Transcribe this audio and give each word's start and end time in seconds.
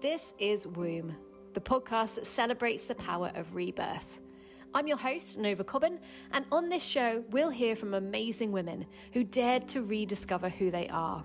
This 0.00 0.32
is 0.38 0.64
Womb, 0.64 1.16
the 1.54 1.60
podcast 1.60 2.14
that 2.14 2.26
celebrates 2.28 2.84
the 2.84 2.94
power 2.94 3.32
of 3.34 3.56
rebirth. 3.56 4.20
I'm 4.72 4.86
your 4.86 4.96
host, 4.96 5.38
Nova 5.38 5.64
Cobban, 5.64 5.98
and 6.30 6.44
on 6.52 6.68
this 6.68 6.84
show, 6.84 7.24
we'll 7.30 7.50
hear 7.50 7.74
from 7.74 7.94
amazing 7.94 8.52
women 8.52 8.86
who 9.12 9.24
dared 9.24 9.66
to 9.70 9.82
rediscover 9.82 10.48
who 10.48 10.70
they 10.70 10.86
are. 10.86 11.24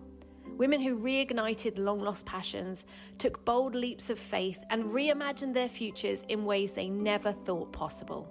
Women 0.58 0.82
who 0.82 0.98
reignited 0.98 1.78
long 1.78 2.02
lost 2.02 2.26
passions, 2.26 2.86
took 3.20 3.46
bold 3.46 3.76
leaps 3.76 4.10
of 4.10 4.18
faith, 4.18 4.58
and 4.72 4.86
reimagined 4.86 5.54
their 5.54 5.70
futures 5.70 6.24
in 6.30 6.44
ways 6.44 6.72
they 6.72 6.90
never 6.90 7.32
thought 7.32 7.72
possible. 7.74 8.28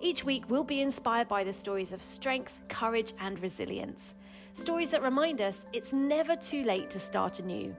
Each 0.00 0.24
week, 0.24 0.44
we'll 0.48 0.64
be 0.64 0.80
inspired 0.80 1.28
by 1.28 1.44
the 1.44 1.52
stories 1.52 1.92
of 1.92 2.02
strength, 2.02 2.60
courage, 2.70 3.12
and 3.20 3.38
resilience. 3.40 4.14
Stories 4.54 4.88
that 4.88 5.02
remind 5.02 5.42
us 5.42 5.66
it's 5.74 5.92
never 5.92 6.34
too 6.34 6.64
late 6.64 6.88
to 6.88 6.98
start 6.98 7.40
anew. 7.40 7.76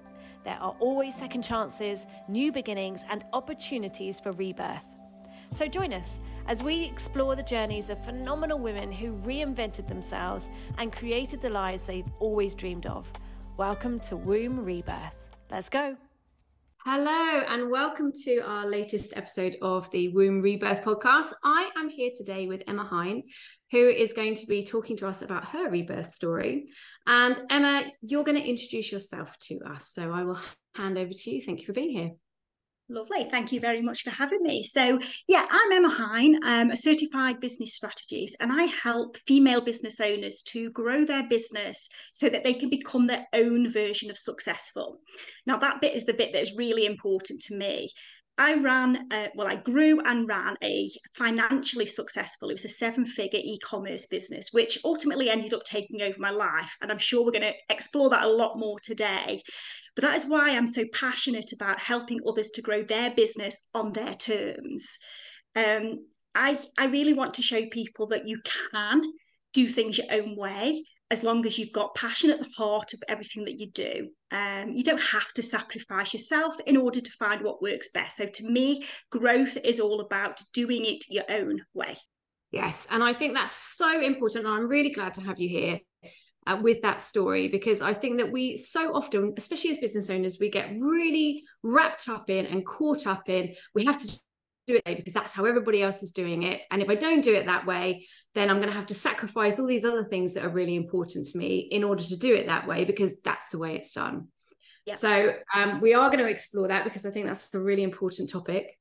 There 0.47 0.57
are 0.61 0.77
always 0.79 1.13
second 1.13 1.41
chances, 1.41 2.07
new 2.29 2.53
beginnings, 2.53 3.03
and 3.09 3.25
opportunities 3.33 4.17
for 4.17 4.31
rebirth. 4.31 4.85
So 5.51 5.67
join 5.67 5.91
us 5.91 6.21
as 6.47 6.63
we 6.63 6.85
explore 6.85 7.35
the 7.35 7.43
journeys 7.43 7.89
of 7.89 8.01
phenomenal 8.05 8.57
women 8.57 8.89
who 8.89 9.11
reinvented 9.17 9.89
themselves 9.89 10.47
and 10.77 10.93
created 10.93 11.41
the 11.41 11.49
lives 11.49 11.83
they've 11.83 12.09
always 12.21 12.55
dreamed 12.55 12.85
of. 12.85 13.11
Welcome 13.57 13.99
to 13.99 14.15
Womb 14.15 14.63
Rebirth. 14.63 15.25
Let's 15.51 15.67
go. 15.67 15.97
Hello, 16.89 17.41
and 17.49 17.69
welcome 17.69 18.13
to 18.23 18.37
our 18.47 18.65
latest 18.65 19.17
episode 19.17 19.57
of 19.61 19.91
the 19.91 20.07
Womb 20.07 20.39
Rebirth 20.41 20.85
podcast. 20.85 21.33
I 21.43 21.69
am 21.75 21.89
here 21.89 22.11
today 22.15 22.47
with 22.47 22.63
Emma 22.65 22.85
Hine, 22.85 23.23
who 23.71 23.89
is 23.89 24.13
going 24.13 24.35
to 24.35 24.45
be 24.45 24.63
talking 24.63 24.95
to 24.95 25.07
us 25.07 25.21
about 25.21 25.49
her 25.49 25.69
rebirth 25.69 26.09
story. 26.11 26.69
And 27.05 27.41
Emma, 27.49 27.87
you're 28.01 28.23
going 28.23 28.41
to 28.41 28.49
introduce 28.49 28.89
yourself 28.89 29.37
to 29.47 29.59
us. 29.69 29.89
So 29.89 30.13
I 30.13 30.23
will 30.23 30.39
hand 30.75 30.97
over 30.97 31.11
to 31.11 31.29
you. 31.29 31.41
Thank 31.41 31.59
you 31.59 31.65
for 31.65 31.73
being 31.73 31.91
here. 31.91 32.11
Lovely. 32.89 33.25
Thank 33.25 33.51
you 33.51 33.59
very 33.59 33.81
much 33.81 34.03
for 34.03 34.11
having 34.11 34.41
me. 34.41 34.63
So, 34.63 34.97
yeah, 35.27 35.45
I'm 35.49 35.71
Emma 35.73 35.89
Hine. 35.89 36.39
I'm 36.41 36.71
a 36.71 36.77
certified 36.77 37.41
business 37.41 37.73
strategist, 37.73 38.37
and 38.39 38.49
I 38.49 38.63
help 38.63 39.17
female 39.17 39.59
business 39.59 39.99
owners 39.99 40.41
to 40.47 40.69
grow 40.69 41.03
their 41.03 41.27
business 41.27 41.89
so 42.13 42.29
that 42.29 42.45
they 42.45 42.53
can 42.53 42.69
become 42.69 43.05
their 43.05 43.27
own 43.33 43.69
version 43.69 44.09
of 44.09 44.17
successful. 44.17 45.01
Now, 45.45 45.57
that 45.57 45.81
bit 45.81 45.95
is 45.95 46.05
the 46.05 46.13
bit 46.13 46.31
that 46.31 46.41
is 46.41 46.55
really 46.55 46.85
important 46.85 47.41
to 47.43 47.57
me. 47.57 47.91
I 48.37 48.53
ran, 48.53 49.07
uh, 49.11 49.27
well, 49.35 49.47
I 49.47 49.55
grew 49.55 49.99
and 50.05 50.25
ran 50.25 50.55
a 50.63 50.89
financially 51.13 51.87
successful, 51.87 52.49
it 52.49 52.53
was 52.53 52.65
a 52.65 52.69
seven 52.69 53.05
figure 53.05 53.41
e 53.43 53.59
commerce 53.59 54.05
business, 54.05 54.49
which 54.53 54.79
ultimately 54.85 55.29
ended 55.29 55.53
up 55.53 55.63
taking 55.65 56.03
over 56.03 56.17
my 56.19 56.29
life. 56.29 56.77
And 56.81 56.89
I'm 56.89 56.99
sure 56.99 57.25
we're 57.25 57.31
going 57.31 57.41
to 57.41 57.53
explore 57.69 58.11
that 58.11 58.23
a 58.23 58.29
lot 58.29 58.57
more 58.57 58.79
today. 58.79 59.41
But 59.97 60.03
that 60.03 60.15
is 60.15 60.27
why 60.27 60.51
I'm 60.51 60.67
so 60.67 60.85
passionate 60.93 61.53
about 61.53 61.79
helping 61.79 62.19
others 62.27 62.51
to 62.51 62.61
grow 62.61 62.83
their 62.83 63.09
business 63.15 63.67
on 63.73 63.93
their 63.93 64.13
terms. 64.13 64.99
Um, 65.55 66.05
I, 66.35 66.59
I 66.77 66.85
really 66.85 67.13
want 67.13 67.33
to 67.33 67.41
show 67.41 67.65
people 67.65 68.05
that 68.09 68.27
you 68.27 68.39
can 68.71 69.01
do 69.53 69.65
things 69.65 69.97
your 69.97 70.05
own 70.11 70.35
way 70.37 70.85
as 71.09 71.23
long 71.23 71.47
as 71.47 71.57
you've 71.57 71.71
got 71.71 71.95
passion 71.95 72.29
at 72.29 72.39
the 72.39 72.49
heart 72.55 72.93
of 72.93 73.01
everything 73.07 73.45
that 73.45 73.59
you 73.59 73.71
do. 73.71 74.09
Um, 74.29 74.73
you 74.73 74.83
don't 74.83 75.01
have 75.01 75.33
to 75.33 75.41
sacrifice 75.41 76.13
yourself 76.13 76.55
in 76.67 76.77
order 76.77 77.01
to 77.01 77.11
find 77.13 77.43
what 77.43 77.63
works 77.63 77.89
best. 77.91 78.17
So, 78.17 78.27
to 78.27 78.47
me, 78.47 78.85
growth 79.09 79.57
is 79.63 79.79
all 79.79 80.01
about 80.01 80.39
doing 80.53 80.85
it 80.85 81.05
your 81.09 81.25
own 81.27 81.61
way. 81.73 81.95
Yes. 82.51 82.87
And 82.91 83.03
I 83.03 83.13
think 83.13 83.33
that's 83.33 83.75
so 83.77 83.99
important. 83.99 84.45
And 84.45 84.53
I'm 84.53 84.67
really 84.67 84.91
glad 84.91 85.15
to 85.15 85.21
have 85.21 85.39
you 85.39 85.49
here 85.49 85.79
uh, 86.47 86.57
with 86.61 86.81
that 86.81 87.01
story 87.01 87.47
because 87.47 87.81
I 87.81 87.93
think 87.93 88.17
that 88.17 88.31
we 88.31 88.57
so 88.57 88.93
often, 88.93 89.33
especially 89.37 89.71
as 89.71 89.77
business 89.77 90.09
owners, 90.09 90.37
we 90.39 90.49
get 90.49 90.71
really 90.77 91.43
wrapped 91.63 92.09
up 92.09 92.29
in 92.29 92.45
and 92.45 92.65
caught 92.65 93.05
up 93.05 93.29
in 93.29 93.53
we 93.75 93.85
have 93.85 93.99
to 93.99 94.19
do 94.67 94.79
it 94.85 94.97
because 94.97 95.13
that's 95.13 95.33
how 95.33 95.45
everybody 95.45 95.81
else 95.81 96.03
is 96.03 96.11
doing 96.11 96.43
it. 96.43 96.61
And 96.71 96.81
if 96.81 96.89
I 96.89 96.95
don't 96.95 97.23
do 97.23 97.33
it 97.33 97.45
that 97.45 97.65
way, 97.65 98.05
then 98.35 98.49
I'm 98.49 98.57
going 98.57 98.69
to 98.69 98.75
have 98.75 98.87
to 98.87 98.93
sacrifice 98.93 99.59
all 99.59 99.65
these 99.65 99.85
other 99.85 100.03
things 100.03 100.33
that 100.33 100.45
are 100.45 100.49
really 100.49 100.75
important 100.75 101.27
to 101.27 101.37
me 101.37 101.59
in 101.59 101.83
order 101.83 102.03
to 102.03 102.17
do 102.17 102.35
it 102.35 102.47
that 102.47 102.67
way 102.67 102.83
because 102.85 103.19
that's 103.21 103.49
the 103.49 103.59
way 103.59 103.75
it's 103.75 103.93
done. 103.93 104.27
So 104.95 105.33
um, 105.53 105.81
we 105.81 105.93
are 105.93 106.09
going 106.09 106.23
to 106.23 106.29
explore 106.29 106.69
that 106.69 106.83
because 106.83 107.05
I 107.05 107.11
think 107.11 107.25
that's 107.25 107.53
a 107.53 107.59
really 107.59 107.83
important 107.83 108.29
topic. 108.29 108.77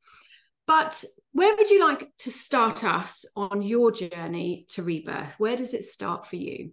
But 0.66 1.04
where 1.32 1.54
would 1.56 1.70
you 1.70 1.84
like 1.84 2.08
to 2.20 2.30
start 2.30 2.82
us 2.82 3.24
on 3.36 3.62
your 3.62 3.92
journey 3.92 4.66
to 4.70 4.82
rebirth? 4.82 5.34
Where 5.38 5.56
does 5.56 5.74
it 5.74 5.84
start 5.84 6.26
for 6.26 6.36
you? 6.36 6.72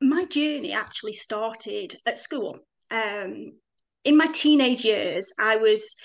My 0.00 0.24
journey 0.26 0.72
actually 0.72 1.12
started 1.12 1.96
at 2.06 2.18
school. 2.18 2.58
Um, 2.90 3.52
in 4.04 4.16
my 4.16 4.26
teenage 4.26 4.84
years, 4.84 5.34
I 5.40 5.56
was 5.56 5.96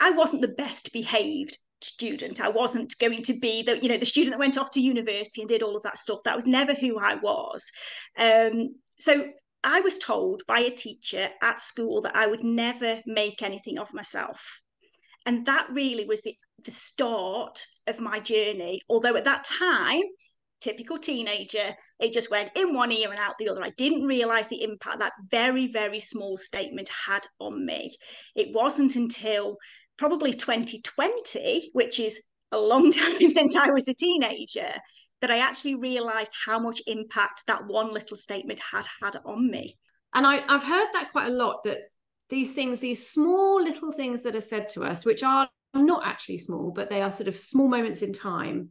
I 0.00 0.10
wasn't 0.10 0.42
the 0.42 0.48
best 0.48 0.92
behaved 0.92 1.58
student. 1.80 2.40
I 2.40 2.48
wasn't 2.48 2.98
going 2.98 3.22
to 3.22 3.34
be 3.38 3.62
the 3.62 3.78
you 3.82 3.88
know 3.88 3.98
the 3.98 4.06
student 4.06 4.32
that 4.32 4.38
went 4.40 4.58
off 4.58 4.70
to 4.72 4.80
university 4.80 5.42
and 5.42 5.48
did 5.48 5.62
all 5.62 5.76
of 5.76 5.82
that 5.84 5.98
stuff. 5.98 6.20
That 6.24 6.36
was 6.36 6.46
never 6.46 6.74
who 6.74 6.98
I 6.98 7.14
was. 7.14 7.70
Um, 8.18 8.76
so 8.98 9.26
I 9.62 9.80
was 9.80 9.98
told 9.98 10.42
by 10.46 10.60
a 10.60 10.70
teacher 10.70 11.28
at 11.42 11.60
school 11.60 12.02
that 12.02 12.16
I 12.16 12.26
would 12.26 12.44
never 12.44 13.00
make 13.06 13.42
anything 13.42 13.78
of 13.78 13.92
myself. 13.92 14.60
And 15.26 15.44
that 15.46 15.66
really 15.72 16.04
was 16.06 16.22
the, 16.22 16.36
the 16.64 16.70
start 16.70 17.64
of 17.88 17.98
my 17.98 18.20
journey. 18.20 18.80
Although 18.88 19.16
at 19.16 19.24
that 19.24 19.44
time, 19.44 20.04
typical 20.60 20.98
teenager, 20.98 21.74
it 22.00 22.12
just 22.12 22.30
went 22.30 22.50
in 22.56 22.74
one 22.74 22.92
ear 22.92 23.10
and 23.10 23.18
out 23.18 23.34
the 23.38 23.48
other. 23.48 23.62
I 23.62 23.70
didn't 23.76 24.04
realize 24.04 24.48
the 24.48 24.62
impact 24.62 24.98
that 25.00 25.12
very, 25.30 25.70
very 25.70 26.00
small 26.00 26.36
statement 26.36 26.88
had 26.88 27.26
on 27.38 27.64
me. 27.64 27.96
It 28.34 28.54
wasn't 28.54 28.96
until 28.96 29.56
probably 29.96 30.32
2020, 30.32 31.70
which 31.72 32.00
is 32.00 32.20
a 32.52 32.58
long 32.58 32.90
time 32.92 33.30
since 33.30 33.56
I 33.56 33.70
was 33.70 33.88
a 33.88 33.94
teenager, 33.94 34.72
that 35.20 35.30
I 35.30 35.38
actually 35.38 35.76
realized 35.76 36.32
how 36.44 36.58
much 36.58 36.82
impact 36.86 37.42
that 37.46 37.66
one 37.66 37.92
little 37.92 38.16
statement 38.16 38.60
had 38.60 38.86
had 39.02 39.16
on 39.24 39.50
me. 39.50 39.78
And 40.14 40.26
I, 40.26 40.42
I've 40.48 40.62
heard 40.62 40.88
that 40.92 41.12
quite 41.12 41.28
a 41.28 41.34
lot 41.34 41.64
that 41.64 41.78
these 42.28 42.52
things, 42.52 42.80
these 42.80 43.08
small 43.08 43.62
little 43.62 43.92
things 43.92 44.22
that 44.22 44.36
are 44.36 44.40
said 44.40 44.68
to 44.70 44.84
us, 44.84 45.04
which 45.04 45.22
are 45.22 45.48
not 45.74 46.06
actually 46.06 46.38
small, 46.38 46.70
but 46.70 46.90
they 46.90 47.02
are 47.02 47.12
sort 47.12 47.28
of 47.28 47.38
small 47.38 47.68
moments 47.68 48.02
in 48.02 48.12
time 48.12 48.70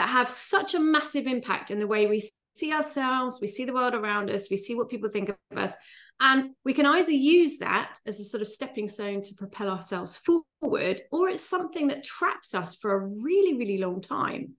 that 0.00 0.08
have 0.08 0.30
such 0.30 0.74
a 0.74 0.80
massive 0.80 1.26
impact 1.26 1.70
in 1.70 1.78
the 1.78 1.86
way 1.86 2.06
we 2.06 2.26
see 2.54 2.72
ourselves, 2.72 3.38
we 3.38 3.46
see 3.46 3.66
the 3.66 3.74
world 3.74 3.92
around 3.92 4.30
us, 4.30 4.50
we 4.50 4.56
see 4.56 4.74
what 4.74 4.88
people 4.88 5.10
think 5.10 5.28
of 5.28 5.58
us. 5.58 5.74
And 6.20 6.52
we 6.64 6.72
can 6.72 6.86
either 6.86 7.10
use 7.10 7.58
that 7.58 7.98
as 8.06 8.18
a 8.18 8.24
sort 8.24 8.40
of 8.40 8.48
stepping 8.48 8.88
stone 8.88 9.22
to 9.22 9.34
propel 9.34 9.68
ourselves 9.68 10.16
forward, 10.16 11.02
or 11.12 11.28
it's 11.28 11.44
something 11.44 11.88
that 11.88 12.02
traps 12.02 12.54
us 12.54 12.74
for 12.74 12.94
a 12.94 13.06
really, 13.22 13.58
really 13.58 13.76
long 13.76 14.00
time. 14.00 14.54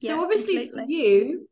Yeah, 0.00 0.12
so, 0.12 0.22
obviously, 0.22 0.68
completely. 0.68 0.84
for 0.84 0.90
you, 0.90 1.48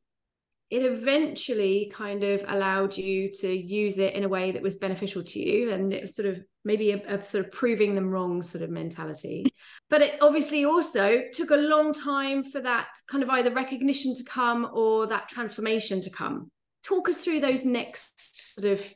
it 0.71 0.83
eventually 0.87 1.93
kind 1.95 2.25
of 2.25 2.43
allowed 2.49 2.97
you 2.97 3.31
to 3.33 3.53
use 3.53 3.99
it 3.99 4.15
in 4.15 4.25
a 4.25 4.31
way 4.31 4.53
that 4.53 4.63
was 4.63 4.77
beneficial 4.77 5.23
to 5.23 5.39
you 5.39 5.73
and 5.73 5.93
it 5.93 6.01
was 6.01 6.17
sort 6.17 6.29
of 6.29 6.43
maybe 6.65 6.93
a, 6.93 7.17
a, 7.17 7.25
sort 7.25 7.45
of 7.45 7.53
proving 7.53 7.95
them 7.95 8.11
wrong 8.11 8.43
sort 8.43 8.63
of 8.65 8.71
mentality. 8.71 9.45
But 9.91 10.03
it 10.03 10.21
obviously 10.21 10.65
also 10.65 11.23
took 11.33 11.51
a 11.51 11.57
long 11.57 11.93
time 11.93 12.45
for 12.45 12.61
that 12.61 12.89
kind 13.09 13.23
of 13.23 13.31
either 13.31 13.53
recognition 13.53 14.15
to 14.17 14.25
come 14.25 14.71
or 14.73 15.07
that 15.07 15.29
transformation 15.29 16.01
to 16.03 16.11
come. 16.11 16.51
Talk 16.83 17.09
us 17.09 17.25
through 17.25 17.41
those 17.41 17.65
next 17.65 18.55
sort 18.55 18.73
of 18.73 18.95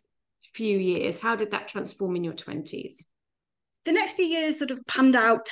few 0.54 0.78
years. 0.78 1.20
How 1.20 1.36
did 1.36 1.50
that 1.50 1.68
transform 1.68 2.16
in 2.16 2.24
your 2.24 2.34
20s 2.34 3.04
the 3.88 3.92
next 3.92 4.14
few 4.14 4.26
years 4.26 4.58
sort 4.58 4.70
of 4.70 4.84
panned 4.86 5.16
out 5.16 5.50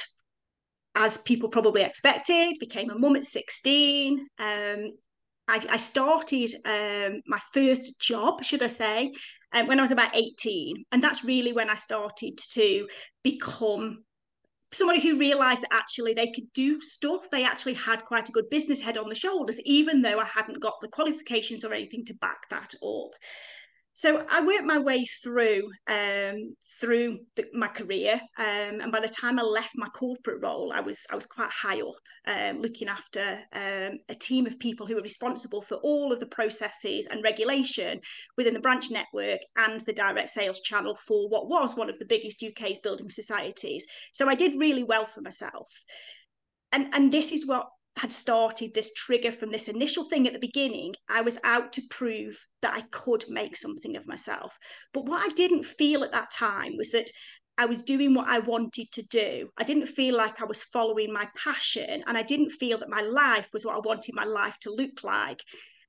as 0.94 1.18
people 1.18 1.48
probably 1.48 1.82
expected. 1.82 2.58
Became 2.60 2.90
a 2.90 2.98
mum 2.98 3.16
at 3.16 3.24
16 3.24 4.26
um, 4.38 4.90
I, 5.48 5.64
I 5.70 5.76
started 5.76 6.50
um, 6.64 7.22
my 7.26 7.38
first 7.52 8.00
job, 8.00 8.42
should 8.42 8.62
I 8.62 8.66
say, 8.66 9.12
um, 9.56 9.66
when 9.66 9.78
I 9.78 9.82
was 9.82 9.90
about 9.90 10.14
18. 10.14 10.84
And 10.92 11.02
that's 11.02 11.24
really 11.24 11.52
when 11.52 11.70
I 11.70 11.74
started 11.74 12.38
to 12.52 12.88
become 13.24 14.04
somebody 14.72 15.00
who 15.00 15.18
realized 15.18 15.62
that 15.62 15.72
actually 15.72 16.12
they 16.12 16.30
could 16.30 16.52
do 16.52 16.80
stuff. 16.80 17.30
They 17.30 17.44
actually 17.44 17.74
had 17.74 18.04
quite 18.04 18.28
a 18.28 18.32
good 18.32 18.50
business 18.50 18.80
head 18.80 18.98
on 18.98 19.08
the 19.08 19.14
shoulders, 19.14 19.60
even 19.64 20.02
though 20.02 20.18
I 20.18 20.26
hadn't 20.26 20.60
got 20.60 20.74
the 20.82 20.88
qualifications 20.88 21.64
or 21.64 21.72
anything 21.72 22.04
to 22.06 22.14
back 22.20 22.48
that 22.50 22.74
up 22.84 23.10
so 23.96 24.26
I 24.28 24.44
worked 24.44 24.64
my 24.64 24.76
way 24.76 25.06
through 25.06 25.70
um, 25.88 26.54
through 26.78 27.20
the, 27.34 27.46
my 27.54 27.68
career, 27.68 28.20
um, 28.36 28.80
and 28.82 28.92
by 28.92 29.00
the 29.00 29.08
time 29.08 29.38
I 29.38 29.42
left 29.42 29.70
my 29.74 29.88
corporate 29.88 30.42
role, 30.42 30.70
I 30.70 30.80
was 30.80 31.06
I 31.10 31.14
was 31.14 31.24
quite 31.24 31.48
high 31.48 31.80
up, 31.80 31.94
um, 32.26 32.60
looking 32.60 32.88
after 32.88 33.22
um, 33.54 33.96
a 34.10 34.14
team 34.14 34.46
of 34.46 34.58
people 34.58 34.86
who 34.86 34.96
were 34.96 35.00
responsible 35.00 35.62
for 35.62 35.76
all 35.78 36.12
of 36.12 36.20
the 36.20 36.26
processes 36.26 37.06
and 37.10 37.24
regulation 37.24 37.98
within 38.36 38.52
the 38.52 38.60
branch 38.60 38.90
network 38.90 39.40
and 39.56 39.80
the 39.86 39.94
direct 39.94 40.28
sales 40.28 40.60
channel 40.60 40.94
for 40.94 41.30
what 41.30 41.48
was 41.48 41.74
one 41.74 41.88
of 41.88 41.98
the 41.98 42.04
biggest 42.04 42.44
UK's 42.44 42.80
building 42.80 43.08
societies. 43.08 43.86
So 44.12 44.28
I 44.28 44.34
did 44.34 44.60
really 44.60 44.84
well 44.84 45.06
for 45.06 45.22
myself, 45.22 45.72
and 46.70 46.92
and 46.92 47.10
this 47.10 47.32
is 47.32 47.46
what 47.46 47.66
had 47.96 48.12
started 48.12 48.74
this 48.74 48.92
trigger 48.92 49.32
from 49.32 49.50
this 49.50 49.68
initial 49.68 50.04
thing 50.04 50.26
at 50.26 50.32
the 50.32 50.38
beginning, 50.38 50.94
I 51.08 51.22
was 51.22 51.38
out 51.44 51.72
to 51.74 51.82
prove 51.88 52.46
that 52.60 52.74
I 52.74 52.82
could 52.90 53.24
make 53.28 53.56
something 53.56 53.96
of 53.96 54.06
myself. 54.06 54.58
But 54.92 55.06
what 55.06 55.24
I 55.24 55.32
didn't 55.34 55.64
feel 55.64 56.04
at 56.04 56.12
that 56.12 56.30
time 56.30 56.76
was 56.76 56.90
that 56.90 57.10
I 57.58 57.64
was 57.64 57.82
doing 57.82 58.12
what 58.12 58.28
I 58.28 58.40
wanted 58.40 58.92
to 58.92 59.02
do. 59.02 59.48
I 59.56 59.64
didn't 59.64 59.86
feel 59.86 60.14
like 60.14 60.42
I 60.42 60.44
was 60.44 60.62
following 60.62 61.10
my 61.10 61.26
passion 61.42 62.02
and 62.06 62.18
I 62.18 62.22
didn't 62.22 62.50
feel 62.50 62.78
that 62.78 62.90
my 62.90 63.00
life 63.00 63.48
was 63.54 63.64
what 63.64 63.76
I 63.76 63.80
wanted 63.80 64.14
my 64.14 64.24
life 64.24 64.58
to 64.60 64.74
look 64.74 65.02
like. 65.02 65.42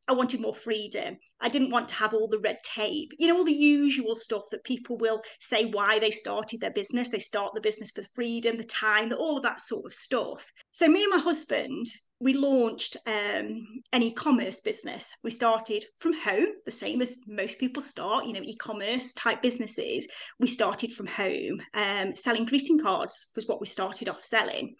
I 0.07 0.13
wanted 0.13 0.41
more 0.41 0.55
freedom. 0.55 1.17
I 1.41 1.49
didn't 1.49 1.71
want 1.71 1.89
to 1.89 1.95
have 1.95 2.13
all 2.13 2.27
the 2.27 2.39
red 2.39 2.59
tape, 2.63 3.11
you 3.19 3.27
know, 3.27 3.37
all 3.37 3.43
the 3.43 3.51
usual 3.51 4.15
stuff 4.15 4.43
that 4.51 4.63
people 4.63 4.97
will 4.97 5.21
say 5.39 5.65
why 5.65 5.99
they 5.99 6.11
started 6.11 6.61
their 6.61 6.71
business. 6.71 7.09
They 7.09 7.19
start 7.19 7.53
the 7.53 7.61
business 7.61 7.91
for 7.91 8.01
the 8.01 8.07
freedom, 8.15 8.57
the 8.57 8.63
time, 8.63 9.11
all 9.13 9.37
of 9.37 9.43
that 9.43 9.59
sort 9.59 9.85
of 9.85 9.93
stuff. 9.93 10.51
So, 10.71 10.87
me 10.87 11.03
and 11.03 11.11
my 11.11 11.19
husband, 11.19 11.85
we 12.19 12.33
launched 12.33 12.97
um, 13.05 13.65
an 13.91 14.01
e 14.01 14.13
commerce 14.13 14.61
business. 14.61 15.13
We 15.23 15.31
started 15.31 15.85
from 15.97 16.13
home, 16.13 16.47
the 16.65 16.71
same 16.71 17.01
as 17.01 17.19
most 17.27 17.59
people 17.59 17.81
start, 17.81 18.25
you 18.25 18.33
know, 18.33 18.41
e 18.43 18.55
commerce 18.55 19.13
type 19.13 19.41
businesses. 19.41 20.07
We 20.39 20.47
started 20.47 20.91
from 20.93 21.07
home. 21.07 21.61
Um, 21.73 22.15
selling 22.15 22.45
greeting 22.45 22.79
cards 22.79 23.31
was 23.35 23.47
what 23.47 23.59
we 23.59 23.67
started 23.67 24.09
off 24.09 24.23
selling. 24.23 24.75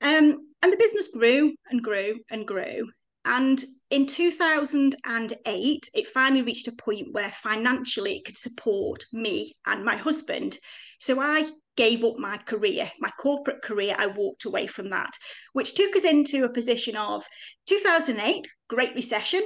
Um, 0.00 0.48
and 0.62 0.72
the 0.72 0.76
business 0.76 1.08
grew 1.08 1.54
and 1.70 1.82
grew 1.82 2.20
and 2.30 2.46
grew. 2.46 2.88
And 3.24 3.62
in 3.90 4.06
2008, 4.06 5.90
it 5.94 6.06
finally 6.06 6.42
reached 6.42 6.68
a 6.68 6.72
point 6.72 7.08
where 7.12 7.30
financially 7.30 8.16
it 8.16 8.24
could 8.24 8.36
support 8.36 9.04
me 9.12 9.54
and 9.66 9.84
my 9.84 9.96
husband. 9.96 10.56
So 11.00 11.20
I 11.20 11.50
gave 11.76 12.04
up 12.04 12.18
my 12.18 12.38
career, 12.38 12.90
my 12.98 13.10
corporate 13.20 13.62
career. 13.62 13.94
I 13.96 14.06
walked 14.06 14.44
away 14.44 14.66
from 14.66 14.90
that, 14.90 15.12
which 15.52 15.74
took 15.74 15.94
us 15.94 16.04
into 16.04 16.44
a 16.44 16.52
position 16.52 16.96
of 16.96 17.24
2008, 17.66 18.48
Great 18.68 18.94
Recession, 18.94 19.42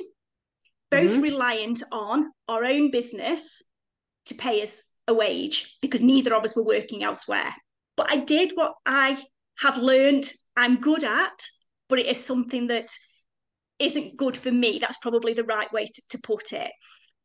both 0.91 1.11
mm-hmm. 1.11 1.23
reliant 1.23 1.83
on 1.93 2.31
our 2.49 2.65
own 2.65 2.91
business 2.91 3.63
to 4.27 4.35
pay 4.35 4.63
us 4.63 4.83
a 5.09 5.15
wage 5.15 5.77
because 5.83 6.03
neither 6.03 6.35
of 6.35 6.45
us 6.45 6.57
were 6.57 6.65
working 6.65 7.03
elsewhere. 7.03 7.53
But 7.97 8.11
I 8.11 8.17
did 8.17 8.53
what 8.55 8.75
I 8.87 9.21
have 9.59 9.77
learned 9.79 10.25
I'm 10.57 10.81
good 10.81 11.05
at, 11.05 11.39
but 11.89 11.99
it 11.99 12.07
is 12.07 12.25
something 12.25 12.69
that 12.69 12.89
isn't 13.83 14.17
good 14.17 14.37
for 14.37 14.51
me. 14.51 14.79
That's 14.79 14.99
probably 14.99 15.35
the 15.35 15.45
right 15.45 15.71
way 15.73 15.87
to, 15.87 16.03
to 16.11 16.19
put 16.23 16.53
it. 16.53 16.71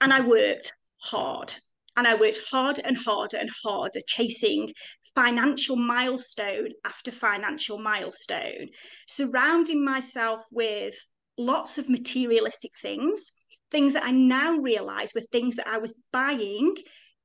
And 0.01 0.11
I 0.11 0.21
worked 0.21 0.73
hard. 1.01 1.53
And 1.95 2.05
I 2.07 2.13
worked 2.13 2.39
harder 2.51 2.81
and 2.85 2.95
harder 2.95 3.37
and 3.37 3.49
harder, 3.63 3.99
chasing 4.07 4.69
financial 5.15 5.75
milestone 5.75 6.69
after 6.85 7.11
financial 7.11 7.79
milestone, 7.79 8.67
surrounding 9.07 9.83
myself 9.83 10.43
with 10.51 10.93
lots 11.39 11.79
of 11.79 11.89
materialistic 11.89 12.71
things, 12.79 13.31
things 13.71 13.93
that 13.93 14.03
I 14.03 14.11
now 14.11 14.57
realize 14.57 15.13
were 15.15 15.21
things 15.31 15.55
that 15.55 15.67
I 15.67 15.79
was 15.79 16.03
buying 16.11 16.75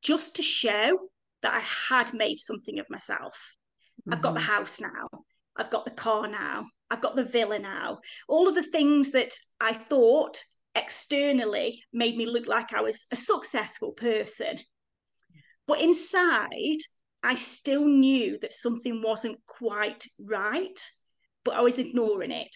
just 0.03 0.37
to 0.37 0.43
show 0.43 0.99
that 1.43 1.53
I 1.53 1.61
had 1.89 2.15
made 2.15 2.41
something 2.41 2.79
of 2.79 2.87
myself. 2.89 3.55
Mm-hmm. 4.01 4.15
I've 4.15 4.23
got 4.23 4.35
the 4.35 4.41
mm-hmm. 4.41 4.53
house 4.53 4.81
now. 4.81 5.09
I've 5.57 5.71
got 5.71 5.85
the 5.85 5.91
car 5.91 6.29
now. 6.29 6.67
I've 6.93 7.01
got 7.01 7.17
the 7.17 7.25
villa 7.25 7.59
now. 7.59 8.01
All 8.29 8.47
of 8.49 8.55
the 8.55 8.63
things 8.63 9.13
that 9.13 9.33
I 9.59 9.73
thought 9.73 10.43
externally 10.75 11.83
made 11.91 12.19
me 12.19 12.27
look 12.27 12.47
like 12.47 12.75
I 12.75 12.83
was 12.83 13.07
a 13.11 13.17
successful 13.17 13.93
person. 13.93 14.59
But 15.67 15.81
inside, 15.81 16.81
I 17.23 17.35
still 17.35 17.87
knew 17.87 18.39
that 18.41 18.53
something 18.53 19.01
wasn't 19.03 19.39
quite 19.47 20.07
right, 20.21 20.79
but 21.45 21.55
I 21.55 21.63
was 21.63 21.79
ignoring 21.79 22.31
it. 22.31 22.55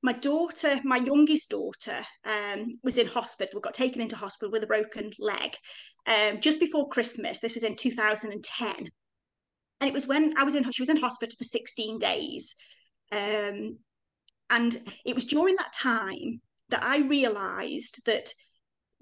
My 0.00 0.12
daughter, 0.12 0.78
my 0.84 0.98
youngest 0.98 1.50
daughter, 1.50 1.98
um, 2.24 2.78
was 2.84 2.98
in 2.98 3.08
hospital, 3.08 3.58
got 3.58 3.74
taken 3.74 4.00
into 4.00 4.14
hospital 4.14 4.52
with 4.52 4.62
a 4.62 4.68
broken 4.68 5.10
leg 5.18 5.56
um, 6.06 6.40
just 6.40 6.60
before 6.60 6.88
Christmas. 6.88 7.40
This 7.40 7.54
was 7.54 7.64
in 7.64 7.74
2010. 7.74 8.90
And 9.80 9.88
it 9.88 9.94
was 9.94 10.06
when 10.06 10.34
I 10.36 10.44
was 10.44 10.54
in, 10.54 10.70
she 10.70 10.82
was 10.82 10.88
in 10.88 10.98
hospital 10.98 11.34
for 11.36 11.44
16 11.44 11.98
days. 11.98 12.54
Um, 13.10 13.78
and 14.50 14.76
it 15.04 15.14
was 15.14 15.24
during 15.26 15.56
that 15.56 15.72
time 15.72 16.40
that 16.70 16.82
I 16.82 16.98
realized 16.98 18.04
that 18.06 18.32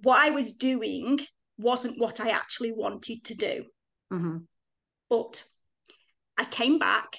what 0.02 0.18
I 0.18 0.30
was 0.30 0.52
doing 0.52 1.20
wasn't 1.58 1.98
what 1.98 2.20
I 2.20 2.30
actually 2.30 2.72
wanted 2.72 3.24
to 3.24 3.34
do. 3.34 3.64
Mm-hmm. 4.12 4.38
But 5.08 5.44
I 6.36 6.44
came 6.44 6.78
back 6.78 7.16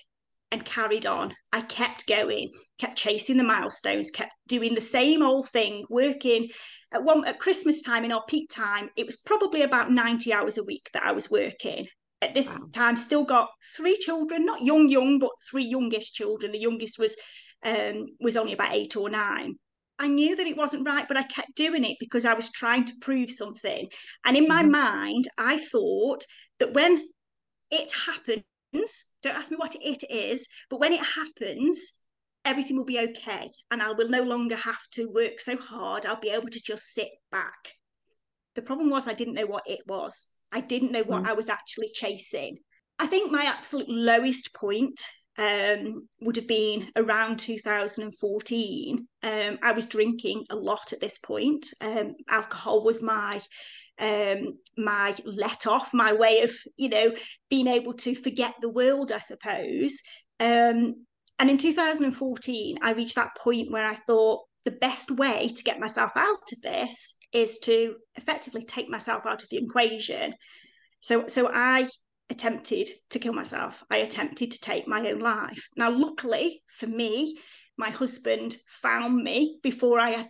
and 0.52 0.64
carried 0.64 1.06
on. 1.06 1.34
I 1.52 1.62
kept 1.62 2.08
going, 2.08 2.52
kept 2.78 2.98
chasing 2.98 3.38
the 3.38 3.44
milestones, 3.44 4.12
kept 4.12 4.32
doing 4.48 4.76
the 4.76 4.82
same 4.82 5.22
old 5.22 5.50
thing, 5.50 5.86
working 5.90 6.50
at 6.94 7.04
one 7.04 7.26
at 7.26 7.40
Christmas 7.40 7.82
time 7.82 8.06
in 8.06 8.12
our 8.12 8.24
peak 8.28 8.50
time. 8.50 8.90
It 8.96 9.06
was 9.06 9.18
probably 9.18 9.64
about 9.64 9.92
90 9.92 10.32
hours 10.32 10.58
a 10.58 10.64
week 10.64 10.90
that 10.94 11.04
I 11.04 11.12
was 11.12 11.30
working 11.30 11.88
at 12.22 12.34
this 12.34 12.58
time 12.72 12.98
still 12.98 13.24
got 13.24 13.50
three 13.76 13.96
children 13.98 14.46
not 14.46 14.62
young 14.62 14.90
young 14.90 15.20
but 15.20 15.32
three 15.50 15.64
youngest 15.64 16.14
children. 16.14 16.52
The 16.52 16.60
youngest 16.60 16.98
was 17.00 17.18
um 17.64 18.06
was 18.20 18.38
only 18.38 18.54
about 18.54 18.74
eight 18.74 18.96
or 18.96 19.10
nine. 19.10 19.56
I 20.00 20.08
knew 20.08 20.36
that 20.36 20.48
it 20.48 20.58
wasn't 20.58 20.88
right 20.88 21.08
but 21.08 21.18
i 21.18 21.24
kept 21.24 21.56
doing 21.56 21.84
it 21.84 21.98
because 22.00 22.26
i 22.26 22.34
was 22.34 22.52
trying 22.52 22.86
to 22.86 22.94
prove 23.02 23.32
something. 23.32 23.90
And 24.26 24.38
in 24.38 24.48
my 24.48 24.62
mm-hmm. 24.62 24.72
mind 24.72 25.26
i 25.38 25.58
thought 25.58 26.24
that 26.60 26.74
when 26.74 27.08
it 27.70 27.92
happens 28.06 28.44
don't 29.22 29.36
ask 29.36 29.52
me 29.52 29.58
what 29.58 29.76
it 29.76 30.04
is 30.10 30.48
but 30.70 30.80
when 30.80 30.94
it 30.94 31.04
happens 31.04 31.94
everything 32.46 32.78
will 32.78 32.86
be 32.86 33.00
okay 33.00 33.50
and 33.72 33.82
i 33.82 33.92
will 33.92 34.10
no 34.10 34.24
longer 34.24 34.56
have 34.56 34.88
to 34.92 35.12
work 35.14 35.40
so 35.40 35.58
hard. 35.58 36.06
I'll 36.06 36.20
be 36.20 36.30
able 36.30 36.50
to 36.50 36.62
just 36.62 36.94
sit 36.94 37.10
back. 37.32 37.74
The 38.56 38.62
problem 38.62 38.90
was 38.90 39.08
i 39.08 39.14
didn't 39.14 39.36
know 39.36 39.46
what 39.46 39.64
it 39.68 39.82
was 39.88 40.37
I 40.52 40.62
didn't 40.62 40.92
know 40.92 41.04
what 41.04 41.24
mm. 41.24 41.30
I 41.30 41.34
was 41.34 41.50
actually 41.50 41.90
chasing. 41.94 42.58
I 43.00 43.06
think 43.08 43.32
my 43.32 43.44
absolute 43.44 43.90
lowest 43.90 44.54
point 44.56 45.00
um, 45.38 46.08
would 46.22 46.36
have 46.36 46.48
been 46.48 46.90
around 46.96 47.40
2014. 47.40 49.08
Um, 49.24 49.60
I 49.62 49.72
was 49.72 49.86
drinking 49.86 50.44
a 50.50 50.56
lot 50.56 50.94
at 50.94 51.00
this 51.00 51.20
point. 51.20 51.68
Um, 51.82 52.16
alcohol 52.30 52.84
was 52.84 53.04
my 53.04 53.40
um, 54.00 54.60
my 54.78 55.16
let 55.26 55.66
off, 55.66 55.94
my 55.94 56.14
way 56.14 56.42
of 56.42 56.52
you 56.76 56.90
know 56.90 57.14
being 57.50 57.68
able 57.68 57.94
to 57.94 58.16
forget 58.16 58.56
the 58.62 58.70
world, 58.70 59.12
I 59.12 59.20
suppose. 59.20 60.02
Um, 60.40 61.06
and 61.40 61.52
in 61.52 61.58
2014, 61.58 62.80
I 62.82 62.92
reached 62.94 63.16
that 63.16 63.38
point 63.38 63.72
where 63.72 63.86
I 63.86 63.94
thought 63.94 64.42
the 64.66 64.72
best 64.72 65.12
way 65.12 65.50
to 65.50 65.64
get 65.64 65.80
myself 65.80 66.12
out 66.16 66.52
of 66.52 66.62
this 66.62 67.14
is 67.32 67.60
to 67.60 67.96
effectively 68.16 68.66
take 68.66 68.90
myself 68.90 69.26
out 69.26 69.44
of 69.44 69.50
the 69.50 69.58
equation. 69.58 70.34
So, 71.02 71.28
so 71.28 71.50
I 71.54 71.88
attempted 72.30 72.90
to 73.10 73.20
kill 73.20 73.34
myself. 73.34 73.84
I 73.90 73.98
attempted 73.98 74.52
to 74.52 74.60
take 74.60 74.88
my 74.88 75.10
own 75.10 75.20
life. 75.20 75.68
Now, 75.76 75.92
luckily 75.92 76.64
for 76.68 76.88
me, 76.88 77.38
my 77.78 77.90
husband 77.90 78.58
found 78.68 79.24
me 79.24 79.60
before 79.62 80.00
I 80.00 80.12
had 80.12 80.28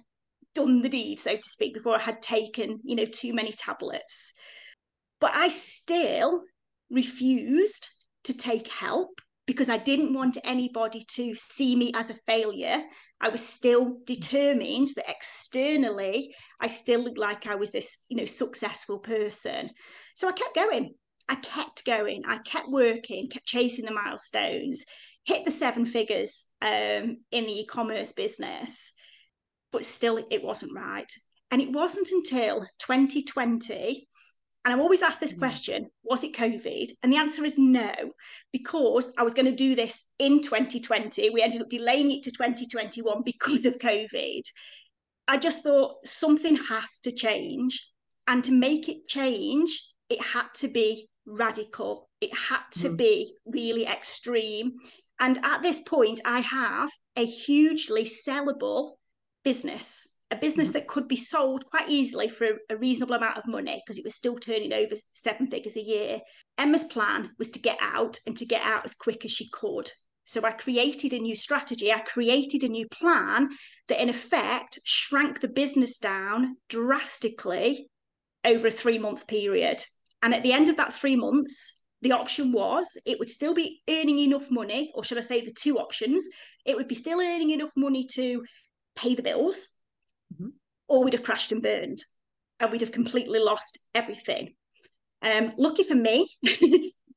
done 0.54 0.82
the 0.82 0.90
deed, 0.90 1.20
so 1.20 1.36
to 1.36 1.44
speak, 1.44 1.74
before 1.74 1.96
I 1.96 2.02
had 2.02 2.22
taken, 2.22 2.80
you 2.84 2.96
know, 2.96 3.06
too 3.06 3.34
many 3.34 3.52
tablets. 3.52 4.34
But 5.20 5.32
I 5.34 5.50
still 5.50 6.44
refused 6.90 7.90
to 8.26 8.38
take 8.38 8.68
help 8.68 9.22
because 9.48 9.70
I 9.70 9.78
didn't 9.78 10.14
want 10.14 10.38
anybody 10.44 11.06
to 11.12 11.34
see 11.34 11.76
me 11.76 11.92
as 11.96 12.10
a 12.10 12.16
failure. 12.28 12.84
I 13.22 13.30
was 13.30 13.44
still 13.44 13.98
determined 14.06 14.90
that 14.96 15.10
externally 15.10 16.36
I 16.60 16.68
still 16.68 17.04
looked 17.04 17.18
like 17.18 17.48
I 17.48 17.56
was 17.56 17.72
this, 17.72 18.04
you 18.10 18.18
know, 18.18 18.26
successful 18.26 19.00
person. 19.00 19.72
So 20.16 20.28
I 20.28 20.34
kept 20.34 20.54
going. 20.54 20.94
I 21.30 21.36
kept 21.36 21.86
going. 21.86 22.24
I 22.28 22.40
kept 22.40 22.70
working, 22.70 23.30
kept 23.30 23.46
chasing 23.46 23.86
the 23.86 23.94
milestones, 23.94 24.86
hit 25.24 25.46
the 25.46 25.52
seven 25.52 25.86
figures 25.86 26.48
um, 26.62 27.18
in 27.32 27.46
the 27.46 27.62
e-commerce 27.62 28.12
business, 28.12 28.94
but 29.72 29.86
still 29.86 30.26
it 30.30 30.44
wasn't 30.44 30.76
right. 30.76 31.12
And 31.52 31.62
it 31.62 31.72
wasn't 31.72 32.12
until 32.12 32.66
2020 32.80 34.08
and 34.68 34.74
I'm 34.74 34.82
always 34.82 35.02
asked 35.02 35.22
this 35.22 35.36
mm. 35.36 35.40
question 35.40 35.88
was 36.04 36.26
it 36.26 36.36
COVID? 36.36 36.92
And 37.02 37.14
the 37.14 37.16
answer 37.16 37.46
is 37.46 37.58
no, 37.58 37.94
because 38.52 39.14
I 39.18 39.24
was 39.24 39.34
going 39.34 39.46
to 39.46 39.56
do 39.56 39.76
this 39.76 40.10
in 40.20 40.42
2020. 40.42 41.30
We 41.30 41.42
ended 41.42 41.62
up 41.62 41.70
delaying 41.70 42.12
it 42.12 42.24
to 42.24 42.32
2021 42.32 43.24
because 43.24 43.64
of 43.64 43.78
COVID. 43.78 44.42
I 45.26 45.38
just 45.38 45.64
thought 45.64 46.06
something 46.06 46.58
has 46.58 47.00
to 47.06 47.14
change. 47.14 47.82
And 48.28 48.44
to 48.44 48.52
make 48.52 48.90
it 48.90 49.08
change, 49.08 49.70
it 50.10 50.22
had 50.22 50.48
to 50.56 50.68
be 50.68 51.08
radical, 51.26 52.10
it 52.20 52.36
had 52.36 52.64
to 52.82 52.90
mm. 52.90 52.98
be 52.98 53.34
really 53.46 53.88
extreme. 53.88 54.74
And 55.22 55.40
at 55.46 55.62
this 55.62 55.80
point, 55.80 56.20
I 56.26 56.42
have 56.42 56.90
a 57.16 57.26
hugely 57.26 58.04
sellable 58.04 58.96
business 59.46 60.10
a 60.30 60.36
business 60.36 60.70
mm-hmm. 60.70 60.80
that 60.80 60.88
could 60.88 61.08
be 61.08 61.16
sold 61.16 61.66
quite 61.70 61.90
easily 61.90 62.28
for 62.28 62.48
a 62.70 62.78
reasonable 62.78 63.16
amount 63.16 63.38
of 63.38 63.48
money 63.48 63.82
because 63.86 63.98
it 63.98 64.04
was 64.04 64.16
still 64.16 64.38
turning 64.38 64.74
over 64.74 64.94
seven 65.14 65.50
figures 65.50 65.78
a 65.78 65.82
year. 65.82 66.20
Emma's 66.58 66.84
plan 66.86 67.32
was 67.38 67.50
to 67.52 67.60
get 67.60 67.78
out 67.82 68.20
and 68.26 68.38
to 68.38 68.46
get 68.46 68.62
out 68.64 68.84
as 68.84 68.94
quick 68.94 69.24
as 69.24 69.32
she 69.32 69.50
could. 69.50 69.90
So 70.26 70.44
I 70.44 70.52
created 70.52 71.14
a 71.14 71.20
new 71.20 71.36
strategy. 71.36 71.94
I 71.94 72.00
created 72.00 72.64
a 72.64 72.68
new 72.68 72.86
plan 72.90 73.48
that, 73.88 74.02
in 74.02 74.10
effect, 74.10 74.80
shrank 74.84 75.40
the 75.40 75.48
business 75.48 75.98
down 75.98 76.58
drastically 76.68 77.90
over 78.44 78.68
a 78.68 78.72
three 78.72 79.00
month 79.00 79.28
period. 79.28 79.84
And 80.22 80.34
at 80.34 80.44
the 80.44 80.52
end 80.52 80.68
of 80.68 80.76
that 80.78 80.92
three 80.92 81.16
months, 81.16 81.86
the 82.02 82.12
option 82.12 82.52
was 82.52 82.98
it 83.06 83.20
would 83.20 83.30
still 83.30 83.54
be 83.54 83.82
earning 83.90 84.20
enough 84.20 84.52
money, 84.52 84.92
or 84.94 85.04
should 85.04 85.18
I 85.18 85.22
say 85.22 85.44
the 85.44 85.54
two 85.54 85.80
options? 85.80 86.28
It 86.66 86.76
would 86.76 86.90
be 86.90 86.96
still 86.96 87.22
earning 87.22 87.52
enough 87.52 87.72
money 87.78 88.06
to 88.14 88.44
pay 88.98 89.16
the 89.16 89.24
bills, 89.24 89.77
mm-hmm. 90.34 90.50
or 90.88 91.04
we'd 91.04 91.14
have 91.14 91.24
crashed 91.24 91.52
and 91.52 91.62
burned 91.62 92.00
and 92.60 92.72
we'd 92.72 92.82
have 92.82 92.92
completely 92.92 93.40
lost 93.40 93.80
everything. 93.94 94.54
Um, 95.22 95.54
lucky 95.58 95.84
for 95.84 95.96
me, 95.96 96.28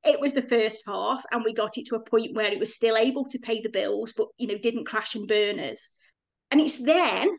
it 0.04 0.20
was 0.20 0.32
the 0.32 0.42
first 0.42 0.82
half, 0.86 1.22
and 1.30 1.44
we 1.44 1.52
got 1.52 1.76
it 1.76 1.86
to 1.86 1.96
a 1.96 2.04
point 2.04 2.34
where 2.34 2.50
it 2.50 2.58
was 2.58 2.74
still 2.74 2.96
able 2.96 3.26
to 3.26 3.38
pay 3.38 3.60
the 3.60 3.70
bills, 3.70 4.12
but 4.16 4.28
you 4.38 4.46
know, 4.46 4.58
didn't 4.58 4.86
crash 4.86 5.14
and 5.14 5.28
burn 5.28 5.60
us. 5.60 5.96
And 6.50 6.60
it's 6.60 6.82
then 6.82 7.36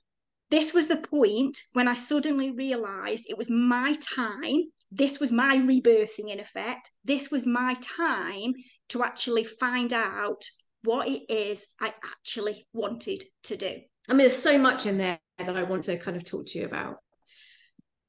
this 0.49 0.73
was 0.73 0.87
the 0.87 0.97
point 0.97 1.57
when 1.73 1.87
I 1.87 1.93
suddenly 1.93 2.51
realized 2.51 3.25
it 3.27 3.37
was 3.37 3.49
my 3.49 3.95
time. 4.15 4.63
This 4.91 5.19
was 5.19 5.31
my 5.31 5.55
rebirthing, 5.57 6.29
in 6.29 6.39
effect. 6.39 6.91
This 7.05 7.31
was 7.31 7.47
my 7.47 7.75
time 7.75 8.53
to 8.89 9.03
actually 9.03 9.45
find 9.45 9.93
out 9.93 10.43
what 10.83 11.07
it 11.07 11.23
is 11.29 11.67
I 11.79 11.93
actually 12.03 12.67
wanted 12.73 13.23
to 13.43 13.55
do. 13.55 13.77
I 14.09 14.13
mean, 14.13 14.19
there's 14.19 14.35
so 14.35 14.57
much 14.57 14.85
in 14.85 14.97
there 14.97 15.19
that 15.43 15.57
I 15.57 15.63
want 15.63 15.83
to 15.83 15.97
kind 15.97 16.17
of 16.17 16.25
talk 16.25 16.47
to 16.47 16.59
you 16.59 16.65
about. 16.65 16.97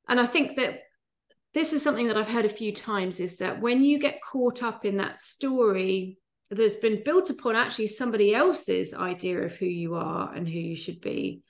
And 0.09 0.21
I 0.21 0.27
think 0.27 0.57
that 0.57 0.81
this 1.55 1.73
is 1.73 1.83
something 1.83 2.09
that 2.09 2.17
I've 2.17 2.29
heard 2.29 2.45
a 2.45 2.51
few 2.51 2.73
times 2.73 3.21
is 3.21 3.39
that 3.39 3.61
when 3.61 3.85
you 3.85 3.99
get 3.99 4.23
caught 4.23 4.63
up 4.63 4.85
in 4.85 4.97
that 4.97 5.19
story 5.19 6.19
that's 6.51 6.77
been 6.77 7.03
built 7.05 7.31
upon 7.31 7.57
actually 7.57 7.89
somebody 7.89 8.35
else's 8.35 8.95
idea 8.95 9.41
of 9.43 9.55
who 9.55 9.67
you 9.67 9.95
are 9.95 10.33
and 10.35 10.49
who 10.49 10.59
you 10.59 10.77
should 10.77 11.01
be, 11.01 11.43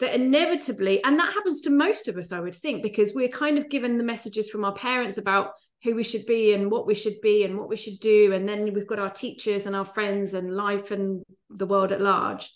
that 0.00 0.14
inevitably, 0.14 1.02
and 1.02 1.18
that 1.18 1.32
happens 1.32 1.62
to 1.62 1.70
most 1.70 2.08
of 2.08 2.16
us, 2.16 2.32
I 2.32 2.40
would 2.40 2.54
think, 2.54 2.82
because 2.82 3.14
we're 3.14 3.28
kind 3.28 3.58
of 3.58 3.68
given 3.68 3.98
the 3.98 4.04
messages 4.04 4.48
from 4.48 4.64
our 4.64 4.74
parents 4.74 5.18
about 5.18 5.50
who 5.82 5.94
we 5.94 6.02
should 6.02 6.26
be 6.26 6.54
and 6.54 6.70
what 6.70 6.86
we 6.86 6.94
should 6.94 7.20
be 7.20 7.44
and 7.44 7.58
what 7.58 7.68
we 7.68 7.76
should 7.76 8.00
do. 8.00 8.32
And 8.32 8.48
then 8.48 8.72
we've 8.72 8.86
got 8.86 8.98
our 8.98 9.10
teachers 9.10 9.66
and 9.66 9.76
our 9.76 9.84
friends 9.84 10.34
and 10.34 10.56
life 10.56 10.90
and 10.90 11.22
the 11.50 11.66
world 11.66 11.92
at 11.92 12.00
large. 12.00 12.50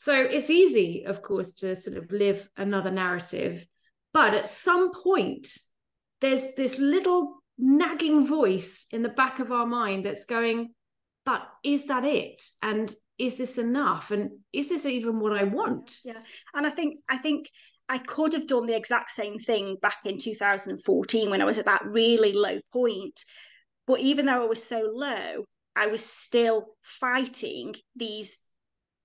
So 0.00 0.14
it's 0.14 0.48
easy, 0.48 1.02
of 1.06 1.22
course, 1.22 1.54
to 1.54 1.74
sort 1.74 1.96
of 1.96 2.12
live 2.12 2.48
another 2.56 2.92
narrative. 2.92 3.66
But 4.14 4.32
at 4.32 4.48
some 4.48 4.92
point, 4.92 5.48
there's 6.20 6.54
this 6.54 6.78
little 6.78 7.42
nagging 7.58 8.24
voice 8.24 8.86
in 8.92 9.02
the 9.02 9.08
back 9.08 9.40
of 9.40 9.50
our 9.50 9.66
mind 9.66 10.06
that's 10.06 10.24
going, 10.24 10.68
but 11.26 11.42
is 11.64 11.86
that 11.86 12.04
it? 12.04 12.40
And 12.62 12.94
is 13.18 13.38
this 13.38 13.58
enough? 13.58 14.12
And 14.12 14.30
is 14.52 14.68
this 14.68 14.86
even 14.86 15.18
what 15.18 15.36
I 15.36 15.42
want? 15.42 15.98
Yeah. 16.04 16.22
And 16.54 16.64
I 16.64 16.70
think, 16.70 17.00
I 17.08 17.16
think 17.16 17.50
I 17.88 17.98
could 17.98 18.34
have 18.34 18.46
done 18.46 18.66
the 18.66 18.76
exact 18.76 19.10
same 19.10 19.40
thing 19.40 19.78
back 19.82 19.98
in 20.04 20.16
2014 20.16 21.28
when 21.28 21.42
I 21.42 21.44
was 21.44 21.58
at 21.58 21.64
that 21.64 21.84
really 21.84 22.34
low 22.34 22.60
point. 22.72 23.24
But 23.84 23.98
even 23.98 24.26
though 24.26 24.44
I 24.44 24.46
was 24.46 24.62
so 24.62 24.92
low, 24.94 25.44
I 25.74 25.88
was 25.88 26.06
still 26.06 26.68
fighting 26.82 27.74
these 27.96 28.38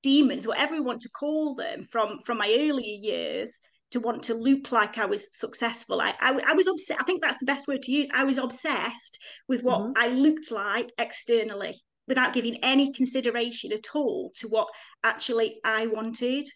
demons, 0.04 0.48
whatever 0.48 0.76
you 0.76 0.84
want 0.84 1.02
to 1.02 1.10
call 1.10 1.56
them, 1.56 1.82
from 1.84 2.20
from 2.20 2.38
my 2.38 2.56
earlier 2.60 2.98
years 3.02 3.60
to 3.92 4.00
want 4.00 4.24
to 4.24 4.34
look 4.34 4.72
like 4.72 4.98
I 4.98 5.06
was 5.06 5.38
successful. 5.38 6.02
I, 6.02 6.14
I, 6.20 6.40
I 6.48 6.54
was 6.54 6.68
obsessed. 6.68 7.00
I 7.00 7.04
think 7.04 7.22
that's 7.22 7.38
the 7.38 7.46
best 7.46 7.68
word 7.68 7.84
to 7.84 7.92
use. 7.92 8.10
I 8.14 8.24
was 8.24 8.40
obsessed 8.40 9.20
with 9.48 9.64
what 9.64 9.82
mm-hmm. 9.82 9.92
I 9.96 10.08
looked 10.08 10.52
like 10.52 10.92
externally 10.98 11.76
without 12.08 12.34
giving 12.34 12.58
any 12.64 12.92
consideration 12.92 13.72
at 13.72 13.96
all 13.96 14.32
to 14.38 14.48
what 14.48 14.68
actually 15.04 15.60
I 15.64 15.88
wanted. 15.88 16.48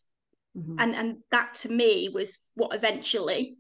Mm-hmm. 0.58 0.76
And, 0.80 0.96
and 0.96 1.18
that 1.32 1.54
to 1.62 1.72
me 1.72 2.10
was 2.12 2.50
what 2.56 2.76
eventually 2.76 3.58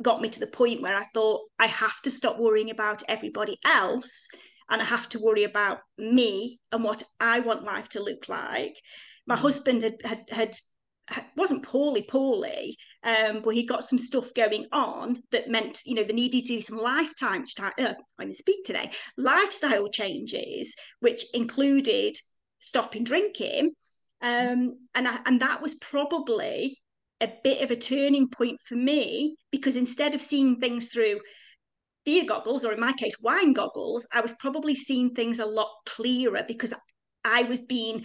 got 0.00 0.22
me 0.22 0.30
to 0.30 0.40
the 0.40 0.46
point 0.46 0.80
where 0.80 0.96
I 0.96 1.04
thought 1.12 1.42
I 1.58 1.66
have 1.66 2.00
to 2.02 2.10
stop 2.10 2.38
worrying 2.38 2.70
about 2.70 3.02
everybody 3.08 3.58
else 3.64 4.28
and 4.70 4.80
I 4.80 4.84
have 4.84 5.08
to 5.10 5.20
worry 5.22 5.44
about 5.44 5.80
me 5.98 6.58
and 6.72 6.82
what 6.82 7.02
I 7.20 7.40
want 7.40 7.64
life 7.64 7.90
to 7.90 8.02
look 8.02 8.28
like. 8.28 8.74
My 9.26 9.34
mm-hmm. 9.34 9.42
husband 9.42 9.82
had, 9.82 9.96
had, 10.04 10.24
had 10.32 10.54
wasn't 11.36 11.64
poorly 11.64 12.02
poorly 12.02 12.76
um, 13.02 13.42
but 13.42 13.54
he 13.54 13.66
got 13.66 13.84
some 13.84 13.98
stuff 13.98 14.32
going 14.34 14.66
on 14.72 15.22
that 15.30 15.48
meant 15.48 15.80
you 15.84 15.94
know 15.94 16.04
there 16.04 16.14
needed 16.14 16.42
to 16.42 16.54
do 16.54 16.60
some 16.60 16.78
lifetime 16.78 17.44
uh, 17.60 17.94
i 18.18 18.30
speak 18.30 18.64
today 18.64 18.90
lifestyle 19.16 19.88
changes 19.88 20.74
which 21.00 21.24
included 21.34 22.16
stopping 22.58 23.04
drinking 23.04 23.72
um, 24.22 24.78
and 24.94 25.08
I, 25.08 25.18
and 25.26 25.40
that 25.40 25.60
was 25.60 25.74
probably 25.76 26.78
a 27.20 27.32
bit 27.42 27.62
of 27.62 27.72
a 27.72 27.76
turning 27.76 28.28
point 28.28 28.60
for 28.60 28.76
me 28.76 29.36
because 29.50 29.76
instead 29.76 30.14
of 30.14 30.20
seeing 30.20 30.60
things 30.60 30.86
through 30.86 31.18
beer 32.04 32.24
goggles 32.24 32.64
or 32.64 32.72
in 32.72 32.80
my 32.80 32.92
case 32.92 33.16
wine 33.22 33.52
goggles 33.52 34.06
i 34.12 34.20
was 34.20 34.32
probably 34.34 34.74
seeing 34.74 35.10
things 35.10 35.40
a 35.40 35.46
lot 35.46 35.68
clearer 35.84 36.44
because 36.46 36.72
I 37.24 37.44
was 37.44 37.60
being 37.60 38.04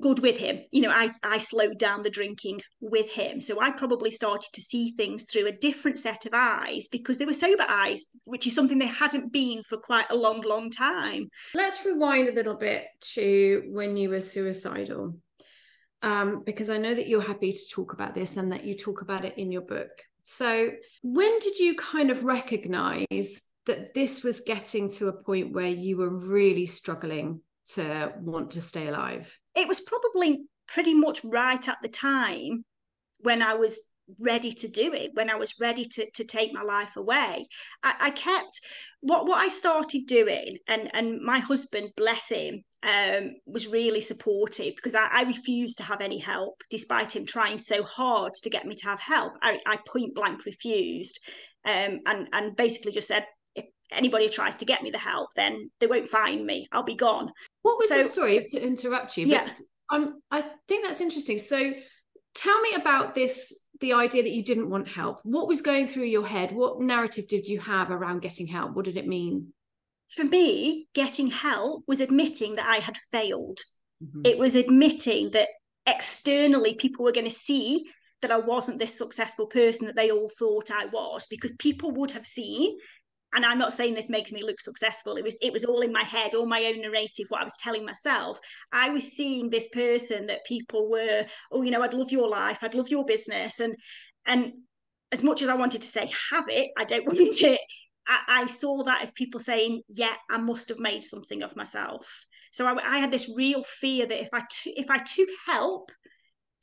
good 0.00 0.20
with 0.20 0.38
him. 0.38 0.60
You 0.72 0.82
know, 0.82 0.90
I, 0.90 1.10
I 1.22 1.38
slowed 1.38 1.78
down 1.78 2.02
the 2.02 2.10
drinking 2.10 2.60
with 2.80 3.10
him. 3.10 3.40
So 3.40 3.60
I 3.60 3.70
probably 3.70 4.10
started 4.10 4.48
to 4.52 4.60
see 4.60 4.92
things 4.96 5.24
through 5.24 5.46
a 5.46 5.52
different 5.52 5.98
set 5.98 6.26
of 6.26 6.32
eyes 6.34 6.88
because 6.88 7.18
they 7.18 7.24
were 7.24 7.32
sober 7.32 7.64
eyes, 7.68 8.04
which 8.24 8.46
is 8.46 8.54
something 8.54 8.78
they 8.78 8.86
hadn't 8.86 9.32
been 9.32 9.62
for 9.62 9.78
quite 9.78 10.06
a 10.10 10.16
long, 10.16 10.40
long 10.42 10.70
time. 10.70 11.28
Let's 11.54 11.84
rewind 11.84 12.28
a 12.28 12.34
little 12.34 12.56
bit 12.56 12.86
to 13.14 13.62
when 13.68 13.96
you 13.96 14.10
were 14.10 14.20
suicidal. 14.20 15.16
Um, 16.02 16.42
because 16.44 16.68
I 16.68 16.76
know 16.76 16.94
that 16.94 17.08
you're 17.08 17.22
happy 17.22 17.52
to 17.52 17.68
talk 17.70 17.94
about 17.94 18.14
this 18.14 18.36
and 18.36 18.52
that 18.52 18.64
you 18.64 18.76
talk 18.76 19.00
about 19.00 19.24
it 19.24 19.38
in 19.38 19.50
your 19.50 19.62
book. 19.62 19.88
So, 20.22 20.70
when 21.02 21.38
did 21.38 21.58
you 21.58 21.76
kind 21.76 22.10
of 22.10 22.24
recognize 22.24 23.40
that 23.64 23.94
this 23.94 24.22
was 24.22 24.40
getting 24.40 24.90
to 24.90 25.08
a 25.08 25.12
point 25.12 25.54
where 25.54 25.68
you 25.68 25.96
were 25.96 26.10
really 26.10 26.66
struggling 26.66 27.40
to 27.68 28.12
want 28.20 28.50
to 28.52 28.60
stay 28.60 28.88
alive? 28.88 29.34
It 29.54 29.68
was 29.68 29.80
probably 29.80 30.44
pretty 30.66 30.94
much 30.94 31.24
right 31.24 31.68
at 31.68 31.78
the 31.82 31.88
time 31.88 32.64
when 33.20 33.42
I 33.42 33.54
was 33.54 33.80
ready 34.18 34.52
to 34.52 34.68
do 34.68 34.92
it 34.92 35.12
when 35.14 35.30
i 35.30 35.34
was 35.34 35.58
ready 35.58 35.84
to, 35.84 36.06
to 36.14 36.24
take 36.24 36.52
my 36.52 36.60
life 36.60 36.96
away. 36.96 37.46
I, 37.82 37.94
I 38.00 38.10
kept 38.10 38.60
what 39.00 39.26
what 39.26 39.38
i 39.38 39.48
started 39.48 40.06
doing 40.06 40.58
and 40.68 40.90
and 40.94 41.22
my 41.22 41.38
husband 41.38 41.90
bless 41.96 42.28
him 42.28 42.64
um, 42.82 43.34
was 43.46 43.66
really 43.66 44.00
supportive 44.00 44.76
because 44.76 44.94
I, 44.94 45.08
I, 45.10 45.22
refused 45.22 45.78
to 45.78 45.84
have 45.84 46.02
any 46.02 46.18
help 46.18 46.62
despite 46.68 47.16
him 47.16 47.24
trying 47.24 47.56
so 47.56 47.82
hard 47.82 48.34
to 48.42 48.50
get 48.50 48.66
me 48.66 48.74
to 48.74 48.86
have 48.86 49.00
help. 49.00 49.32
I, 49.40 49.58
I 49.66 49.78
point 49.88 50.14
blank 50.14 50.44
refused 50.44 51.18
um, 51.64 52.00
and 52.04 52.28
and 52.32 52.56
basically 52.56 52.92
just 52.92 53.08
said 53.08 53.24
anybody 53.92 54.28
tries 54.28 54.56
to 54.56 54.64
get 54.64 54.82
me 54.82 54.90
the 54.90 54.98
help, 54.98 55.30
then 55.36 55.70
they 55.80 55.86
won't 55.86 56.08
find 56.08 56.44
me. 56.44 56.66
I'll 56.72 56.82
be 56.82 56.94
gone. 56.94 57.30
What 57.62 57.78
was 57.78 57.88
so, 57.88 58.00
it? 58.00 58.10
Sorry 58.10 58.48
to 58.50 58.60
interrupt 58.60 59.16
you. 59.16 59.26
Yeah. 59.26 59.54
I'm, 59.90 60.20
I 60.30 60.44
think 60.68 60.84
that's 60.84 61.00
interesting. 61.00 61.38
So 61.38 61.72
tell 62.34 62.60
me 62.60 62.74
about 62.74 63.14
this 63.14 63.54
the 63.80 63.92
idea 63.92 64.22
that 64.22 64.32
you 64.32 64.44
didn't 64.44 64.70
want 64.70 64.88
help. 64.88 65.20
What 65.24 65.48
was 65.48 65.60
going 65.60 65.86
through 65.86 66.04
your 66.04 66.26
head? 66.26 66.52
What 66.52 66.80
narrative 66.80 67.28
did 67.28 67.46
you 67.46 67.60
have 67.60 67.90
around 67.90 68.22
getting 68.22 68.46
help? 68.46 68.74
What 68.74 68.84
did 68.84 68.96
it 68.96 69.06
mean? 69.06 69.52
For 70.08 70.24
me, 70.24 70.88
getting 70.94 71.28
help 71.28 71.84
was 71.86 72.00
admitting 72.00 72.56
that 72.56 72.68
I 72.68 72.76
had 72.76 72.96
failed. 72.96 73.58
Mm-hmm. 74.02 74.22
It 74.24 74.38
was 74.38 74.54
admitting 74.54 75.32
that 75.32 75.48
externally 75.86 76.74
people 76.74 77.04
were 77.04 77.12
going 77.12 77.26
to 77.26 77.30
see 77.30 77.84
that 78.22 78.30
I 78.30 78.38
wasn't 78.38 78.78
this 78.78 78.96
successful 78.96 79.46
person 79.46 79.86
that 79.86 79.96
they 79.96 80.10
all 80.10 80.30
thought 80.38 80.70
I 80.70 80.86
was 80.86 81.26
because 81.28 81.52
people 81.58 81.90
would 81.92 82.12
have 82.12 82.24
seen 82.24 82.78
and 83.34 83.44
i'm 83.44 83.58
not 83.58 83.72
saying 83.72 83.94
this 83.94 84.08
makes 84.08 84.32
me 84.32 84.42
look 84.42 84.60
successful. 84.60 85.16
It 85.16 85.24
was 85.24 85.36
it 85.42 85.52
was 85.52 85.64
all 85.64 85.80
in 85.80 85.92
my 85.92 86.02
head 86.02 86.34
all 86.34 86.46
my 86.46 86.64
own 86.64 86.80
narrative 86.80 87.26
what 87.28 87.40
i 87.40 87.44
was 87.44 87.56
telling 87.62 87.84
myself. 87.84 88.38
I 88.72 88.90
was 88.90 89.12
seeing 89.12 89.50
this 89.50 89.68
person 89.68 90.26
that 90.26 90.44
people 90.46 90.90
were 90.90 91.24
oh 91.52 91.62
you 91.62 91.70
know 91.70 91.82
i'd 91.82 91.94
love 91.94 92.12
your 92.12 92.28
life. 92.28 92.58
I'd 92.62 92.74
love 92.74 92.88
your 92.88 93.04
business. 93.04 93.60
And 93.60 93.74
and 94.26 94.52
as 95.12 95.22
much 95.22 95.42
as 95.42 95.48
i 95.48 95.54
wanted 95.54 95.82
to 95.82 95.88
say 95.88 96.10
have 96.32 96.46
it 96.48 96.70
i 96.78 96.84
don't 96.84 97.06
want 97.12 97.40
it. 97.42 97.60
I, 98.06 98.20
I 98.28 98.46
saw 98.46 98.84
that 98.84 99.02
as 99.02 99.10
people 99.12 99.40
saying 99.40 99.82
yeah 99.88 100.14
i 100.30 100.38
must 100.38 100.68
have 100.68 100.78
made 100.78 101.04
something 101.04 101.42
of 101.42 101.56
myself. 101.56 102.26
So 102.52 102.66
I, 102.66 102.78
I 102.84 102.98
had 102.98 103.10
this 103.10 103.30
real 103.34 103.64
fear 103.64 104.06
that 104.06 104.20
if 104.20 104.28
I 104.32 104.42
if 104.66 104.88
I 104.90 104.98
took 104.98 105.28
help, 105.46 105.90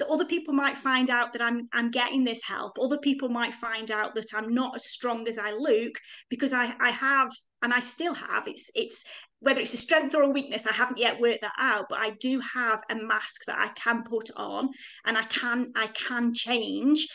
that 0.01 0.09
other 0.09 0.25
people 0.25 0.53
might 0.53 0.75
find 0.75 1.11
out 1.11 1.31
that 1.33 1.43
I'm 1.43 1.69
I'm 1.71 1.91
getting 1.91 2.23
this 2.23 2.43
help. 2.43 2.73
Other 2.81 2.97
people 2.97 3.29
might 3.29 3.53
find 3.53 3.91
out 3.91 4.15
that 4.15 4.33
I'm 4.33 4.51
not 4.51 4.73
as 4.75 4.85
strong 4.85 5.27
as 5.27 5.37
I 5.37 5.51
look 5.51 5.93
because 6.27 6.53
I 6.53 6.73
I 6.81 6.89
have 6.89 7.29
and 7.61 7.71
I 7.71 7.79
still 7.79 8.15
have. 8.15 8.47
It's 8.47 8.71
it's 8.73 9.05
whether 9.41 9.61
it's 9.61 9.75
a 9.75 9.77
strength 9.77 10.15
or 10.15 10.23
a 10.23 10.29
weakness, 10.29 10.65
I 10.65 10.73
haven't 10.73 10.97
yet 10.97 11.21
worked 11.21 11.41
that 11.41 11.53
out, 11.59 11.85
but 11.87 11.99
I 11.99 12.11
do 12.19 12.39
have 12.39 12.81
a 12.89 12.95
mask 12.95 13.45
that 13.45 13.59
I 13.59 13.69
can 13.79 14.03
put 14.03 14.31
on 14.35 14.69
and 15.05 15.15
I 15.15 15.23
can 15.23 15.71
I 15.75 15.85
can 15.87 16.33
change 16.33 17.07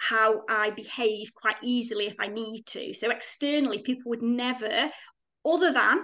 how 0.00 0.42
I 0.48 0.70
behave 0.70 1.32
quite 1.34 1.58
easily 1.62 2.06
if 2.06 2.16
I 2.18 2.26
need 2.26 2.66
to. 2.68 2.92
So 2.92 3.12
externally, 3.12 3.78
people 3.82 4.10
would 4.10 4.22
never, 4.22 4.90
other 5.46 5.72
than 5.72 5.98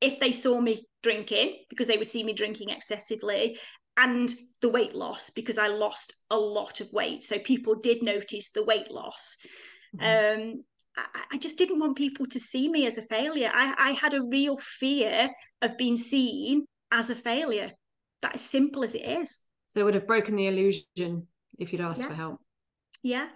if 0.00 0.20
they 0.20 0.30
saw 0.30 0.60
me 0.60 0.86
drinking, 1.02 1.64
because 1.68 1.88
they 1.88 1.96
would 1.96 2.06
see 2.06 2.22
me 2.22 2.32
drinking 2.32 2.70
excessively, 2.70 3.58
and 3.96 4.28
the 4.60 4.68
weight 4.68 4.94
loss 4.94 5.30
because 5.30 5.58
I 5.58 5.68
lost 5.68 6.14
a 6.30 6.36
lot 6.36 6.80
of 6.80 6.92
weight. 6.92 7.22
So 7.22 7.38
people 7.38 7.74
did 7.74 8.02
notice 8.02 8.52
the 8.52 8.64
weight 8.64 8.90
loss. 8.90 9.36
Mm-hmm. 9.96 10.42
Um, 10.42 10.64
I, 10.96 11.22
I 11.32 11.38
just 11.38 11.58
didn't 11.58 11.78
want 11.78 11.96
people 11.96 12.26
to 12.26 12.40
see 12.40 12.68
me 12.68 12.86
as 12.86 12.98
a 12.98 13.02
failure. 13.02 13.50
I, 13.52 13.74
I 13.78 13.90
had 13.92 14.14
a 14.14 14.22
real 14.22 14.56
fear 14.58 15.30
of 15.62 15.78
being 15.78 15.96
seen 15.96 16.66
as 16.92 17.10
a 17.10 17.14
failure. 17.14 17.72
That 18.22 18.34
is 18.34 18.42
simple 18.42 18.84
as 18.84 18.94
it 18.94 19.04
is. 19.04 19.40
So 19.68 19.80
it 19.80 19.84
would 19.84 19.94
have 19.94 20.06
broken 20.06 20.36
the 20.36 20.46
illusion 20.46 21.26
if 21.58 21.72
you'd 21.72 21.80
asked 21.80 22.02
yeah. 22.02 22.08
for 22.08 22.14
help. 22.14 22.40
Yeah. 23.02 23.26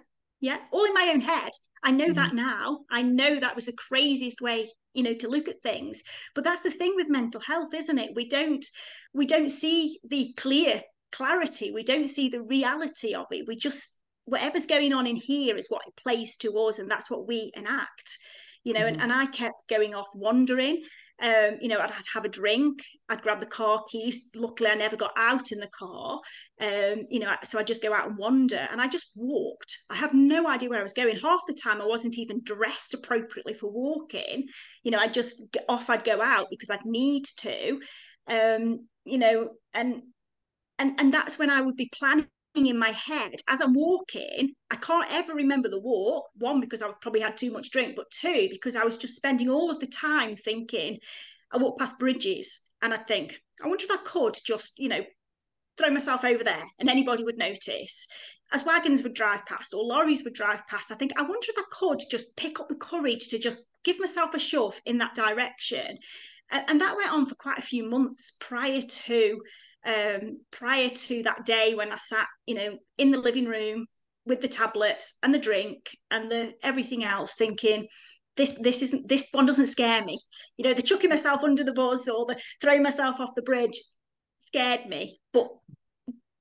Yeah. 0.41 0.57
All 0.71 0.85
in 0.85 0.93
my 0.93 1.11
own 1.13 1.21
head. 1.21 1.51
I 1.83 1.91
know 1.91 2.05
mm-hmm. 2.05 2.13
that 2.15 2.35
now. 2.35 2.79
I 2.91 3.01
know 3.01 3.39
that 3.39 3.55
was 3.55 3.67
the 3.67 3.73
craziest 3.73 4.41
way 4.41 4.69
you 4.93 5.03
know 5.03 5.13
to 5.13 5.29
look 5.29 5.47
at 5.47 5.61
things 5.61 6.03
but 6.35 6.43
that's 6.43 6.61
the 6.61 6.71
thing 6.71 6.93
with 6.95 7.09
mental 7.09 7.41
health 7.41 7.73
isn't 7.73 7.97
it 7.97 8.11
we 8.15 8.27
don't 8.27 8.65
we 9.13 9.25
don't 9.25 9.49
see 9.49 9.99
the 10.09 10.33
clear 10.37 10.81
clarity 11.11 11.71
we 11.73 11.83
don't 11.83 12.09
see 12.09 12.29
the 12.29 12.41
reality 12.41 13.13
of 13.13 13.25
it 13.31 13.47
we 13.47 13.55
just 13.55 13.93
whatever's 14.25 14.65
going 14.65 14.93
on 14.93 15.07
in 15.07 15.15
here 15.15 15.57
is 15.57 15.69
what 15.69 15.81
it 15.87 15.95
plays 15.95 16.37
to 16.37 16.51
us 16.59 16.79
and 16.79 16.89
that's 16.89 17.09
what 17.09 17.27
we 17.27 17.51
enact 17.55 18.17
you 18.63 18.73
know 18.73 18.81
mm-hmm. 18.81 18.99
and, 18.99 19.03
and 19.03 19.13
i 19.13 19.25
kept 19.25 19.67
going 19.69 19.95
off 19.95 20.07
wandering 20.13 20.81
um, 21.21 21.57
you 21.61 21.67
know, 21.67 21.79
I'd, 21.79 21.91
I'd, 21.91 22.03
have 22.13 22.25
a 22.25 22.29
drink, 22.29 22.83
I'd 23.07 23.21
grab 23.21 23.39
the 23.39 23.45
car 23.45 23.83
keys. 23.89 24.29
Luckily, 24.35 24.69
I 24.69 24.75
never 24.75 24.97
got 24.97 25.13
out 25.15 25.51
in 25.51 25.59
the 25.59 25.69
car. 25.69 26.19
Um, 26.59 27.05
you 27.09 27.19
know, 27.19 27.35
so 27.43 27.59
I'd 27.59 27.67
just 27.67 27.83
go 27.83 27.93
out 27.93 28.07
and 28.07 28.17
wander, 28.17 28.67
and 28.71 28.81
I 28.81 28.87
just 28.87 29.11
walked. 29.15 29.77
I 29.89 29.95
have 29.95 30.13
no 30.13 30.47
idea 30.47 30.69
where 30.69 30.79
I 30.79 30.83
was 30.83 30.93
going. 30.93 31.15
Half 31.17 31.41
the 31.47 31.53
time, 31.53 31.81
I 31.81 31.85
wasn't 31.85 32.17
even 32.17 32.41
dressed 32.43 32.93
appropriately 32.93 33.53
for 33.53 33.71
walking. 33.71 34.47
You 34.83 34.91
know, 34.91 34.99
I 34.99 35.07
just 35.07 35.55
off 35.69 35.89
I'd 35.89 36.03
go 36.03 36.21
out 36.21 36.47
because 36.49 36.69
I'd 36.69 36.85
need 36.85 37.25
to. 37.37 37.79
Um, 38.27 38.87
you 39.05 39.17
know, 39.17 39.51
and 39.73 40.01
and 40.79 40.99
and 40.99 41.13
that's 41.13 41.37
when 41.37 41.49
I 41.49 41.61
would 41.61 41.77
be 41.77 41.91
planning 41.97 42.27
in 42.55 42.77
my 42.77 42.89
head 42.89 43.35
as 43.47 43.61
I'm 43.61 43.73
walking. 43.73 44.53
I 44.69 44.75
can't 44.75 45.11
ever 45.11 45.33
remember 45.33 45.69
the 45.69 45.79
walk. 45.79 46.29
One, 46.35 46.59
because 46.59 46.81
I've 46.81 46.99
probably 47.01 47.21
had 47.21 47.37
too 47.37 47.51
much 47.51 47.71
drink, 47.71 47.95
but 47.95 48.11
two, 48.11 48.47
because 48.49 48.75
I 48.75 48.83
was 48.83 48.97
just 48.97 49.15
spending 49.15 49.49
all 49.49 49.69
of 49.69 49.79
the 49.79 49.87
time 49.87 50.35
thinking. 50.35 50.99
I 51.51 51.57
walk 51.57 51.79
past 51.79 51.99
bridges 51.99 52.71
and 52.81 52.93
I'd 52.93 53.07
think, 53.07 53.39
I 53.63 53.67
wonder 53.67 53.83
if 53.83 53.91
I 53.91 53.97
could 54.03 54.35
just, 54.45 54.79
you 54.79 54.89
know, 54.89 55.03
throw 55.77 55.89
myself 55.89 56.23
over 56.23 56.43
there 56.43 56.63
and 56.79 56.89
anybody 56.89 57.23
would 57.23 57.37
notice. 57.37 58.07
As 58.53 58.65
wagons 58.65 59.03
would 59.03 59.13
drive 59.13 59.45
past 59.45 59.73
or 59.73 59.83
lorries 59.83 60.23
would 60.23 60.33
drive 60.33 60.67
past, 60.67 60.91
I 60.91 60.95
think, 60.95 61.13
I 61.15 61.21
wonder 61.21 61.47
if 61.47 61.57
I 61.57 61.63
could 61.71 61.99
just 62.09 62.35
pick 62.35 62.59
up 62.59 62.67
the 62.67 62.75
courage 62.75 63.29
to 63.29 63.39
just 63.39 63.69
give 63.83 63.99
myself 63.99 64.33
a 64.33 64.39
shove 64.39 64.79
in 64.85 64.97
that 64.97 65.15
direction. 65.15 65.97
And, 66.51 66.63
and 66.67 66.81
that 66.81 66.95
went 66.97 67.11
on 67.11 67.25
for 67.25 67.35
quite 67.35 67.57
a 67.57 67.63
few 67.63 67.89
months 67.89 68.37
prior 68.39 68.81
to 68.81 69.41
um, 69.85 70.39
prior 70.51 70.89
to 70.89 71.23
that 71.23 71.45
day 71.45 71.73
when 71.73 71.91
I 71.91 71.97
sat, 71.97 72.27
you 72.45 72.55
know, 72.55 72.77
in 72.97 73.11
the 73.11 73.17
living 73.17 73.45
room 73.45 73.87
with 74.25 74.41
the 74.41 74.47
tablets 74.47 75.17
and 75.23 75.33
the 75.33 75.39
drink 75.39 75.89
and 76.11 76.29
the 76.29 76.53
everything 76.61 77.03
else, 77.03 77.35
thinking, 77.35 77.87
this 78.37 78.57
this 78.61 78.81
isn't 78.81 79.07
this 79.07 79.27
one 79.31 79.45
doesn't 79.45 79.67
scare 79.67 80.03
me. 80.03 80.17
You 80.57 80.65
know, 80.65 80.73
the 80.73 80.81
chucking 80.81 81.09
myself 81.09 81.41
under 81.43 81.63
the 81.63 81.73
bus 81.73 82.07
or 82.07 82.25
the 82.25 82.39
throwing 82.61 82.83
myself 82.83 83.19
off 83.19 83.35
the 83.35 83.41
bridge 83.41 83.81
scared 84.39 84.85
me, 84.87 85.19
but 85.33 85.49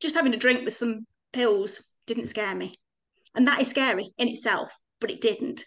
just 0.00 0.14
having 0.14 0.35
a 0.35 0.38
drink 0.38 0.64
with 0.64 0.75
some 0.75 1.07
pills 1.33 1.90
didn't 2.07 2.26
scare 2.26 2.55
me. 2.55 2.79
And 3.35 3.47
that 3.47 3.61
is 3.61 3.71
scary 3.71 4.11
in 4.19 4.29
itself, 4.29 4.75
but 5.00 5.11
it 5.11 5.21
didn't. 5.21 5.64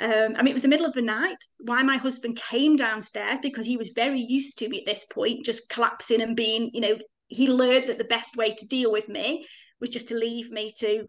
Um, 0.00 0.34
I 0.34 0.42
mean, 0.42 0.48
it 0.48 0.54
was 0.54 0.62
the 0.62 0.68
middle 0.68 0.86
of 0.86 0.94
the 0.94 1.02
night. 1.02 1.36
Why 1.58 1.82
my 1.82 1.98
husband 1.98 2.40
came 2.50 2.76
downstairs 2.76 3.38
because 3.40 3.66
he 3.66 3.76
was 3.76 3.90
very 3.90 4.20
used 4.20 4.58
to 4.58 4.68
me 4.68 4.78
at 4.78 4.86
this 4.86 5.04
point, 5.04 5.44
just 5.44 5.68
collapsing 5.68 6.22
and 6.22 6.34
being, 6.34 6.70
you 6.72 6.80
know, 6.80 6.96
he 7.28 7.48
learned 7.48 7.88
that 7.88 7.98
the 7.98 8.04
best 8.04 8.36
way 8.36 8.50
to 8.50 8.66
deal 8.66 8.90
with 8.90 9.08
me 9.08 9.46
was 9.78 9.90
just 9.90 10.08
to 10.08 10.16
leave 10.16 10.50
me 10.50 10.72
to 10.78 11.06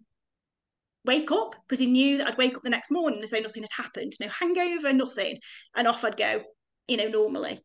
wake 1.06 1.32
up 1.32 1.56
because 1.66 1.80
he 1.80 1.88
knew 1.88 2.18
that 2.18 2.28
I'd 2.28 2.38
wake 2.38 2.56
up 2.56 2.64
the 2.64 2.70
next 2.70 2.92
morning 2.92 3.22
as 3.24 3.30
though 3.30 3.40
nothing 3.40 3.64
had 3.64 3.84
happened, 3.84 4.14
no 4.20 4.28
hangover, 4.28 4.94
nothing, 4.94 5.40
and 5.76 5.88
off 5.88 6.04
I'd 6.04 6.18
go, 6.18 6.42
you 6.88 6.98
know, 6.98 7.08
normally. 7.08 7.60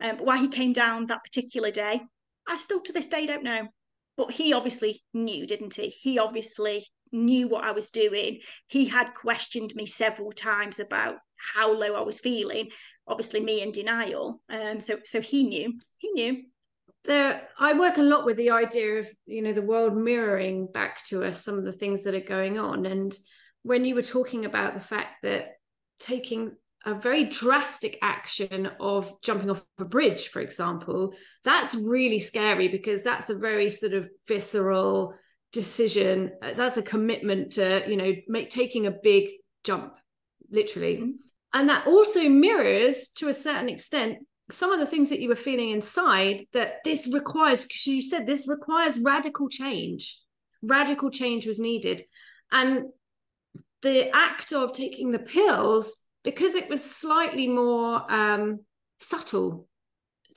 Um, 0.00 0.16
but 0.16 0.26
why 0.26 0.38
he 0.38 0.48
came 0.48 0.72
down 0.72 1.06
that 1.06 1.24
particular 1.24 1.72
day, 1.72 2.00
I 2.46 2.56
still 2.56 2.80
to 2.82 2.92
this 2.92 3.08
day 3.08 3.26
don't 3.26 3.42
know. 3.42 3.68
But 4.16 4.32
he 4.32 4.52
obviously 4.52 5.02
knew, 5.12 5.46
didn't 5.46 5.74
he? 5.74 5.88
He 5.88 6.18
obviously 6.18 6.86
knew 7.12 7.48
what 7.48 7.64
I 7.64 7.72
was 7.72 7.90
doing. 7.90 8.40
He 8.68 8.86
had 8.86 9.14
questioned 9.14 9.74
me 9.74 9.86
several 9.86 10.32
times 10.32 10.80
about 10.80 11.16
how 11.54 11.72
low 11.72 11.94
I 11.94 12.02
was 12.02 12.20
feeling. 12.20 12.70
Obviously, 13.06 13.40
me 13.40 13.62
in 13.62 13.72
denial. 13.72 14.42
Um, 14.50 14.80
so 14.80 14.98
so 15.04 15.20
he 15.20 15.44
knew. 15.44 15.78
He 15.98 16.10
knew. 16.12 16.42
There, 17.04 17.48
I 17.58 17.72
work 17.72 17.96
a 17.96 18.02
lot 18.02 18.26
with 18.26 18.36
the 18.36 18.50
idea 18.50 18.98
of 18.98 19.08
you 19.26 19.42
know 19.42 19.52
the 19.52 19.62
world 19.62 19.96
mirroring 19.96 20.68
back 20.72 21.04
to 21.06 21.24
us 21.24 21.44
some 21.44 21.56
of 21.58 21.64
the 21.64 21.72
things 21.72 22.04
that 22.04 22.14
are 22.14 22.20
going 22.20 22.58
on. 22.58 22.86
And 22.86 23.16
when 23.62 23.84
you 23.84 23.94
were 23.94 24.02
talking 24.02 24.44
about 24.44 24.74
the 24.74 24.80
fact 24.80 25.22
that 25.22 25.54
taking 26.00 26.52
a 26.84 26.94
very 26.94 27.24
drastic 27.24 27.98
action 28.02 28.70
of 28.80 29.20
jumping 29.22 29.50
off 29.50 29.62
a 29.78 29.84
bridge, 29.84 30.28
for 30.28 30.40
example, 30.40 31.12
that's 31.44 31.74
really 31.74 32.20
scary 32.20 32.68
because 32.68 33.02
that's 33.02 33.30
a 33.30 33.34
very 33.34 33.68
sort 33.68 33.92
of 33.92 34.08
visceral 34.26 35.14
decision 35.52 36.32
that's 36.40 36.76
a 36.76 36.82
commitment 36.82 37.52
to 37.52 37.82
you 37.88 37.96
know 37.96 38.12
make 38.28 38.50
taking 38.50 38.86
a 38.86 38.90
big 38.90 39.30
jump 39.64 39.94
literally. 40.50 40.96
Mm-hmm. 40.96 41.10
and 41.54 41.68
that 41.68 41.86
also 41.86 42.28
mirrors 42.28 43.10
to 43.16 43.28
a 43.28 43.34
certain 43.34 43.68
extent 43.68 44.18
some 44.50 44.72
of 44.72 44.80
the 44.80 44.86
things 44.86 45.10
that 45.10 45.20
you 45.20 45.28
were 45.28 45.34
feeling 45.34 45.70
inside 45.70 46.46
that 46.52 46.82
this 46.84 47.12
requires 47.12 47.64
because 47.64 47.86
you 47.86 48.02
said 48.02 48.26
this 48.26 48.48
requires 48.48 48.98
radical 48.98 49.48
change. 49.48 50.18
Radical 50.62 51.10
change 51.10 51.46
was 51.46 51.60
needed. 51.60 52.02
And 52.50 52.86
the 53.82 54.10
act 54.14 54.52
of 54.52 54.72
taking 54.72 55.10
the 55.10 55.18
pills 55.18 56.02
because 56.24 56.54
it 56.54 56.68
was 56.68 56.82
slightly 56.82 57.46
more 57.46 58.10
um, 58.10 58.60
subtle 59.00 59.68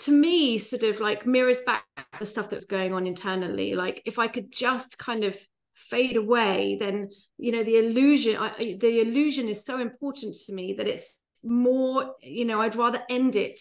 to 0.01 0.11
me 0.11 0.57
sort 0.57 0.83
of 0.83 0.99
like 0.99 1.25
mirrors 1.25 1.61
back 1.61 1.85
the 2.19 2.25
stuff 2.25 2.49
that's 2.49 2.65
going 2.65 2.93
on 2.93 3.07
internally. 3.07 3.75
Like 3.75 4.01
if 4.05 4.19
i 4.19 4.27
could 4.27 4.51
just 4.51 4.97
kind 4.97 5.23
of 5.23 5.37
fade 5.73 6.15
away 6.15 6.77
then 6.79 7.09
you 7.37 7.51
know 7.51 7.63
the 7.63 7.77
illusion 7.77 8.37
I, 8.37 8.77
the 8.79 9.01
illusion 9.01 9.49
is 9.49 9.65
so 9.65 9.79
important 9.79 10.35
to 10.45 10.53
me 10.53 10.73
that 10.73 10.87
it's 10.87 11.19
more 11.43 12.13
you 12.21 12.45
know 12.45 12.61
i'd 12.61 12.75
rather 12.75 13.01
end 13.09 13.35
it 13.35 13.59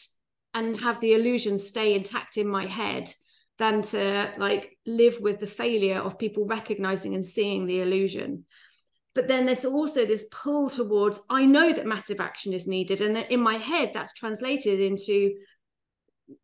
and 0.53 0.79
have 0.81 1.00
the 1.00 1.14
illusion 1.14 1.57
stay 1.57 1.94
intact 1.94 2.37
in 2.37 2.46
my 2.46 2.66
head 2.66 3.12
than 3.61 3.83
to 3.83 4.33
like 4.38 4.76
live 4.87 5.18
with 5.20 5.38
the 5.38 5.46
failure 5.46 5.98
of 5.98 6.18
people 6.18 6.46
recognizing 6.46 7.14
and 7.14 7.24
seeing 7.24 7.66
the 7.66 7.81
illusion. 7.83 8.44
But 9.14 9.29
then 9.29 9.44
there's 9.44 9.66
also 9.66 10.07
this 10.07 10.29
pull 10.33 10.70
towards 10.70 11.20
i 11.29 11.44
know 11.44 11.72
that 11.72 11.87
massive 11.87 12.20
action 12.20 12.53
is 12.53 12.66
needed 12.66 13.00
and 13.00 13.16
in 13.16 13.40
my 13.40 13.59
head 13.59 13.90
that's 13.92 14.14
translated 14.14 14.81
into 14.81 15.35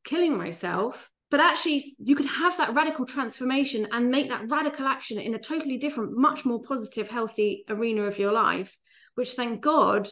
killing 0.04 0.36
myself 0.36 1.10
but 1.28 1.40
actually 1.40 1.84
you 1.98 2.14
could 2.14 2.26
have 2.26 2.56
that 2.56 2.74
radical 2.74 3.04
transformation 3.04 3.88
and 3.90 4.10
make 4.10 4.28
that 4.28 4.48
radical 4.48 4.86
action 4.86 5.18
in 5.18 5.34
a 5.34 5.38
totally 5.38 5.76
different 5.76 6.16
much 6.16 6.44
more 6.44 6.62
positive 6.62 7.08
healthy 7.08 7.64
arena 7.68 8.02
of 8.02 8.18
your 8.18 8.32
life 8.32 8.76
which 9.14 9.32
thank 9.32 9.60
god 9.60 10.08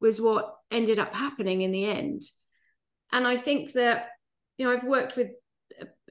was 0.00 0.20
what 0.20 0.54
ended 0.70 0.98
up 0.98 1.14
happening 1.14 1.62
in 1.62 1.70
the 1.70 1.84
end. 1.84 2.22
And 3.12 3.26
i 3.26 3.36
think 3.36 3.72
that 3.72 4.08
you 4.58 4.66
know 4.66 4.72
i've 4.72 4.84
worked 4.84 5.16
with 5.16 5.28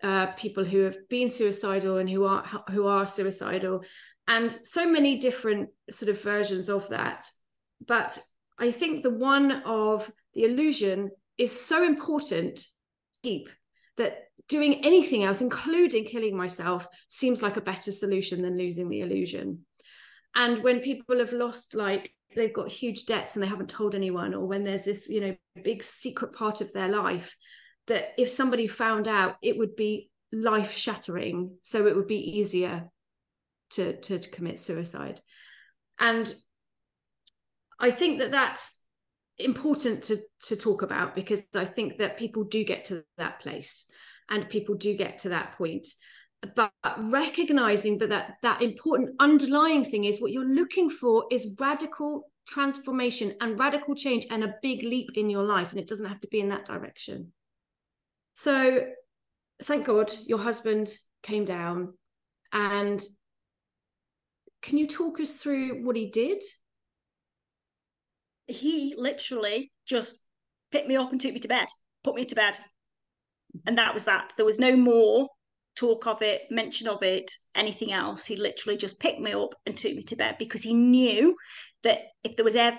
uh, 0.03 0.27
people 0.33 0.63
who 0.63 0.81
have 0.81 0.97
been 1.09 1.29
suicidal 1.29 1.97
and 1.97 2.09
who 2.09 2.25
are 2.25 2.43
who 2.69 2.87
are 2.87 3.05
suicidal 3.05 3.83
and 4.27 4.57
so 4.61 4.89
many 4.89 5.17
different 5.17 5.69
sort 5.89 6.09
of 6.09 6.21
versions 6.21 6.69
of 6.69 6.87
that. 6.89 7.25
But 7.85 8.17
i 8.57 8.71
think 8.71 9.03
the 9.03 9.09
one 9.09 9.51
of 9.65 10.09
the 10.33 10.45
illusion 10.45 11.11
is 11.37 11.51
so 11.59 11.83
important 11.83 12.65
that 13.97 14.23
doing 14.47 14.85
anything 14.85 15.23
else, 15.23 15.41
including 15.41 16.05
killing 16.05 16.37
myself, 16.37 16.87
seems 17.09 17.41
like 17.41 17.57
a 17.57 17.61
better 17.61 17.91
solution 17.91 18.41
than 18.41 18.57
losing 18.57 18.89
the 18.89 19.01
illusion. 19.01 19.65
And 20.35 20.63
when 20.63 20.81
people 20.81 21.19
have 21.19 21.33
lost, 21.33 21.75
like, 21.75 22.13
they've 22.35 22.53
got 22.53 22.69
huge 22.69 23.05
debts 23.05 23.35
and 23.35 23.43
they 23.43 23.47
haven't 23.47 23.69
told 23.69 23.95
anyone, 23.95 24.33
or 24.33 24.45
when 24.45 24.63
there's 24.63 24.83
this, 24.83 25.07
you 25.07 25.21
know, 25.21 25.35
big 25.63 25.81
secret 25.81 26.33
part 26.33 26.61
of 26.61 26.73
their 26.73 26.89
life 26.89 27.35
that 27.87 28.09
if 28.17 28.29
somebody 28.29 28.67
found 28.67 29.07
out, 29.07 29.35
it 29.41 29.57
would 29.57 29.75
be 29.75 30.09
life 30.33 30.73
shattering. 30.73 31.57
So 31.61 31.87
it 31.87 31.95
would 31.95 32.07
be 32.07 32.37
easier 32.37 32.89
to, 33.71 33.99
to 34.01 34.19
commit 34.19 34.59
suicide. 34.59 35.21
And 35.99 36.33
I 37.79 37.91
think 37.91 38.19
that 38.19 38.31
that's 38.31 38.77
important 39.37 40.03
to 40.03 40.21
to 40.43 40.55
talk 40.55 40.81
about 40.81 41.15
because 41.15 41.45
I 41.55 41.65
think 41.65 41.97
that 41.97 42.17
people 42.17 42.43
do 42.43 42.63
get 42.63 42.85
to 42.85 43.03
that 43.17 43.41
place 43.41 43.85
and 44.29 44.49
people 44.49 44.75
do 44.75 44.95
get 44.95 45.19
to 45.19 45.29
that 45.29 45.57
point. 45.57 45.87
But 46.55 46.71
recognizing 46.99 47.97
that 47.99 48.09
that, 48.09 48.35
that 48.43 48.61
important 48.61 49.15
underlying 49.19 49.83
thing 49.83 50.03
is 50.03 50.21
what 50.21 50.31
you're 50.31 50.45
looking 50.45 50.89
for 50.89 51.25
is 51.31 51.55
radical 51.59 52.29
transformation 52.47 53.33
and 53.41 53.59
radical 53.59 53.95
change 53.95 54.27
and 54.29 54.43
a 54.43 54.53
big 54.61 54.83
leap 54.83 55.09
in 55.15 55.29
your 55.29 55.43
life 55.43 55.71
and 55.71 55.79
it 55.79 55.87
doesn't 55.87 56.07
have 56.07 56.21
to 56.21 56.27
be 56.27 56.39
in 56.39 56.49
that 56.49 56.65
direction. 56.65 57.31
So 58.33 58.85
thank 59.63 59.85
god 59.85 60.13
your 60.25 60.39
husband 60.39 60.93
came 61.23 61.45
down. 61.45 61.93
And 62.51 63.01
can 64.61 64.77
you 64.77 64.87
talk 64.87 65.19
us 65.19 65.33
through 65.33 65.83
what 65.83 65.95
he 65.95 66.09
did 66.11 66.43
he 68.47 68.93
literally 68.97 69.71
just 69.85 70.19
picked 70.71 70.87
me 70.87 70.95
up 70.95 71.11
and 71.11 71.19
took 71.19 71.33
me 71.33 71.39
to 71.39 71.47
bed, 71.47 71.67
put 72.03 72.15
me 72.15 72.25
to 72.25 72.35
bed. 72.35 72.57
And 73.65 73.77
that 73.77 73.93
was 73.93 74.05
that. 74.05 74.33
There 74.35 74.45
was 74.45 74.59
no 74.59 74.75
more 74.75 75.27
talk 75.75 76.07
of 76.07 76.21
it, 76.21 76.43
mention 76.49 76.87
of 76.87 77.03
it, 77.03 77.31
anything 77.53 77.91
else. 77.91 78.25
He 78.25 78.37
literally 78.37 78.77
just 78.77 78.99
picked 78.99 79.19
me 79.19 79.33
up 79.33 79.55
and 79.65 79.75
took 79.75 79.93
me 79.93 80.03
to 80.03 80.15
bed 80.15 80.35
because 80.39 80.63
he 80.63 80.73
knew 80.73 81.35
that 81.83 81.99
if 82.23 82.35
there 82.35 82.45
was 82.45 82.55
ever, 82.55 82.77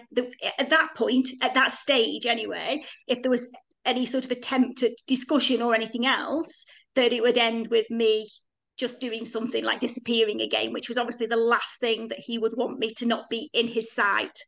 at 0.59 0.71
that 0.71 0.91
point, 0.97 1.29
at 1.43 1.55
that 1.55 1.71
stage 1.71 2.27
anyway, 2.27 2.83
if 3.07 3.23
there 3.23 3.31
was 3.31 3.51
any 3.85 4.07
sort 4.07 4.25
of 4.25 4.31
attempt 4.31 4.83
at 4.83 4.91
discussion 5.07 5.63
or 5.63 5.75
anything 5.75 6.07
else, 6.07 6.65
that 6.95 7.13
it 7.13 7.23
would 7.23 7.39
end 7.39 7.69
with 7.69 7.89
me 7.91 8.29
just 8.77 9.01
doing 9.01 9.25
something 9.25 9.65
like 9.65 9.81
disappearing 9.81 10.41
again, 10.41 10.73
which 10.73 10.89
was 10.89 10.99
obviously 10.99 11.27
the 11.27 11.37
last 11.37 11.81
thing 11.81 12.09
that 12.09 12.19
he 12.19 12.37
would 12.39 12.53
want 12.57 12.79
me 12.79 12.93
to 12.95 13.07
not 13.07 13.31
be 13.31 13.49
in 13.53 13.69
his 13.69 13.93
sight. 13.93 14.39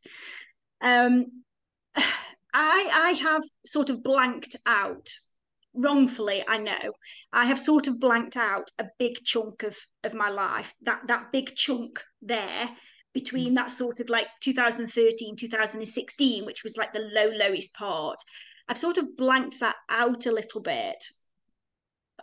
Um, 0.81 1.43
I 1.95 2.01
I 2.53 3.11
have 3.21 3.43
sort 3.65 3.89
of 3.89 4.03
blanked 4.03 4.55
out 4.65 5.09
wrongfully 5.73 6.43
i 6.47 6.57
know. 6.57 6.93
I 7.31 7.45
have 7.45 7.59
sort 7.59 7.87
of 7.87 7.99
blanked 7.99 8.37
out 8.37 8.69
a 8.79 8.85
big 8.97 9.23
chunk 9.23 9.63
of 9.63 9.77
of 10.03 10.13
my 10.13 10.29
life 10.29 10.73
that 10.81 11.01
that 11.07 11.31
big 11.31 11.55
chunk 11.55 12.01
there 12.21 12.69
between 13.13 13.53
that 13.55 13.71
sort 13.71 13.99
of 13.99 14.09
like 14.09 14.27
2013 14.41 15.35
2016 15.35 16.45
which 16.45 16.63
was 16.63 16.77
like 16.77 16.93
the 16.93 17.09
low 17.13 17.29
lowest 17.35 17.73
part. 17.75 18.17
I've 18.67 18.77
sort 18.77 18.97
of 18.97 19.17
blanked 19.17 19.59
that 19.61 19.75
out 19.89 20.25
a 20.25 20.31
little 20.31 20.61
bit. 20.61 21.03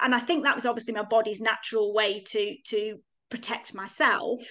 And 0.00 0.14
I 0.14 0.20
think 0.20 0.44
that 0.44 0.54
was 0.54 0.66
obviously 0.66 0.94
my 0.94 1.02
body's 1.02 1.40
natural 1.40 1.94
way 1.94 2.20
to 2.20 2.56
to 2.66 2.98
protect 3.30 3.74
myself. 3.74 4.42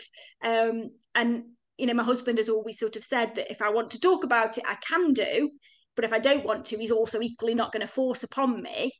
Um, 0.44 0.92
and 1.14 1.44
you 1.78 1.86
know, 1.86 1.94
my 1.94 2.04
husband 2.04 2.38
has 2.38 2.50
always 2.50 2.80
sort 2.80 2.96
of 2.96 3.04
said 3.04 3.36
that 3.36 3.52
if 3.52 3.62
I 3.62 3.70
want 3.70 3.92
to 3.92 4.00
talk 4.00 4.24
about 4.24 4.58
it, 4.58 4.64
I 4.68 4.76
can 4.76 5.14
do, 5.14 5.52
but 5.96 6.06
if 6.06 6.14
I 6.14 6.20
don't 6.20 6.46
want 6.46 6.66
to, 6.66 6.78
he's 6.78 6.92
also 6.92 7.22
equally 7.22 7.54
not 7.54 7.72
going 7.72 7.82
to 7.82 7.88
force 7.88 8.24
upon 8.24 8.62
me 8.62 8.92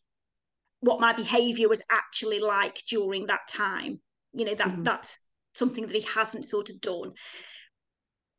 what 0.82 1.00
my 1.00 1.14
behaviour 1.14 1.68
was 1.68 1.84
actually 1.90 2.40
like 2.40 2.82
during 2.90 3.28
that 3.28 3.48
time. 3.50 4.00
You 4.34 4.46
know, 4.46 4.56
that 4.56 4.68
mm-hmm. 4.68 4.84
that's 4.84 5.18
something 5.54 5.88
that 5.88 5.96
he 5.96 6.02
hasn't 6.02 6.46
sort 6.46 6.70
of 6.70 6.82
done. 6.82 7.14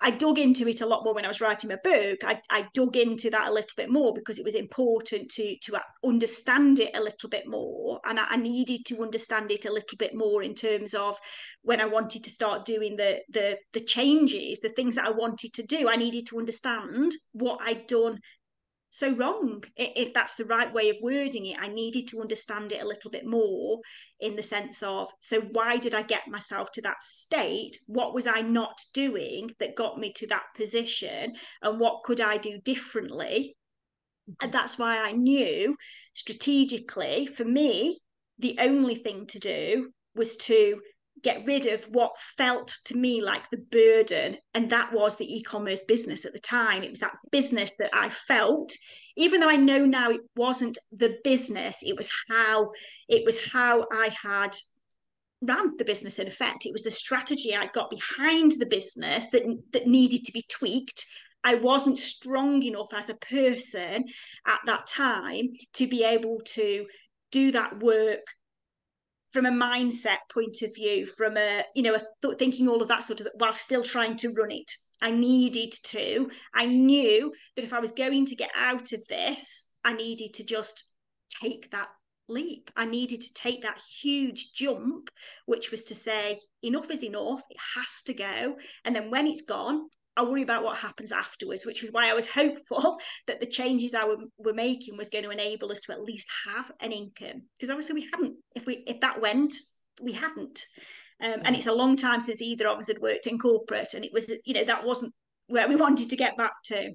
I 0.00 0.10
dug 0.10 0.38
into 0.38 0.68
it 0.68 0.82
a 0.82 0.86
lot 0.86 1.04
more 1.04 1.14
when 1.14 1.24
I 1.24 1.28
was 1.28 1.40
writing 1.40 1.70
my 1.70 1.78
book. 1.82 2.18
I, 2.22 2.40
I 2.50 2.66
dug 2.74 2.96
into 2.96 3.30
that 3.30 3.48
a 3.48 3.52
little 3.52 3.70
bit 3.76 3.90
more 3.90 4.12
because 4.12 4.38
it 4.38 4.44
was 4.44 4.54
important 4.54 5.30
to 5.32 5.56
to 5.62 5.80
understand 6.04 6.78
it 6.80 6.94
a 6.94 7.02
little 7.02 7.30
bit 7.30 7.48
more, 7.48 8.00
and 8.04 8.20
I, 8.20 8.26
I, 8.30 8.36
needed 8.36 8.84
to 8.86 9.02
understand 9.02 9.50
it 9.50 9.64
a 9.64 9.72
little 9.72 9.96
bit 9.98 10.14
more 10.14 10.42
in 10.42 10.54
terms 10.54 10.94
of 10.94 11.18
when 11.62 11.80
I 11.80 11.86
wanted 11.86 12.24
to 12.24 12.30
start 12.30 12.66
doing 12.66 12.96
the 12.96 13.22
the 13.30 13.58
the 13.72 13.80
changes, 13.80 14.60
the 14.60 14.68
things 14.68 14.96
that 14.96 15.06
I 15.06 15.10
wanted 15.10 15.54
to 15.54 15.62
do. 15.62 15.88
I 15.88 15.96
needed 15.96 16.26
to 16.28 16.38
understand 16.38 17.12
what 17.32 17.60
I'd 17.64 17.86
done 17.86 18.20
so 18.96 19.14
wrong. 19.14 19.62
If 19.76 20.14
that's 20.14 20.36
the 20.36 20.44
right 20.44 20.72
way 20.72 20.88
of 20.88 20.96
wording 21.02 21.46
it 21.46 21.58
i 21.60 21.68
needed 21.68 22.08
to 22.08 22.20
understand 22.20 22.72
it 22.72 22.82
a 22.82 22.86
little 22.86 23.10
bit 23.10 23.26
more 23.26 23.80
in 24.20 24.36
the 24.36 24.42
sense 24.42 24.82
of 24.82 25.08
so 25.20 25.40
why 25.40 25.76
did 25.76 25.94
i 25.94 26.02
get 26.02 26.28
myself 26.28 26.72
to 26.72 26.82
that 26.82 27.02
state? 27.02 27.78
What 27.86 28.14
was 28.14 28.26
i 28.26 28.40
not 28.40 28.78
doing 28.94 29.50
that 29.60 29.76
got 29.76 29.98
me 29.98 30.12
to 30.14 30.26
that 30.28 30.44
position? 30.56 31.34
And 31.62 31.78
what 31.78 32.04
could 32.04 32.20
i 32.20 32.38
do 32.38 32.58
differently? 32.64 33.56
And 34.40 34.50
that's 34.52 34.78
why 34.78 34.98
i 34.98 35.12
knew 35.12 35.76
strategically 36.14 37.26
for 37.26 37.44
me 37.44 37.98
the 38.38 38.56
only 38.60 38.96
thing 38.96 39.26
to 39.26 39.38
do 39.38 39.90
was 40.14 40.36
to 40.36 40.80
get 41.22 41.46
rid 41.46 41.66
of 41.66 41.84
what 41.84 42.18
felt 42.18 42.68
to 42.84 42.96
me 42.96 43.22
like 43.22 43.48
the 43.50 43.64
burden 43.70 44.36
and 44.54 44.70
that 44.70 44.92
was 44.92 45.16
the 45.16 45.36
e-commerce 45.36 45.82
business 45.86 46.24
at 46.24 46.32
the 46.32 46.38
time. 46.38 46.82
It 46.82 46.90
was 46.90 47.00
that 47.00 47.16
business 47.32 47.72
that 47.78 47.90
i 47.92 48.08
felt 48.08 48.72
even 49.16 49.40
though 49.40 49.48
i 49.48 49.56
know 49.56 49.84
now 49.84 50.10
it 50.10 50.20
wasn't 50.36 50.78
the 50.92 51.16
business 51.24 51.78
it 51.82 51.96
was 51.96 52.10
how 52.28 52.70
it 53.08 53.24
was 53.24 53.44
how 53.50 53.86
i 53.92 54.10
had 54.22 54.54
ran 55.42 55.76
the 55.76 55.84
business 55.84 56.18
in 56.18 56.26
effect. 56.26 56.66
It 56.66 56.72
was 56.72 56.82
the 56.82 56.90
strategy 56.90 57.54
i 57.54 57.66
got 57.72 57.90
behind 57.90 58.52
the 58.52 58.66
business 58.66 59.28
that 59.30 59.42
that 59.72 59.86
needed 59.86 60.24
to 60.24 60.32
be 60.32 60.44
tweaked. 60.48 61.06
I 61.44 61.54
wasn't 61.54 61.98
strong 61.98 62.62
enough 62.62 62.92
as 62.92 63.08
a 63.08 63.14
person 63.16 64.04
at 64.46 64.60
that 64.66 64.86
time 64.88 65.52
to 65.74 65.86
be 65.86 66.02
able 66.02 66.40
to 66.44 66.86
do 67.30 67.52
that 67.52 67.80
work 67.80 68.26
from 69.36 69.44
a 69.44 69.50
mindset 69.50 70.16
point 70.32 70.62
of 70.62 70.74
view, 70.74 71.04
from 71.04 71.36
a, 71.36 71.62
you 71.74 71.82
know, 71.82 71.94
a 71.94 72.02
th- 72.22 72.38
thinking 72.38 72.68
all 72.68 72.80
of 72.80 72.88
that 72.88 73.04
sort 73.04 73.20
of, 73.20 73.28
while 73.34 73.52
still 73.52 73.82
trying 73.82 74.16
to 74.16 74.30
run 74.30 74.50
it. 74.50 74.72
I 75.02 75.10
needed 75.10 75.74
to. 75.88 76.30
I 76.54 76.64
knew 76.64 77.34
that 77.54 77.62
if 77.62 77.74
I 77.74 77.80
was 77.80 77.92
going 77.92 78.24
to 78.24 78.34
get 78.34 78.48
out 78.56 78.94
of 78.94 79.06
this, 79.08 79.68
I 79.84 79.92
needed 79.92 80.32
to 80.36 80.46
just 80.46 80.90
take 81.42 81.70
that 81.72 81.88
leap. 82.28 82.70
I 82.76 82.86
needed 82.86 83.20
to 83.20 83.34
take 83.34 83.60
that 83.60 83.78
huge 84.00 84.54
jump, 84.54 85.10
which 85.44 85.70
was 85.70 85.84
to 85.84 85.94
say, 85.94 86.38
enough 86.62 86.90
is 86.90 87.04
enough. 87.04 87.42
It 87.50 87.58
has 87.74 88.02
to 88.06 88.14
go. 88.14 88.56
And 88.86 88.96
then 88.96 89.10
when 89.10 89.26
it's 89.26 89.42
gone, 89.42 89.82
I 90.16 90.22
worry 90.22 90.42
about 90.42 90.64
what 90.64 90.78
happens 90.78 91.12
afterwards, 91.12 91.66
which 91.66 91.82
was 91.82 91.92
why 91.92 92.10
I 92.10 92.14
was 92.14 92.28
hopeful 92.30 92.98
that 93.26 93.40
the 93.40 93.46
changes 93.46 93.94
I 93.94 94.04
were, 94.04 94.16
were 94.38 94.54
making 94.54 94.96
was 94.96 95.08
going 95.08 95.24
to 95.24 95.30
enable 95.30 95.70
us 95.70 95.80
to 95.82 95.92
at 95.92 96.02
least 96.02 96.28
have 96.46 96.70
an 96.80 96.92
income. 96.92 97.42
Because 97.54 97.70
obviously 97.70 97.94
we 97.94 98.08
hadn't. 98.12 98.36
If 98.54 98.66
we 98.66 98.82
if 98.86 99.00
that 99.00 99.20
went, 99.20 99.54
we 100.00 100.12
hadn't. 100.12 100.60
Um, 101.22 101.40
and 101.44 101.56
it's 101.56 101.66
a 101.66 101.72
long 101.72 101.96
time 101.96 102.20
since 102.20 102.42
either 102.42 102.68
of 102.68 102.78
us 102.78 102.88
had 102.88 102.98
worked 102.98 103.26
in 103.26 103.38
corporate, 103.38 103.94
and 103.94 104.04
it 104.04 104.12
was 104.12 104.32
you 104.44 104.54
know 104.54 104.64
that 104.64 104.84
wasn't 104.84 105.12
where 105.48 105.68
we 105.68 105.76
wanted 105.86 106.10
to 106.10 106.16
get 106.16 106.36
back 106.36 106.54
to. 106.66 106.92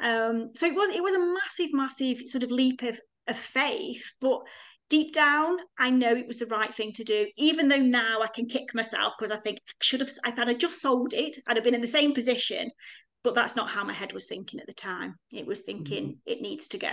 Um, 0.00 0.50
so 0.54 0.66
it 0.66 0.74
was 0.74 0.94
it 0.94 1.02
was 1.02 1.14
a 1.14 1.26
massive, 1.26 1.72
massive 1.72 2.18
sort 2.26 2.44
of 2.44 2.50
leap 2.50 2.82
of 2.82 3.00
of 3.28 3.36
faith, 3.36 4.04
but 4.20 4.40
deep 4.88 5.12
down, 5.12 5.56
I 5.78 5.90
know 5.90 6.14
it 6.14 6.26
was 6.26 6.38
the 6.38 6.46
right 6.46 6.74
thing 6.74 6.92
to 6.92 7.04
do, 7.04 7.26
even 7.36 7.68
though 7.68 7.76
now 7.76 8.20
I 8.22 8.28
can 8.28 8.46
kick 8.46 8.74
myself 8.74 9.14
because 9.18 9.32
I 9.32 9.36
think 9.36 9.58
I 9.68 9.72
should 9.82 10.00
have, 10.00 10.08
if 10.08 10.38
I'd 10.38 10.60
just 10.60 10.80
sold 10.80 11.12
it, 11.12 11.36
I'd 11.46 11.56
have 11.56 11.64
been 11.64 11.74
in 11.74 11.80
the 11.80 11.86
same 11.86 12.14
position. 12.14 12.70
But 13.22 13.34
that's 13.34 13.56
not 13.56 13.68
how 13.68 13.82
my 13.82 13.92
head 13.92 14.12
was 14.12 14.26
thinking 14.26 14.60
at 14.60 14.66
the 14.66 14.72
time. 14.72 15.16
It 15.32 15.46
was 15.46 15.62
thinking 15.62 16.04
mm-hmm. 16.04 16.18
it 16.26 16.40
needs 16.40 16.68
to 16.68 16.78
go. 16.78 16.90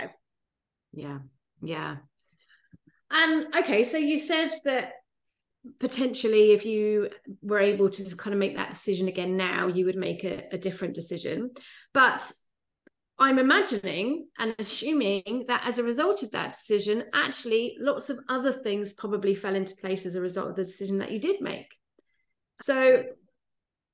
Yeah. 0.92 1.18
Yeah. 1.62 1.96
And 3.10 3.54
okay, 3.54 3.84
so 3.84 3.98
you 3.98 4.18
said 4.18 4.50
that 4.64 4.94
potentially 5.78 6.52
if 6.52 6.64
you 6.64 7.10
were 7.40 7.60
able 7.60 7.88
to 7.90 8.16
kind 8.16 8.34
of 8.34 8.40
make 8.40 8.56
that 8.56 8.70
decision 8.70 9.08
again 9.08 9.36
now, 9.36 9.68
you 9.68 9.86
would 9.86 9.96
make 9.96 10.24
a, 10.24 10.44
a 10.52 10.58
different 10.58 10.94
decision. 10.94 11.50
But 11.92 12.30
I'm 13.18 13.38
imagining 13.38 14.28
and 14.38 14.54
assuming 14.58 15.44
that 15.46 15.62
as 15.64 15.78
a 15.78 15.84
result 15.84 16.22
of 16.22 16.32
that 16.32 16.52
decision, 16.52 17.04
actually 17.14 17.76
lots 17.78 18.10
of 18.10 18.18
other 18.28 18.52
things 18.52 18.94
probably 18.94 19.34
fell 19.34 19.54
into 19.54 19.76
place 19.76 20.04
as 20.04 20.16
a 20.16 20.20
result 20.20 20.50
of 20.50 20.56
the 20.56 20.64
decision 20.64 20.98
that 20.98 21.12
you 21.12 21.20
did 21.20 21.40
make. 21.40 21.72
So, 22.60 23.04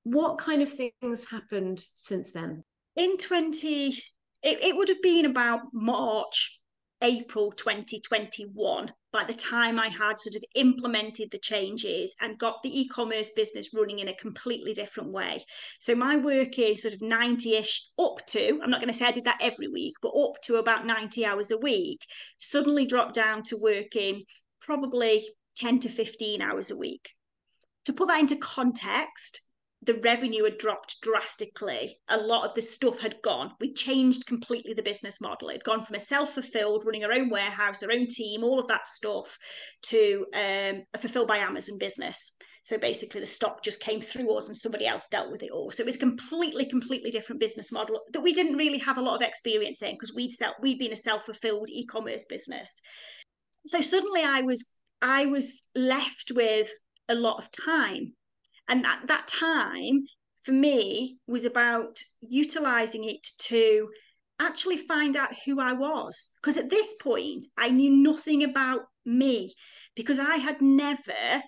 what 0.05 0.39
kind 0.39 0.63
of 0.63 0.73
things 0.73 1.29
happened 1.31 1.85
since 1.95 2.33
then? 2.33 2.65
In 2.97 3.19
20, 3.19 3.89
it, 3.89 4.03
it 4.43 4.77
would 4.77 4.89
have 4.89 5.03
been 5.03 5.27
about 5.27 5.61
March 5.73 6.59
April 7.03 7.53
2021 7.53 8.93
by 9.13 9.25
the 9.25 9.35
time 9.35 9.79
I 9.79 9.89
had 9.89 10.21
sort 10.21 10.37
of 10.37 10.45
implemented 10.55 11.31
the 11.31 11.39
changes 11.39 12.15
and 12.21 12.39
got 12.39 12.63
the 12.63 12.81
e-commerce 12.81 13.33
business 13.33 13.75
running 13.75 13.99
in 13.99 14.09
a 14.09 14.15
completely 14.15 14.73
different 14.73 15.11
way. 15.11 15.45
So 15.81 15.95
my 15.95 16.17
work 16.17 16.59
is 16.59 16.83
sort 16.83 16.95
of 16.95 17.01
90-ish 17.01 17.89
up 17.99 18.25
to, 18.29 18.61
I'm 18.63 18.71
not 18.71 18.81
going 18.81 18.93
to 18.93 18.97
say 18.97 19.07
I 19.07 19.13
did 19.13 19.25
that 19.25 19.41
every 19.41 19.69
week, 19.69 19.95
but 20.01 20.11
up 20.11 20.41
to 20.45 20.57
about 20.57 20.87
90 20.87 21.27
hours 21.27 21.51
a 21.51 21.59
week, 21.59 22.07
suddenly 22.39 22.87
dropped 22.87 23.15
down 23.15 23.43
to 23.45 23.59
working 23.61 24.23
probably 24.61 25.27
10 25.57 25.81
to 25.81 25.89
15 25.89 26.41
hours 26.41 26.71
a 26.71 26.77
week. 26.77 27.11
To 27.87 27.93
put 27.93 28.09
that 28.09 28.21
into 28.21 28.37
context, 28.37 29.41
the 29.83 30.01
revenue 30.05 30.45
had 30.45 30.59
dropped 30.59 31.01
drastically. 31.01 31.99
A 32.09 32.19
lot 32.19 32.45
of 32.45 32.55
the 32.55 32.63
stuff 32.63 33.01
had 33.01 33.17
gone. 33.23 33.53
We 33.61 33.73
changed 33.73 34.27
completely 34.27 34.75
the 34.75 34.83
business 34.83 35.21
model. 35.21 35.49
It 35.49 35.55
had 35.55 35.65
gone 35.65 35.83
from 35.83 35.97
a 35.97 36.01
self-fulfilled, 36.01 36.85
running 36.85 37.05
our 37.05 37.13
own 37.13 37.31
warehouse, 37.31 37.83
our 37.83 37.93
own 37.93 38.07
team, 38.07 38.45
all 38.45 38.61
of 38.61 38.69
that 38.69 38.87
stuff, 38.87 39.39
to 39.85 40.27
um, 40.35 40.83
a 40.93 40.99
fulfilled 40.99 41.29
by 41.29 41.39
Amazon 41.39 41.79
business. 41.79 42.33
So 42.63 42.79
basically, 42.79 43.21
the 43.21 43.27
stock 43.27 43.63
just 43.63 43.81
came 43.81 44.03
through 44.03 44.37
us, 44.37 44.49
and 44.49 44.57
somebody 44.57 44.87
else 44.87 45.09
dealt 45.09 45.31
with 45.31 45.43
it 45.43 45.51
all. 45.51 45.71
So 45.71 45.83
it 45.83 45.87
was 45.87 45.97
completely, 45.97 46.67
completely 46.67 47.11
different 47.11 47.41
business 47.41 47.73
model 47.73 48.01
that 48.13 48.21
we 48.21 48.35
didn't 48.35 48.59
really 48.59 48.79
have 48.79 48.99
a 48.99 49.03
lot 49.03 49.17
of 49.17 49.27
experience 49.27 49.81
in 49.81 49.93
because 49.93 50.15
we'd 50.15 50.33
sell, 50.33 50.55
we'd 50.61 50.79
been 50.79 50.93
a 50.93 50.97
self-fulfilled 50.97 51.71
e-commerce 51.71 52.27
business. 52.27 52.83
So 53.67 53.81
suddenly, 53.81 54.23
I 54.25 54.43
was 54.43 54.75
I 55.01 55.25
was 55.25 55.69
left 55.75 56.33
with 56.35 56.71
a 57.09 57.15
lot 57.15 57.39
of 57.39 57.51
time 57.51 58.13
and 58.71 58.83
that, 58.85 59.03
that 59.09 59.29
time 59.29 60.05
for 60.43 60.53
me 60.53 61.19
was 61.27 61.45
about 61.45 61.99
utilizing 62.23 63.05
it 63.05 63.27
to 63.41 63.89
actually 64.41 64.79
find 64.79 65.17
out 65.17 65.35
who 65.45 65.61
I 65.61 65.73
was. 65.73 66.33
Because 66.41 66.57
at 66.57 66.71
this 66.71 66.95
point, 67.03 67.45
I 67.59 67.69
knew 67.71 67.91
nothing 67.91 68.43
about 68.43 68.81
me 69.05 69.53
because 69.95 70.19
I 70.19 70.37
had 70.37 70.63
never 70.63 71.43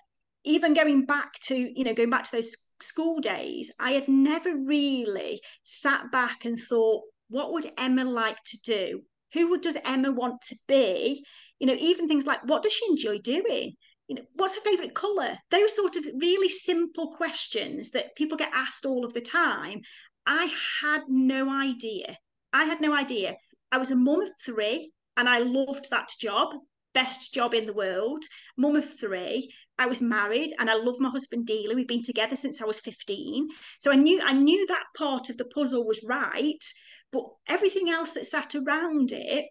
even 0.45 0.73
going 0.73 1.05
back 1.05 1.31
to 1.39 1.55
you 1.55 1.85
know 1.85 1.93
going 1.93 2.09
back 2.09 2.23
to 2.25 2.31
those 2.33 2.53
school 2.81 3.21
days 3.21 3.71
i 3.79 3.91
had 3.91 4.09
never 4.09 4.53
really 4.57 5.39
sat 5.63 6.11
back 6.11 6.43
and 6.43 6.59
thought 6.59 7.01
what 7.33 7.51
would 7.51 7.65
emma 7.79 8.05
like 8.05 8.37
to 8.45 8.57
do? 8.61 9.01
Who 9.33 9.59
does 9.59 9.75
emma 9.83 10.11
want 10.11 10.41
to 10.49 10.55
be? 10.67 11.25
You 11.59 11.67
know 11.67 11.75
even 11.79 12.07
things 12.07 12.27
like 12.27 12.41
what 12.45 12.61
does 12.61 12.73
she 12.73 12.85
enjoy 12.89 13.17
doing 13.17 13.73
you 14.07 14.15
know 14.15 14.23
what's 14.35 14.55
her 14.55 14.61
favorite 14.61 14.93
color 14.93 15.37
those 15.51 15.75
sort 15.75 15.95
of 15.95 16.05
really 16.19 16.49
simple 16.49 17.11
questions 17.11 17.91
that 17.91 18.15
people 18.15 18.37
get 18.37 18.51
asked 18.53 18.85
all 18.85 19.05
of 19.05 19.13
the 19.13 19.21
time 19.21 19.81
i 20.25 20.53
had 20.81 21.01
no 21.07 21.49
idea 21.49 22.17
i 22.51 22.65
had 22.65 22.81
no 22.81 22.93
idea 22.93 23.35
i 23.71 23.77
was 23.77 23.91
a 23.91 23.95
mum 23.95 24.21
of 24.21 24.29
three 24.43 24.91
and 25.17 25.29
i 25.29 25.39
loved 25.39 25.89
that 25.89 26.09
job 26.19 26.49
best 26.93 27.33
job 27.33 27.53
in 27.53 27.65
the 27.65 27.73
world, 27.73 28.23
mum 28.57 28.75
of 28.75 28.99
three. 28.99 29.51
I 29.77 29.87
was 29.87 30.01
married 30.01 30.53
and 30.59 30.69
I 30.69 30.75
love 30.75 30.99
my 30.99 31.09
husband 31.09 31.47
dearly. 31.47 31.75
We've 31.75 31.87
been 31.87 32.03
together 32.03 32.35
since 32.35 32.61
I 32.61 32.65
was 32.65 32.79
15. 32.79 33.49
So 33.79 33.91
I 33.91 33.95
knew 33.95 34.21
I 34.23 34.33
knew 34.33 34.65
that 34.67 34.85
part 34.95 35.29
of 35.29 35.37
the 35.37 35.45
puzzle 35.45 35.85
was 35.85 36.05
right, 36.07 36.63
but 37.11 37.23
everything 37.47 37.89
else 37.89 38.11
that 38.13 38.25
sat 38.25 38.55
around 38.55 39.11
it, 39.11 39.45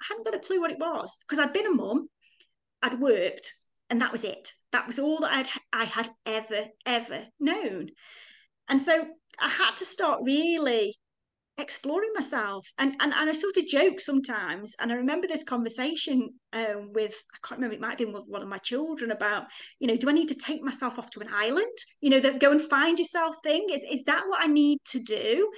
I 0.00 0.04
hadn't 0.08 0.24
got 0.24 0.34
a 0.34 0.38
clue 0.38 0.60
what 0.60 0.70
it 0.70 0.78
was 0.78 1.16
because 1.20 1.38
I'd 1.38 1.52
been 1.52 1.66
a 1.66 1.74
mum, 1.74 2.08
I'd 2.82 3.00
worked, 3.00 3.52
and 3.90 4.00
that 4.02 4.12
was 4.12 4.24
it. 4.24 4.50
That 4.72 4.86
was 4.86 4.98
all 4.98 5.20
that 5.20 5.32
I'd 5.32 5.48
I 5.72 5.84
had 5.84 6.08
ever, 6.24 6.64
ever 6.84 7.24
known. 7.38 7.90
And 8.68 8.80
so 8.80 9.06
I 9.38 9.48
had 9.48 9.76
to 9.76 9.84
start 9.84 10.20
really 10.24 10.94
exploring 11.58 12.10
myself. 12.14 12.66
And, 12.78 12.94
and 13.00 13.12
and 13.14 13.30
I 13.30 13.32
sort 13.32 13.56
of 13.56 13.66
joke 13.66 14.00
sometimes 14.00 14.74
and 14.80 14.92
I 14.92 14.96
remember 14.96 15.26
this 15.26 15.44
conversation 15.44 16.30
um, 16.52 16.92
with 16.92 17.14
I 17.34 17.38
can't 17.46 17.58
remember 17.58 17.74
it 17.74 17.80
might 17.80 17.90
have 17.90 17.98
been 17.98 18.12
with 18.12 18.24
one 18.26 18.42
of 18.42 18.48
my 18.48 18.58
children 18.58 19.10
about 19.10 19.44
you 19.78 19.86
know 19.86 19.96
do 19.96 20.08
I 20.08 20.12
need 20.12 20.28
to 20.28 20.34
take 20.34 20.62
myself 20.62 20.98
off 20.98 21.10
to 21.10 21.20
an 21.20 21.28
island? 21.32 21.76
You 22.00 22.10
know 22.10 22.20
that 22.20 22.40
go 22.40 22.50
and 22.50 22.60
find 22.60 22.98
yourself 22.98 23.36
thing. 23.42 23.66
Is, 23.70 23.82
is 23.90 24.04
that 24.04 24.24
what 24.28 24.42
I 24.42 24.46
need 24.48 24.78
to 24.86 25.00
do? 25.00 25.50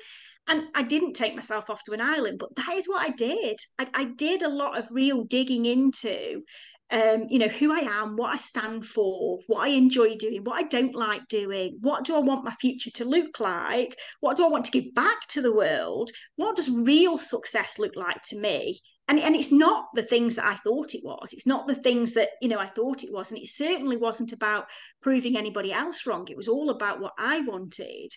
And 0.47 0.65
I 0.75 0.83
didn't 0.83 1.13
take 1.13 1.35
myself 1.35 1.69
off 1.69 1.85
to 1.85 1.93
an 1.93 2.01
island 2.01 2.39
but 2.39 2.55
that 2.57 2.75
is 2.75 2.87
what 2.87 3.03
I 3.03 3.11
did. 3.11 3.59
I, 3.79 3.89
I 3.93 4.05
did 4.05 4.43
a 4.43 4.49
lot 4.49 4.79
of 4.79 4.87
real 4.93 5.25
digging 5.25 5.67
into 5.67 6.43
um, 6.91 7.27
you 7.29 7.39
know, 7.39 7.49
who 7.49 7.73
I 7.73 7.81
am, 7.81 8.17
what 8.17 8.33
I 8.33 8.37
stand 8.37 8.87
for, 8.87 9.41
what 9.47 9.65
I 9.65 9.69
enjoy 9.69 10.17
doing, 10.17 10.43
what 10.45 10.59
I 10.59 10.67
don't 10.67 10.95
like 10.95 11.29
doing, 11.29 11.77
what 11.81 12.05
do 12.05 12.17
I 12.17 12.21
want 12.21 12.45
my 12.45 12.53
future 12.53 12.91
to 12.91 13.05
look 13.05 13.41
like, 13.41 13.99
what 14.21 14.37
do 14.37 14.45
I 14.45 14.49
want 14.49 14.65
to 14.67 14.71
give 14.71 14.95
back 14.95 15.27
to 15.29 15.43
the 15.43 15.55
world, 15.55 16.11
what 16.37 16.57
does 16.57 16.71
real 16.71 17.19
success 17.19 17.79
look 17.79 17.95
like 17.95 18.23
to 18.29 18.41
me? 18.41 18.81
And, 19.09 19.19
and 19.19 19.35
it's 19.35 19.53
not 19.53 19.87
the 19.95 20.03
things 20.03 20.37
that 20.37 20.45
I 20.45 20.55
thought 20.55 20.95
it 20.95 21.01
was. 21.03 21.33
It's 21.33 21.47
not 21.47 21.67
the 21.67 21.75
things 21.75 22.13
that, 22.13 22.31
you 22.43 22.49
know, 22.49 22.59
I 22.59 22.67
thought 22.67 23.03
it 23.03 23.11
was. 23.11 23.31
And 23.31 23.41
it 23.41 23.49
certainly 23.49 23.97
wasn't 23.97 24.33
about 24.33 24.67
proving 25.01 25.37
anybody 25.37 25.73
else 25.73 26.07
wrong. 26.07 26.27
It 26.29 26.37
was 26.37 26.49
all 26.49 26.69
about 26.69 27.01
what 27.01 27.15
I 27.19 27.41
wanted. 27.41 28.13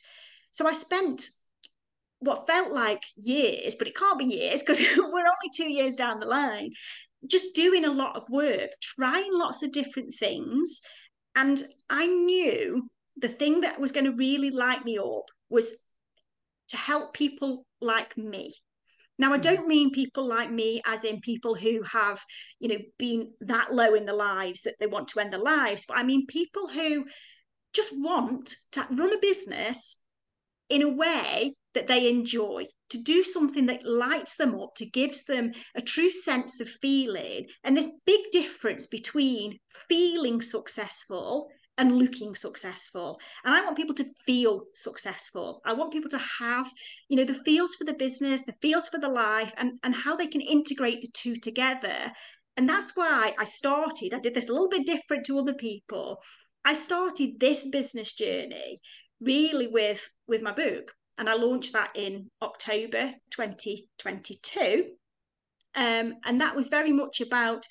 So 0.52 0.68
I 0.68 0.74
spent 0.74 1.24
what 2.22 2.48
felt 2.48 2.72
like 2.72 3.04
years, 3.18 3.76
but 3.76 3.88
it 3.88 3.96
can't 3.96 4.20
be 4.20 4.26
years 4.26 4.64
because 4.64 4.80
we're 4.98 5.20
only 5.20 5.52
two 5.54 5.70
years 5.70 5.96
down 5.96 6.20
the 6.20 6.28
line, 6.28 6.70
just 7.28 7.54
doing 7.54 7.84
a 7.84 7.92
lot 7.92 8.16
of 8.16 8.24
work, 8.30 8.70
trying 8.82 9.32
lots 9.34 9.64
of 9.64 9.74
different 9.74 10.14
things. 10.16 10.82
And 11.36 11.62
I 11.90 12.06
knew 12.06 12.90
the 13.18 13.28
thing 13.28 13.62
that 13.62 13.80
was 13.80 13.92
going 13.92 14.06
to 14.06 14.16
really 14.16 14.52
light 14.52 14.86
me 14.86 14.98
up 14.98 15.26
was 15.50 15.74
to 16.70 16.78
help 16.78 17.14
people 17.14 17.66
like 17.82 18.16
me. 18.18 18.54
Now, 19.18 19.34
I 19.34 19.38
mm. 19.38 19.42
don't 19.42 19.68
mean 19.68 19.92
people 19.92 20.28
like 20.28 20.52
me 20.52 20.82
as 20.86 21.04
in 21.04 21.22
people 21.22 21.56
who 21.56 21.82
have, 21.84 22.24
you 22.60 22.70
know, 22.70 22.78
been 22.98 23.32
that 23.42 23.74
low 23.74 23.96
in 23.96 24.06
their 24.06 24.16
lives 24.16 24.62
that 24.64 24.76
they 24.80 24.88
want 24.88 25.10
to 25.10 25.20
end 25.20 25.34
their 25.34 25.40
lives, 25.40 25.86
but 25.88 25.98
I 25.98 26.04
mean 26.04 26.28
people 26.28 26.68
who 26.68 27.06
just 27.74 27.92
want 27.94 28.56
to 28.74 28.86
run 28.92 29.14
a 29.14 29.20
business 29.20 29.98
in 30.70 30.82
a 30.82 30.90
way 30.90 31.56
that 31.74 31.88
they 31.88 32.10
enjoy, 32.10 32.66
to 32.90 33.02
do 33.02 33.24
something 33.24 33.66
that 33.68 33.86
lights 33.86 34.36
them 34.36 34.60
up, 34.60 34.76
to 34.76 34.86
gives 34.86 35.24
them 35.26 35.52
a 35.76 35.82
true 35.82 36.10
sense 36.10 36.60
of 36.60 36.70
feeling. 36.70 37.48
And 37.64 37.76
this 37.76 37.92
big 38.06 38.20
difference 38.32 38.88
between 38.88 39.60
feeling 39.88 40.42
successful 40.42 41.50
and 41.78 41.98
looking 41.98 42.36
successful. 42.36 43.20
And 43.44 43.56
I 43.56 43.62
want 43.62 43.78
people 43.78 43.96
to 43.96 44.06
feel 44.26 44.64
successful. 44.74 45.62
I 45.66 45.74
want 45.74 45.94
people 45.94 46.10
to 46.12 46.22
have, 46.40 46.70
you 47.08 47.18
know, 47.18 47.24
the 47.24 47.42
feels 47.46 47.76
for 47.76 47.86
the 47.86 47.94
business, 47.94 48.44
the 48.44 48.54
feels 48.62 48.90
for 48.90 49.00
the 49.00 49.10
life, 49.10 49.54
and, 49.58 49.74
and 49.84 49.96
how 49.96 50.16
they 50.16 50.28
can 50.28 50.42
integrate 50.42 51.02
the 51.02 51.10
two 51.14 51.38
together. 51.38 52.12
And 52.58 52.68
that's 52.68 52.96
why 52.96 53.34
I 53.40 53.44
started. 53.46 54.14
I 54.14 54.20
did 54.20 54.34
this 54.34 54.50
a 54.50 54.54
little 54.54 54.70
bit 54.70 54.86
different 54.86 55.26
to 55.28 55.40
other 55.40 55.54
people. 55.54 56.20
I 56.66 56.74
started 56.74 57.40
this 57.40 57.68
business 57.70 58.14
journey 58.14 58.80
really 59.20 59.68
with 59.68 60.08
with 60.28 60.42
my 60.42 60.52
book 60.52 60.94
and 61.22 61.30
I 61.30 61.36
launched 61.36 61.74
that 61.74 61.92
in 61.94 62.32
October 62.42 63.12
2022. 63.30 64.86
Um, 65.76 66.16
and 66.26 66.42
that 66.42 66.56
was 66.56 66.68
very 66.68 66.92
much 66.92 67.22
about 67.22 67.68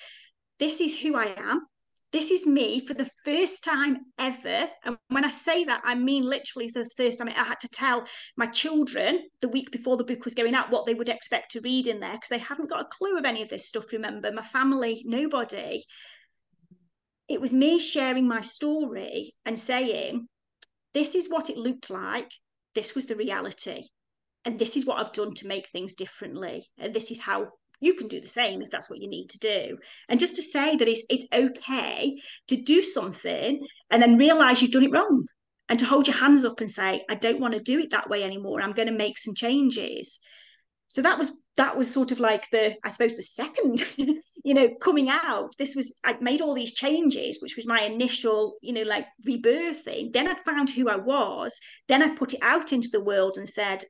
this 0.61 0.81
is 0.81 0.97
who 0.97 1.17
I 1.17 1.35
am. 1.37 1.67
This 2.13 2.31
is 2.31 2.47
me 2.47 2.79
for 2.87 2.95
the 2.95 3.11
first 3.25 3.65
time 3.65 3.99
ever. 4.21 4.71
And 4.85 4.97
when 5.09 5.25
I 5.25 5.31
say 5.31 5.65
that, 5.65 5.83
I 5.85 5.97
mean 5.97 6.23
literally 6.23 6.69
for 6.69 6.85
the 6.85 6.91
first 6.97 7.19
time. 7.19 7.27
I 7.27 7.33
had 7.33 7.59
to 7.59 7.69
tell 7.69 8.05
my 8.37 8.47
children 8.47 9.25
the 9.41 9.49
week 9.49 9.73
before 9.73 9.97
the 9.97 10.05
book 10.05 10.25
was 10.25 10.35
going 10.35 10.55
out 10.55 10.71
what 10.71 10.87
they 10.87 10.95
would 10.95 11.09
expect 11.09 11.51
to 11.51 11.61
read 11.61 11.89
in 11.89 11.99
there 11.99 12.13
because 12.13 12.29
they 12.29 12.39
hadn't 12.39 12.71
got 12.71 12.83
a 12.83 12.97
clue 12.97 13.19
of 13.19 13.25
any 13.25 13.43
of 13.43 13.49
this 13.49 13.67
stuff. 13.67 13.93
Remember, 13.93 14.31
my 14.31 14.43
family, 14.43 15.03
nobody. 15.05 15.83
It 17.29 17.41
was 17.41 17.53
me 17.53 17.81
sharing 17.81 18.29
my 18.29 18.43
story 18.43 19.35
and 19.45 19.59
saying, 19.59 20.29
This 20.95 21.17
is 21.17 21.29
what 21.29 21.51
it 21.51 21.57
looked 21.57 21.91
like 21.91 22.31
this 22.81 22.95
was 22.95 23.05
the 23.05 23.15
reality 23.15 23.83
and 24.47 24.59
this 24.59 24.75
is 24.75 24.87
what 24.87 24.99
I've 24.99 25.13
done 25.13 25.35
to 25.35 25.47
make 25.47 25.69
things 25.69 25.95
differently. 25.95 26.65
And 26.79 26.95
this 26.95 27.11
is 27.11 27.21
how 27.21 27.49
you 27.79 27.93
can 27.93 28.09
do 28.09 28.23
the 28.23 28.27
same 28.27 28.63
if 28.63 28.71
that's 28.71 28.89
what 28.89 29.01
you 29.01 29.07
need 29.07 29.29
to 29.29 29.39
do. 29.39 29.77
And 30.09 30.19
just 30.19 30.37
to 30.37 30.43
say 30.43 30.77
that 30.77 30.89
it's, 30.89 31.05
it's 31.11 31.27
okay 31.31 32.19
to 32.49 32.57
do 32.57 32.81
something 32.81 33.61
and 33.91 34.03
then 34.03 34.17
realize 34.17 34.63
you've 34.63 34.71
done 34.71 34.85
it 34.85 34.93
wrong 34.93 35.27
and 35.69 35.79
to 35.79 35.85
hold 35.85 36.07
your 36.07 36.17
hands 36.17 36.47
up 36.47 36.61
and 36.61 36.71
say, 36.71 37.05
I 37.11 37.17
don't 37.17 37.39
want 37.39 37.53
to 37.53 37.61
do 37.61 37.81
it 37.81 37.91
that 37.91 38.09
way 38.09 38.25
anymore. 38.25 38.63
I'm 38.63 38.73
going 38.73 38.89
to 38.89 38.95
make 38.95 39.19
some 39.19 39.35
changes. 39.35 40.21
So 40.91 41.03
that 41.03 41.19
was 41.19 41.43
that 41.57 41.77
was 41.77 41.93
sort 41.93 42.11
of 42.11 42.21
like 42.21 42.49
the, 42.51 42.77
I 42.85 42.89
suppose, 42.89 43.17
the 43.17 43.23
second 43.23 43.83
you 44.45 44.55
know, 44.55 44.69
coming 44.81 45.09
out, 45.09 45.55
this 45.59 45.77
was, 45.77 45.99
I'd 46.05 46.23
made 46.23 46.41
all 46.41 46.55
these 46.55 46.75
changes, 46.75 47.39
which 47.41 47.57
was 47.57 47.67
my 47.67 47.83
initial, 47.83 48.55
you 48.63 48.73
know, 48.73 48.83
like 48.83 49.07
rebirthing. 49.29 50.13
Then 50.13 50.29
I'd 50.29 50.41
found 50.41 50.71
who 50.71 50.89
I 50.89 50.97
was. 50.97 51.59
Then 51.89 52.03
I 52.03 52.17
put 52.17 52.33
it 52.33 52.41
out 52.43 52.73
into 52.73 52.89
the 52.91 53.05
world 53.05 53.37
and 53.37 53.49
said, 53.49 53.85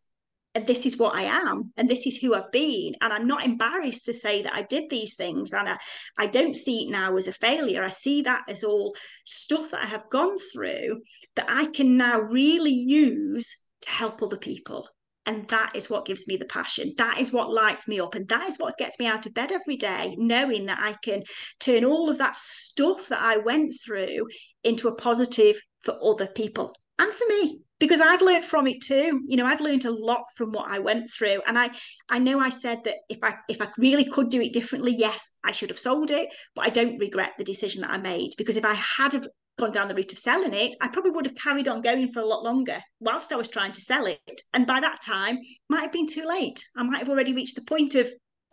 this 0.66 0.84
is 0.84 0.98
what 0.98 1.14
I 1.14 1.22
am 1.22 1.72
and 1.76 1.88
this 1.88 2.08
is 2.08 2.16
who 2.16 2.34
I've 2.34 2.50
been. 2.50 2.94
And 3.00 3.12
I'm 3.12 3.28
not 3.28 3.44
embarrassed 3.44 4.06
to 4.06 4.12
say 4.12 4.42
that 4.42 4.52
I 4.52 4.62
did 4.62 4.90
these 4.90 5.14
things. 5.14 5.52
And 5.52 5.68
I, 5.68 5.78
I 6.18 6.26
don't 6.26 6.56
see 6.56 6.86
it 6.86 6.90
now 6.90 7.16
as 7.16 7.28
a 7.28 7.32
failure. 7.32 7.84
I 7.84 7.88
see 7.88 8.22
that 8.22 8.42
as 8.48 8.64
all 8.64 8.96
stuff 9.24 9.70
that 9.70 9.84
I 9.84 9.86
have 9.86 10.10
gone 10.10 10.36
through 10.52 11.02
that 11.36 11.46
I 11.48 11.66
can 11.66 11.96
now 11.96 12.18
really 12.18 12.72
use 12.74 13.64
to 13.82 13.90
help 13.90 14.22
other 14.22 14.38
people. 14.38 14.88
And 15.26 15.46
that 15.48 15.72
is 15.74 15.90
what 15.90 16.06
gives 16.06 16.26
me 16.26 16.36
the 16.36 16.46
passion. 16.46 16.94
That 16.96 17.20
is 17.20 17.32
what 17.32 17.52
lights 17.52 17.86
me 17.86 18.00
up. 18.00 18.14
And 18.14 18.28
that 18.28 18.48
is 18.48 18.56
what 18.56 18.78
gets 18.78 18.98
me 18.98 19.06
out 19.06 19.26
of 19.26 19.34
bed 19.34 19.52
every 19.52 19.76
day, 19.76 20.14
knowing 20.18 20.66
that 20.66 20.80
I 20.80 20.96
can 21.04 21.22
turn 21.60 21.84
all 21.84 22.08
of 22.08 22.18
that 22.18 22.34
stuff 22.34 23.08
that 23.08 23.20
I 23.20 23.36
went 23.36 23.74
through 23.84 24.28
into 24.64 24.88
a 24.88 24.94
positive 24.94 25.60
for 25.82 25.98
other 26.02 26.26
people 26.26 26.72
and 26.98 27.12
for 27.12 27.24
me 27.28 27.60
because 27.78 28.00
I've 28.00 28.20
learned 28.20 28.44
from 28.44 28.66
it 28.66 28.82
too. 28.82 29.22
You 29.26 29.36
know, 29.36 29.46
I've 29.46 29.62
learned 29.62 29.86
a 29.86 29.90
lot 29.90 30.24
from 30.36 30.52
what 30.52 30.70
I 30.70 30.78
went 30.78 31.10
through. 31.10 31.40
And 31.46 31.58
I 31.58 31.70
I 32.08 32.18
know 32.18 32.38
I 32.38 32.50
said 32.50 32.84
that 32.84 32.96
if 33.08 33.18
I 33.22 33.36
if 33.48 33.60
I 33.60 33.68
really 33.78 34.04
could 34.04 34.28
do 34.28 34.40
it 34.40 34.52
differently, 34.52 34.94
yes, 34.96 35.38
I 35.42 35.50
should 35.52 35.70
have 35.70 35.78
sold 35.78 36.10
it, 36.10 36.28
but 36.54 36.66
I 36.66 36.70
don't 36.70 36.98
regret 36.98 37.32
the 37.38 37.44
decision 37.44 37.80
that 37.82 37.90
I 37.90 37.98
made 37.98 38.32
because 38.36 38.56
if 38.56 38.64
I 38.64 38.74
had 38.74 39.14
have 39.14 39.26
gone 39.60 39.72
down 39.72 39.88
the 39.88 39.94
route 39.94 40.12
of 40.12 40.18
selling 40.18 40.54
it, 40.54 40.74
I 40.80 40.88
probably 40.88 41.12
would 41.12 41.26
have 41.26 41.36
carried 41.36 41.68
on 41.68 41.82
going 41.82 42.10
for 42.10 42.20
a 42.20 42.26
lot 42.26 42.42
longer 42.42 42.80
whilst 42.98 43.32
I 43.32 43.36
was 43.36 43.48
trying 43.48 43.72
to 43.72 43.80
sell 43.80 44.06
it. 44.06 44.42
And 44.54 44.66
by 44.66 44.80
that 44.80 45.00
time, 45.02 45.38
might 45.68 45.82
have 45.82 45.92
been 45.92 46.06
too 46.06 46.26
late. 46.26 46.64
I 46.76 46.82
might 46.82 46.98
have 46.98 47.08
already 47.08 47.32
reached 47.32 47.54
the 47.54 47.62
point 47.62 47.94
of, 47.94 48.08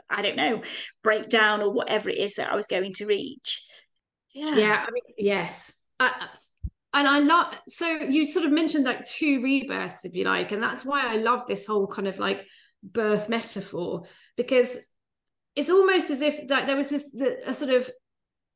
I 0.10 0.22
don't 0.22 0.38
know, 0.38 0.62
breakdown 1.04 1.62
or 1.62 1.72
whatever 1.72 2.10
it 2.10 2.18
is 2.18 2.36
that 2.36 2.52
I 2.52 2.56
was 2.56 2.68
going 2.68 2.94
to 2.96 3.06
reach. 3.06 3.64
Yeah. 4.34 4.56
Yeah. 4.56 4.86
I 4.88 4.92
mean, 4.92 5.04
yes. 5.18 5.82
I, 6.00 6.28
and 6.94 7.08
I 7.08 7.20
love, 7.20 7.54
so 7.68 7.88
you 7.88 8.26
sort 8.26 8.46
of 8.46 8.52
mentioned 8.52 8.86
like 8.86 9.06
two 9.06 9.42
rebirths, 9.42 10.06
if 10.06 10.14
you 10.14 10.26
like. 10.26 10.52
And 10.52 10.62
that's 10.62 10.86
why 10.86 11.12
I 11.12 11.18
love 11.18 11.48
this 11.48 11.66
whole 11.66 11.88
kind 11.88 12.08
of 12.08 12.20
like 12.20 12.46
birth 12.84 13.30
metaphor 13.30 14.04
because 14.36 14.78
it's 15.56 15.70
almost 15.70 16.12
as 16.12 16.22
if 16.22 16.48
that 16.48 16.68
there 16.68 16.76
was 16.76 16.90
this 16.90 17.12
the, 17.12 17.50
a 17.50 17.54
sort 17.54 17.72
of 17.72 17.90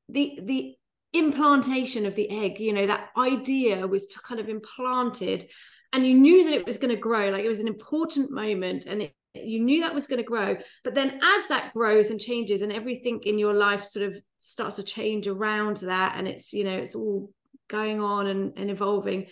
the 0.09 0.39
the 0.43 0.75
implantation 1.13 2.05
of 2.05 2.15
the 2.15 2.29
egg 2.29 2.59
you 2.59 2.73
know 2.73 2.87
that 2.87 3.09
idea 3.17 3.85
was 3.85 4.07
kind 4.23 4.39
of 4.39 4.49
implanted 4.49 5.45
and 5.93 6.05
you 6.05 6.13
knew 6.13 6.45
that 6.45 6.53
it 6.53 6.65
was 6.65 6.77
going 6.77 6.93
to 6.93 7.01
grow 7.01 7.29
like 7.29 7.43
it 7.43 7.49
was 7.49 7.59
an 7.59 7.67
important 7.67 8.31
moment 8.31 8.85
and 8.85 9.01
it, 9.01 9.13
you 9.33 9.61
knew 9.61 9.81
that 9.81 9.93
was 9.93 10.07
going 10.07 10.21
to 10.21 10.27
grow 10.27 10.55
but 10.83 10.95
then 10.95 11.19
as 11.21 11.47
that 11.47 11.73
grows 11.73 12.11
and 12.11 12.19
changes 12.19 12.61
and 12.61 12.71
everything 12.71 13.19
in 13.25 13.37
your 13.37 13.53
life 13.53 13.83
sort 13.83 14.05
of 14.05 14.15
starts 14.39 14.77
to 14.77 14.83
change 14.83 15.27
around 15.27 15.77
that 15.77 16.15
and 16.17 16.27
it's 16.27 16.53
you 16.53 16.63
know 16.63 16.77
it's 16.77 16.95
all 16.95 17.29
going 17.71 18.01
on 18.01 18.27
and, 18.27 18.53
and 18.57 18.69
evolving. 18.69 19.27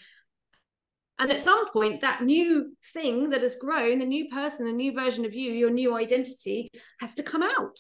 And 1.19 1.31
at 1.31 1.41
some 1.41 1.69
point, 1.71 2.01
that 2.01 2.23
new 2.23 2.75
thing 2.93 3.31
that 3.31 3.41
has 3.41 3.57
grown, 3.57 3.99
the 3.99 4.05
new 4.05 4.29
person, 4.29 4.65
the 4.65 4.71
new 4.71 4.93
version 4.93 5.25
of 5.25 5.33
you, 5.33 5.51
your 5.51 5.69
new 5.69 5.93
identity 5.95 6.71
has 7.01 7.13
to 7.15 7.23
come 7.23 7.43
out. 7.43 7.77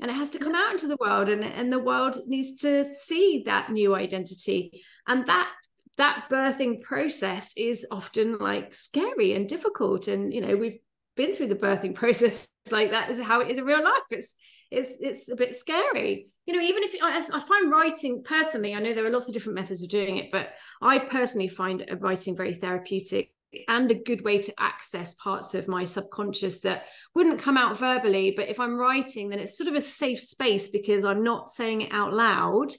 And 0.00 0.10
it 0.10 0.14
has 0.14 0.30
to 0.30 0.38
come 0.38 0.54
out 0.54 0.72
into 0.72 0.88
the 0.88 0.98
world, 1.00 1.28
and, 1.28 1.44
and 1.44 1.72
the 1.72 1.78
world 1.78 2.16
needs 2.26 2.56
to 2.62 2.84
see 2.84 3.44
that 3.46 3.70
new 3.70 3.94
identity. 3.94 4.82
And 5.06 5.26
that 5.26 5.48
that 5.96 6.26
birthing 6.28 6.82
process 6.82 7.52
is 7.56 7.86
often 7.90 8.38
like 8.38 8.74
scary 8.74 9.34
and 9.34 9.48
difficult. 9.48 10.08
And 10.08 10.34
you 10.34 10.40
know, 10.40 10.56
we've 10.56 10.80
been 11.16 11.32
through 11.32 11.48
the 11.48 11.54
birthing 11.54 11.94
process 12.02 12.48
like 12.70 12.90
that 12.90 13.10
is 13.10 13.20
how 13.20 13.40
it 13.40 13.50
is 13.50 13.58
in 13.58 13.64
real 13.64 13.84
life. 13.84 14.02
It's 14.10 14.34
it's 14.70 14.96
it's 15.00 15.30
a 15.30 15.36
bit 15.36 15.54
scary 15.54 16.28
you 16.46 16.54
know 16.54 16.60
even 16.60 16.82
if 16.82 16.94
I, 17.02 17.24
I, 17.32 17.40
find 17.40 17.70
writing 17.70 18.22
personally 18.24 18.74
i 18.74 18.80
know 18.80 18.92
there 18.92 19.06
are 19.06 19.10
lots 19.10 19.28
of 19.28 19.34
different 19.34 19.56
methods 19.56 19.82
of 19.82 19.90
doing 19.90 20.18
it 20.18 20.30
but 20.32 20.50
i 20.82 20.98
personally 20.98 21.48
find 21.48 21.86
writing 22.00 22.36
very 22.36 22.54
therapeutic 22.54 23.33
and 23.68 23.90
a 23.90 23.94
good 23.94 24.24
way 24.24 24.38
to 24.38 24.52
access 24.58 25.14
parts 25.14 25.54
of 25.54 25.68
my 25.68 25.84
subconscious 25.84 26.60
that 26.60 26.84
wouldn't 27.14 27.40
come 27.40 27.56
out 27.56 27.78
verbally 27.78 28.32
but 28.36 28.48
if 28.48 28.60
i'm 28.60 28.76
writing 28.76 29.28
then 29.28 29.38
it's 29.38 29.56
sort 29.56 29.68
of 29.68 29.74
a 29.74 29.80
safe 29.80 30.20
space 30.20 30.68
because 30.68 31.04
i'm 31.04 31.22
not 31.22 31.48
saying 31.48 31.82
it 31.82 31.92
out 31.92 32.12
loud 32.12 32.72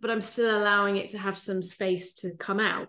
but 0.00 0.10
i'm 0.10 0.20
still 0.20 0.58
allowing 0.58 0.96
it 0.96 1.10
to 1.10 1.18
have 1.18 1.38
some 1.38 1.62
space 1.62 2.14
to 2.14 2.34
come 2.36 2.60
out 2.60 2.88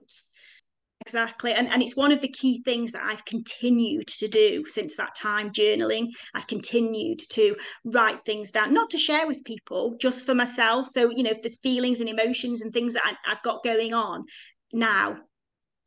Exactly. 1.02 1.54
And, 1.54 1.68
and 1.70 1.82
it's 1.82 1.96
one 1.96 2.12
of 2.12 2.20
the 2.22 2.28
key 2.28 2.62
things 2.64 2.92
that 2.92 3.04
I've 3.04 3.24
continued 3.24 4.08
to 4.08 4.28
do 4.28 4.66
since 4.68 4.98
that 4.98 5.16
time, 5.16 5.50
journaling. 5.52 6.08
I've 6.36 6.48
continued 6.48 7.20
to 7.32 7.56
write 7.86 8.26
things 8.26 8.52
down, 8.52 8.74
not 8.74 8.90
to 8.92 8.98
share 8.98 9.26
with 9.26 9.46
people, 9.46 9.96
just 10.00 10.26
for 10.26 10.36
myself. 10.36 10.88
So, 10.88 11.10
you 11.10 11.24
know, 11.24 11.32
if 11.32 11.42
there's 11.42 11.60
feelings 11.60 12.02
and 12.02 12.10
emotions 12.10 12.62
and 12.62 12.74
things 12.74 12.94
that 12.94 13.04
I, 13.06 13.32
I've 13.32 13.44
got 13.44 13.64
going 13.64 13.94
on 13.94 14.26
now, 14.74 15.18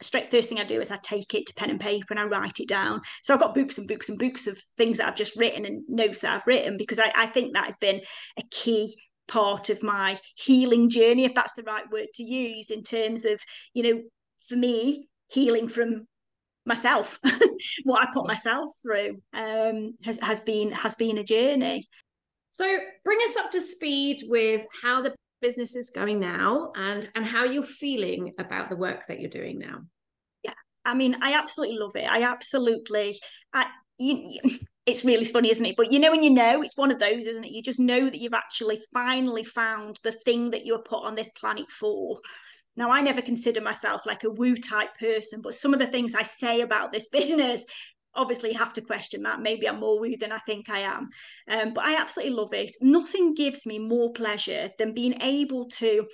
straight 0.03 0.31
first 0.31 0.49
thing 0.49 0.59
I 0.59 0.65
do 0.65 0.81
is 0.81 0.91
I 0.91 0.99
take 1.03 1.35
it 1.35 1.47
to 1.47 1.55
pen 1.55 1.71
and 1.71 1.81
paper 1.81 2.07
and 2.11 2.21
I 2.21 2.25
write 2.25 2.61
it 2.61 2.69
down. 2.69 3.01
So 3.23 3.35
I've 3.35 3.41
got 3.41 3.55
books 3.55 3.79
and 3.79 3.89
books 3.89 4.09
and 4.09 4.19
books 4.19 4.47
of 4.47 4.59
things 4.77 4.99
that 4.99 5.09
I've 5.09 5.17
just 5.17 5.37
written 5.37 5.65
and 5.65 5.83
notes 5.89 6.21
that 6.21 6.35
I've 6.35 6.47
written 6.47 6.77
because 6.77 6.99
I, 6.99 7.13
I 7.17 7.27
think 7.27 7.55
that 7.55 7.67
has 7.67 7.79
been 7.79 8.01
a 8.39 8.43
key 8.51 8.93
part 9.29 9.71
of 9.71 9.83
my 9.83 10.19
healing 10.37 10.91
journey, 10.91 11.25
if 11.25 11.35
that's 11.35 11.55
the 11.55 11.63
right 11.63 11.91
word 11.91 12.09
to 12.15 12.23
use, 12.23 12.71
in 12.71 12.83
terms 12.83 13.25
of, 13.25 13.41
you 13.73 13.83
know, 13.83 14.03
for 14.47 14.57
me, 14.57 15.09
healing 15.29 15.69
from 15.69 16.07
myself, 16.67 17.19
what 17.85 18.03
I 18.03 18.13
put 18.13 18.27
myself 18.27 18.73
through, 18.83 19.21
um, 19.33 19.95
has 20.05 20.19
has 20.21 20.41
been 20.43 20.73
has 20.73 20.95
been 20.97 21.19
a 21.19 21.25
journey. 21.25 21.87
So 22.51 22.79
bring 23.05 23.19
us 23.25 23.37
up 23.37 23.51
to 23.53 23.61
speed 23.61 24.25
with 24.27 24.67
how 24.83 25.01
the 25.03 25.15
business 25.43 25.77
is 25.77 25.91
going 25.91 26.21
now 26.21 26.73
and 26.75 27.11
and 27.15 27.27
how 27.27 27.45
you're 27.45 27.63
feeling 27.63 28.33
about 28.39 28.71
the 28.71 28.77
work 28.77 29.07
that 29.09 29.21
you're 29.21 29.29
doing 29.29 29.59
now. 29.59 29.81
Yeah, 30.43 30.55
I 30.85 30.95
mean, 30.95 31.17
I 31.21 31.35
absolutely 31.35 31.79
love 31.79 31.97
it. 31.97 32.11
I 32.11 32.23
absolutely, 32.23 33.19
I 33.53 33.67
you, 33.99 34.41
it's 34.87 35.05
really 35.05 35.25
funny, 35.25 35.51
isn't 35.51 35.67
it? 35.67 35.77
But 35.77 35.93
you 35.93 35.99
know, 35.99 36.11
when 36.11 36.23
you 36.23 36.31
know, 36.31 36.63
it's 36.63 36.79
one 36.79 36.91
of 36.91 36.99
those, 36.99 37.27
isn't 37.27 37.45
it? 37.45 37.53
You 37.53 37.63
just 37.63 37.81
know 37.81 38.09
that 38.09 38.21
you've 38.21 38.33
actually 38.33 38.81
finally 38.95 39.45
found 39.45 39.99
the 40.03 40.13
thing 40.13 40.53
that 40.53 40.65
you 40.65 40.75
were 40.75 40.83
put 40.83 41.05
on 41.05 41.15
this 41.15 41.31
planet 41.39 41.71
for. 41.71 42.19
Now, 42.75 42.91
I 42.91 43.03
never 43.03 43.21
consider 43.21 43.61
myself 43.61 44.07
like 44.07 44.25
a 44.25 44.31
woo 44.31 44.57
type 44.57 44.97
person, 44.99 45.43
but 45.43 45.55
some 45.55 45.75
of 45.75 45.81
the 45.81 45.87
things 45.87 46.15
I 46.15 46.23
say 46.23 46.63
about 46.63 46.93
this 46.93 47.09
business 47.13 47.67
obviously 48.15 48.53
have 48.53 48.73
to 48.75 48.81
question 48.81 49.23
that. 49.23 49.41
Maybe 49.41 49.69
I'm 49.69 49.81
more 49.81 50.01
woo 50.01 50.17
than 50.17 50.33
I 50.33 50.39
think 50.47 50.69
I 50.69 50.81
am. 50.81 51.09
Um, 51.49 51.75
but 51.75 51.85
I 51.85 51.97
absolutely 52.01 52.35
love 52.35 52.53
it. 52.53 52.73
Nothing 52.81 53.35
gives 53.35 53.67
me 53.67 53.79
more 53.79 54.13
pleasure 54.13 54.71
than 54.79 54.95
being 54.95 55.21
able 55.23 55.69
to 55.71 56.07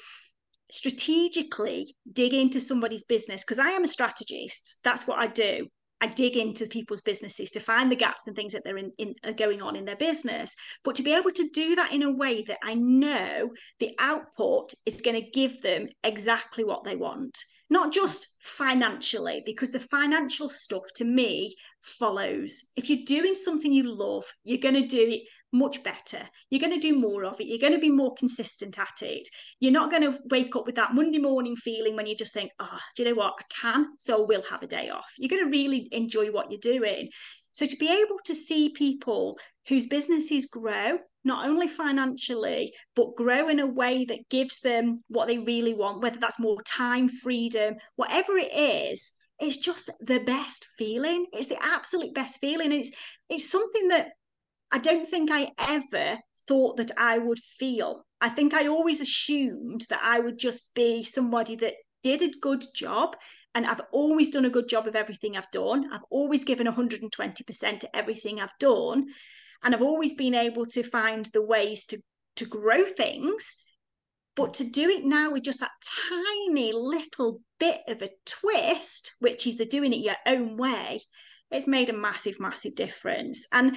strategically 0.70 1.94
dig 2.12 2.34
into 2.34 2.60
somebody's 2.60 3.04
business 3.04 3.44
because 3.44 3.58
I 3.58 3.70
am 3.70 3.84
a 3.84 3.88
strategist. 3.88 4.80
That's 4.84 5.06
what 5.06 5.18
I 5.18 5.26
do. 5.26 5.68
I 6.00 6.06
dig 6.06 6.36
into 6.36 6.66
people's 6.66 7.00
businesses 7.00 7.50
to 7.52 7.60
find 7.60 7.90
the 7.90 7.96
gaps 7.96 8.26
and 8.26 8.36
things 8.36 8.52
that 8.52 8.62
they're 8.64 8.76
in, 8.76 8.92
in 8.98 9.14
are 9.24 9.32
going 9.32 9.62
on 9.62 9.76
in 9.76 9.84
their 9.84 9.96
business. 9.96 10.54
But 10.84 10.94
to 10.96 11.02
be 11.02 11.14
able 11.14 11.32
to 11.32 11.48
do 11.52 11.74
that 11.76 11.92
in 11.92 12.02
a 12.02 12.14
way 12.14 12.42
that 12.42 12.58
I 12.62 12.74
know 12.74 13.50
the 13.80 13.94
output 13.98 14.74
is 14.86 15.00
going 15.00 15.20
to 15.20 15.30
give 15.30 15.60
them 15.62 15.88
exactly 16.04 16.64
what 16.64 16.84
they 16.84 16.96
want, 16.96 17.36
not 17.70 17.92
just 17.92 18.36
financially, 18.40 19.42
because 19.44 19.72
the 19.72 19.80
financial 19.80 20.48
stuff 20.48 20.84
to 20.96 21.04
me 21.04 21.54
follows. 21.82 22.70
If 22.76 22.88
you're 22.88 23.04
doing 23.04 23.34
something 23.34 23.72
you 23.72 23.92
love, 23.92 24.24
you're 24.44 24.58
going 24.58 24.74
to 24.74 24.86
do 24.86 25.08
it 25.08 25.22
much 25.52 25.82
better. 25.82 26.20
You're 26.50 26.60
going 26.60 26.78
to 26.78 26.80
do 26.80 26.98
more 26.98 27.24
of 27.24 27.40
it. 27.40 27.46
You're 27.46 27.58
going 27.58 27.72
to 27.72 27.78
be 27.78 27.90
more 27.90 28.14
consistent 28.14 28.78
at 28.78 29.02
it. 29.02 29.28
You're 29.60 29.72
not 29.72 29.90
going 29.90 30.02
to 30.02 30.18
wake 30.30 30.54
up 30.56 30.66
with 30.66 30.74
that 30.76 30.94
Monday 30.94 31.18
morning 31.18 31.56
feeling 31.56 31.96
when 31.96 32.06
you 32.06 32.16
just 32.16 32.34
think, 32.34 32.50
oh, 32.58 32.78
do 32.94 33.02
you 33.02 33.08
know 33.08 33.16
what? 33.16 33.34
I 33.38 33.44
can, 33.48 33.86
so 33.98 34.26
we'll 34.26 34.42
have 34.42 34.62
a 34.62 34.66
day 34.66 34.90
off. 34.90 35.12
You're 35.18 35.30
going 35.30 35.44
to 35.44 35.50
really 35.50 35.88
enjoy 35.92 36.30
what 36.30 36.50
you're 36.50 36.60
doing. 36.60 37.08
So 37.52 37.66
to 37.66 37.76
be 37.76 37.90
able 37.90 38.18
to 38.24 38.34
see 38.34 38.70
people 38.70 39.38
whose 39.68 39.86
businesses 39.86 40.46
grow, 40.46 40.98
not 41.24 41.48
only 41.48 41.66
financially, 41.66 42.72
but 42.94 43.16
grow 43.16 43.48
in 43.48 43.58
a 43.58 43.66
way 43.66 44.04
that 44.04 44.28
gives 44.30 44.60
them 44.60 45.02
what 45.08 45.26
they 45.26 45.38
really 45.38 45.74
want, 45.74 46.02
whether 46.02 46.20
that's 46.20 46.38
more 46.38 46.62
time, 46.62 47.08
freedom, 47.08 47.74
whatever 47.96 48.36
it 48.36 48.52
is, 48.52 49.14
it's 49.40 49.56
just 49.56 49.90
the 50.00 50.20
best 50.20 50.68
feeling. 50.78 51.26
It's 51.32 51.48
the 51.48 51.62
absolute 51.62 52.14
best 52.14 52.40
feeling. 52.40 52.72
It's 52.72 52.92
it's 53.28 53.50
something 53.50 53.88
that 53.88 54.10
I 54.70 54.78
don't 54.78 55.08
think 55.08 55.30
I 55.30 55.52
ever 55.58 56.18
thought 56.46 56.76
that 56.78 56.90
I 56.96 57.18
would 57.18 57.38
feel. 57.38 58.04
I 58.20 58.28
think 58.28 58.54
I 58.54 58.66
always 58.66 59.00
assumed 59.00 59.86
that 59.90 60.00
I 60.02 60.18
would 60.20 60.38
just 60.38 60.74
be 60.74 61.04
somebody 61.04 61.56
that 61.56 61.74
did 62.02 62.22
a 62.22 62.38
good 62.40 62.64
job. 62.74 63.16
And 63.54 63.66
I've 63.66 63.80
always 63.92 64.30
done 64.30 64.44
a 64.44 64.50
good 64.50 64.68
job 64.68 64.86
of 64.86 64.96
everything 64.96 65.36
I've 65.36 65.50
done. 65.50 65.90
I've 65.92 66.04
always 66.10 66.44
given 66.44 66.66
120% 66.66 67.80
to 67.80 67.96
everything 67.96 68.40
I've 68.40 68.58
done. 68.60 69.06
And 69.62 69.74
I've 69.74 69.82
always 69.82 70.14
been 70.14 70.34
able 70.34 70.66
to 70.66 70.82
find 70.82 71.26
the 71.26 71.42
ways 71.42 71.86
to, 71.86 72.00
to 72.36 72.44
grow 72.44 72.84
things. 72.84 73.56
But 74.36 74.54
to 74.54 74.64
do 74.64 74.88
it 74.88 75.04
now 75.04 75.32
with 75.32 75.42
just 75.42 75.60
that 75.60 75.72
tiny 76.08 76.72
little 76.72 77.40
bit 77.58 77.80
of 77.88 78.02
a 78.02 78.10
twist, 78.24 79.16
which 79.18 79.46
is 79.48 79.56
the 79.56 79.64
doing 79.64 79.92
it 79.92 79.96
your 79.96 80.16
own 80.26 80.56
way, 80.56 81.00
it's 81.50 81.66
made 81.66 81.88
a 81.88 81.94
massive, 81.94 82.38
massive 82.38 82.76
difference. 82.76 83.48
And 83.52 83.76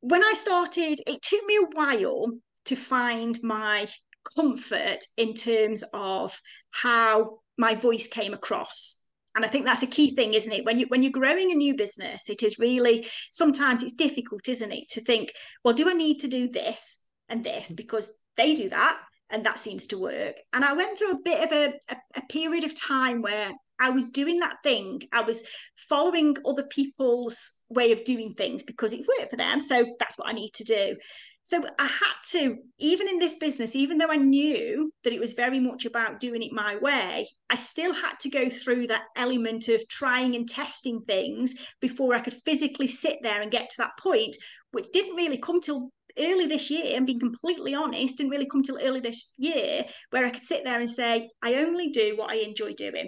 when 0.00 0.22
I 0.22 0.34
started, 0.34 1.00
it 1.06 1.22
took 1.22 1.44
me 1.46 1.56
a 1.56 1.76
while 1.76 2.32
to 2.66 2.76
find 2.76 3.38
my 3.42 3.86
comfort 4.34 5.04
in 5.16 5.34
terms 5.34 5.84
of 5.92 6.40
how 6.70 7.38
my 7.56 7.74
voice 7.74 8.08
came 8.08 8.34
across. 8.34 9.02
And 9.34 9.44
i 9.44 9.48
think 9.48 9.66
that's 9.66 9.82
a 9.82 9.86
key 9.86 10.14
thing 10.14 10.32
isn't 10.32 10.52
it? 10.52 10.64
When 10.64 10.78
you 10.78 10.86
when 10.88 11.02
you're 11.02 11.12
growing 11.12 11.52
a 11.52 11.54
new 11.54 11.76
business 11.76 12.30
it 12.30 12.42
is 12.42 12.58
really 12.58 13.06
sometimes 13.30 13.82
it's 13.82 13.94
difficult 13.94 14.48
isn't 14.48 14.72
it 14.72 14.88
to 14.90 15.00
think 15.02 15.32
well 15.62 15.74
do 15.74 15.90
i 15.90 15.92
need 15.92 16.20
to 16.20 16.28
do 16.28 16.48
this 16.48 17.04
and 17.28 17.44
this? 17.44 17.70
Mm. 17.70 17.76
Because 17.76 18.12
they 18.36 18.54
do 18.54 18.70
that 18.70 18.98
and 19.30 19.44
that 19.44 19.58
seems 19.58 19.86
to 19.88 19.98
work. 19.98 20.36
And 20.52 20.64
i 20.64 20.72
went 20.72 20.96
through 20.96 21.12
a 21.12 21.22
bit 21.22 21.44
of 21.44 21.52
a, 21.52 21.74
a, 21.90 21.96
a 22.16 22.22
period 22.30 22.64
of 22.64 22.74
time 22.74 23.20
where 23.20 23.52
I 23.80 23.90
was 23.90 24.10
doing 24.10 24.40
that 24.40 24.56
thing. 24.62 25.02
I 25.12 25.22
was 25.22 25.46
following 25.74 26.36
other 26.46 26.64
people's 26.64 27.52
way 27.68 27.92
of 27.92 28.04
doing 28.04 28.34
things 28.34 28.62
because 28.62 28.92
it 28.92 29.06
worked 29.06 29.30
for 29.30 29.36
them. 29.36 29.60
So 29.60 29.84
that's 29.98 30.16
what 30.18 30.28
I 30.28 30.32
need 30.32 30.52
to 30.54 30.64
do. 30.64 30.96
So 31.42 31.64
I 31.78 31.86
had 31.86 32.14
to, 32.30 32.56
even 32.78 33.08
in 33.08 33.20
this 33.20 33.36
business, 33.36 33.76
even 33.76 33.98
though 33.98 34.10
I 34.10 34.16
knew 34.16 34.92
that 35.04 35.12
it 35.12 35.20
was 35.20 35.34
very 35.34 35.60
much 35.60 35.84
about 35.84 36.18
doing 36.18 36.42
it 36.42 36.52
my 36.52 36.76
way, 36.76 37.28
I 37.48 37.54
still 37.54 37.94
had 37.94 38.18
to 38.20 38.30
go 38.30 38.50
through 38.50 38.88
that 38.88 39.04
element 39.16 39.68
of 39.68 39.86
trying 39.86 40.34
and 40.34 40.48
testing 40.48 41.02
things 41.06 41.54
before 41.80 42.14
I 42.14 42.20
could 42.20 42.34
physically 42.34 42.88
sit 42.88 43.18
there 43.22 43.42
and 43.42 43.50
get 43.50 43.70
to 43.70 43.76
that 43.78 43.96
point, 44.00 44.36
which 44.72 44.90
didn't 44.92 45.14
really 45.14 45.38
come 45.38 45.60
till 45.60 45.90
early 46.18 46.46
this 46.46 46.70
year, 46.70 46.96
and 46.96 47.06
being 47.06 47.20
completely 47.20 47.74
honest, 47.74 48.16
didn't 48.16 48.32
really 48.32 48.48
come 48.48 48.62
till 48.62 48.80
early 48.82 49.00
this 49.00 49.32
year 49.36 49.84
where 50.10 50.24
I 50.24 50.30
could 50.30 50.42
sit 50.42 50.64
there 50.64 50.80
and 50.80 50.90
say, 50.90 51.28
I 51.42 51.56
only 51.56 51.90
do 51.90 52.16
what 52.16 52.32
I 52.32 52.38
enjoy 52.38 52.72
doing. 52.72 53.06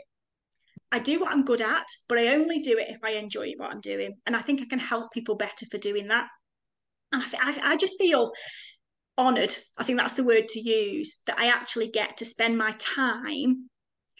I 0.91 0.99
do 0.99 1.21
what 1.21 1.33
I'm 1.33 1.45
good 1.45 1.61
at, 1.61 1.87
but 2.09 2.19
I 2.19 2.29
only 2.29 2.61
do 2.61 2.79
it 2.79 2.89
if 2.89 2.99
I 3.05 3.11
enjoy 3.13 3.53
what 3.57 3.71
I'm 3.71 3.81
doing. 3.81 4.15
And 4.27 4.35
I 4.35 4.41
think 4.41 4.61
I 4.61 4.67
can 4.67 4.79
help 4.79 5.13
people 5.13 5.37
better 5.37 5.67
for 5.71 5.79
doing 5.79 6.09
that. 6.09 6.29
And 7.13 7.23
I, 7.23 7.27
I, 7.41 7.73
I 7.73 7.77
just 7.77 7.99
feel 7.99 8.33
honored. 9.17 9.55
I 9.77 9.85
think 9.85 9.99
that's 9.99 10.15
the 10.15 10.25
word 10.25 10.49
to 10.49 10.61
use 10.61 11.21
that 11.27 11.39
I 11.39 11.49
actually 11.49 11.91
get 11.91 12.19
to 12.19 12.25
spend 12.25 12.57
my 12.57 12.75
time 12.79 13.69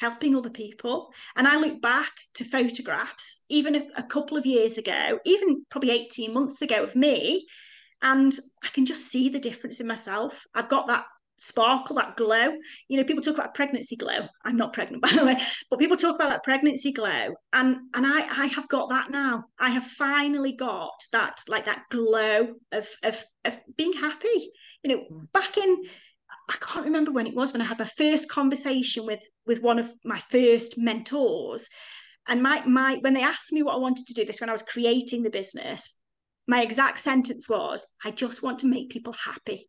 helping 0.01 0.37
other 0.37 0.51
people. 0.51 1.11
And 1.37 1.47
I 1.47 1.59
look 1.59 1.81
back 1.81 2.13
to 2.35 2.45
photographs, 2.45 3.45
even 3.49 3.75
a, 3.75 3.83
a 3.97 4.03
couple 4.03 4.37
of 4.37 4.47
years 4.47 4.79
ago, 4.79 5.19
even 5.25 5.65
probably 5.71 5.91
18 5.91 6.33
months 6.33 6.63
ago 6.63 6.83
of 6.83 6.95
me, 6.95 7.47
and 8.03 8.33
I 8.63 8.69
can 8.69 8.87
just 8.87 9.09
see 9.09 9.29
the 9.29 9.41
difference 9.41 9.81
in 9.81 9.87
myself. 9.87 10.45
I've 10.55 10.69
got 10.69 10.87
that 10.89 11.05
sparkle, 11.39 11.97
that 11.97 12.17
glow. 12.17 12.53
You 12.89 12.97
know, 12.97 13.05
people 13.05 13.23
talk 13.23 13.35
about 13.35 13.55
pregnancy 13.55 13.97
glow. 13.97 14.27
I'm 14.45 14.57
not 14.57 14.73
pregnant, 14.73 15.03
by 15.03 15.11
the 15.11 15.25
way, 15.25 15.37
but 15.71 15.79
people 15.79 15.97
talk 15.97 16.17
about 16.17 16.31
that 16.31 16.45
pregnancy 16.45 16.93
glow. 16.93 17.35
And 17.53 17.77
and 17.95 18.07
I 18.07 18.27
I 18.43 18.47
have 18.47 18.69
got 18.69 18.91
that 18.91 19.11
now. 19.11 19.45
I 19.59 19.71
have 19.71 19.85
finally 19.85 20.53
got 20.53 21.03
that 21.13 21.41
like 21.49 21.67
that 21.67 21.85
glow 21.91 22.55
of 22.73 22.89
of 23.03 23.25
of 23.45 23.59
being 23.77 23.93
happy. 23.95 24.51
You 24.83 24.97
know, 24.97 25.05
mm. 25.11 25.33
back 25.33 25.57
in 25.57 25.83
I 26.49 26.57
can't 26.61 26.87
remember 26.87 27.13
when 27.13 27.27
it 27.27 27.35
was 27.35 27.53
when 27.53 27.63
I 27.63 27.67
had 27.67 27.79
my 27.79 27.85
first 27.85 28.31
conversation 28.31 29.07
with 29.07 29.23
with 29.47 29.63
one 29.63 29.79
of 29.79 29.93
my 30.05 30.19
first 30.19 30.79
mentors. 30.79 31.69
And 32.27 32.43
my 32.43 32.63
my 32.67 32.99
when 33.01 33.15
they 33.15 33.23
asked 33.23 33.53
me 33.53 33.63
what 33.63 33.75
I 33.75 33.79
wanted 33.79 34.07
to 34.07 34.15
do 34.15 34.25
this 34.25 34.41
when 34.41 34.51
I 34.51 34.53
was 34.53 34.63
creating 34.63 35.23
the 35.23 35.31
business, 35.31 36.01
my 36.47 36.63
exact 36.63 36.99
sentence 36.99 37.49
was, 37.49 37.95
I 38.05 38.11
just 38.11 38.43
want 38.43 38.61
to 38.61 38.67
make 38.67 38.89
people 38.89 39.13
happy. 39.13 39.69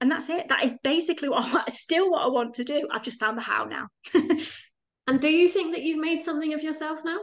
And 0.00 0.10
that's 0.10 0.28
it. 0.28 0.48
That 0.48 0.64
is 0.64 0.74
basically 0.84 1.28
what 1.28 1.44
I 1.54 1.70
still 1.70 2.10
what 2.10 2.22
I 2.22 2.28
want 2.28 2.54
to 2.54 2.64
do. 2.64 2.88
I've 2.90 3.02
just 3.02 3.20
found 3.20 3.36
the 3.36 3.42
how 3.42 3.64
now. 3.64 3.88
Mm. 4.12 4.58
and 5.06 5.20
do 5.20 5.28
you 5.28 5.48
think 5.48 5.74
that 5.74 5.82
you've 5.82 6.00
made 6.00 6.20
something 6.20 6.54
of 6.54 6.62
yourself 6.62 7.00
now? 7.04 7.18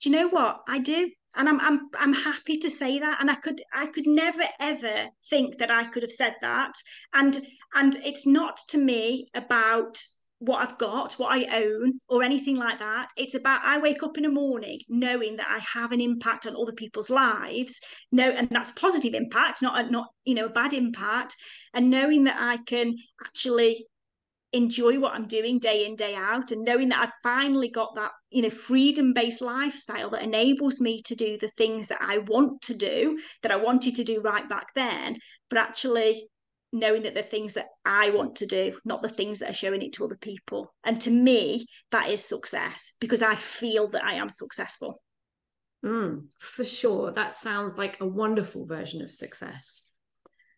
Do 0.00 0.08
you 0.08 0.16
know 0.16 0.28
what? 0.28 0.60
I 0.66 0.78
do 0.78 1.10
and 1.36 1.48
I'm 1.48 1.60
I'm 1.60 1.88
I'm 1.98 2.12
happy 2.12 2.56
to 2.58 2.70
say 2.70 2.98
that 2.98 3.18
and 3.20 3.30
I 3.30 3.34
could 3.34 3.62
I 3.72 3.86
could 3.86 4.06
never 4.06 4.42
ever 4.58 5.06
think 5.28 5.58
that 5.58 5.70
I 5.70 5.84
could 5.84 6.02
have 6.02 6.12
said 6.12 6.34
that 6.40 6.72
and 7.14 7.38
and 7.74 7.94
it's 7.96 8.26
not 8.26 8.58
to 8.70 8.78
me 8.78 9.28
about 9.34 9.98
what 10.40 10.66
I've 10.66 10.78
got 10.78 11.14
what 11.14 11.32
I 11.32 11.62
own 11.62 12.00
or 12.08 12.22
anything 12.22 12.56
like 12.56 12.78
that. 12.78 13.08
It's 13.16 13.34
about 13.34 13.60
I 13.62 13.78
wake 13.78 14.02
up 14.02 14.16
in 14.16 14.24
the 14.24 14.30
morning 14.30 14.80
knowing 14.88 15.36
that 15.36 15.48
I 15.48 15.58
have 15.58 15.92
an 15.92 16.00
impact 16.00 16.46
on 16.46 16.56
other 16.56 16.72
people's 16.72 17.10
lives 17.10 17.80
no 18.10 18.30
and 18.30 18.48
that's 18.50 18.72
positive 18.72 19.12
impact 19.14 19.60
not 19.60 19.84
a, 19.84 19.90
not 19.90 20.06
you 20.24 20.34
know 20.34 20.46
a 20.46 20.50
bad 20.50 20.72
impact 20.72 21.36
and 21.74 21.90
knowing 21.90 22.24
that 22.24 22.36
I 22.38 22.56
can 22.66 22.96
actually 23.24 23.86
enjoy 24.52 24.98
what 24.98 25.12
I'm 25.12 25.28
doing 25.28 25.58
day 25.58 25.86
in, 25.86 25.94
day 25.94 26.14
out, 26.16 26.50
and 26.50 26.64
knowing 26.64 26.88
that 26.88 27.00
I've 27.00 27.22
finally 27.22 27.68
got 27.68 27.94
that, 27.94 28.10
you 28.30 28.42
know, 28.42 28.50
freedom 28.50 29.12
based 29.12 29.40
lifestyle 29.40 30.10
that 30.10 30.22
enables 30.22 30.80
me 30.80 31.02
to 31.02 31.14
do 31.14 31.38
the 31.38 31.50
things 31.50 31.86
that 31.86 32.00
I 32.00 32.18
want 32.18 32.62
to 32.62 32.74
do, 32.74 33.20
that 33.42 33.52
I 33.52 33.56
wanted 33.56 33.94
to 33.96 34.04
do 34.04 34.20
right 34.20 34.48
back 34.48 34.74
then, 34.74 35.18
but 35.48 35.58
actually 35.58 36.28
knowing 36.72 37.02
that 37.02 37.14
the 37.14 37.22
things 37.22 37.54
that 37.54 37.68
I 37.84 38.10
want 38.10 38.36
to 38.36 38.46
do, 38.46 38.78
not 38.84 39.02
the 39.02 39.08
things 39.08 39.40
that 39.40 39.50
are 39.50 39.54
showing 39.54 39.82
it 39.82 39.92
to 39.94 40.04
other 40.04 40.16
people. 40.16 40.72
And 40.84 41.00
to 41.02 41.10
me, 41.10 41.66
that 41.90 42.08
is 42.08 42.24
success 42.24 42.96
because 43.00 43.22
I 43.22 43.34
feel 43.34 43.88
that 43.88 44.04
I 44.04 44.14
am 44.14 44.28
successful. 44.28 45.02
Mm, 45.84 46.26
for 46.38 46.64
sure. 46.64 47.12
That 47.12 47.34
sounds 47.34 47.78
like 47.78 48.00
a 48.00 48.06
wonderful 48.06 48.66
version 48.66 49.02
of 49.02 49.10
success. 49.10 49.86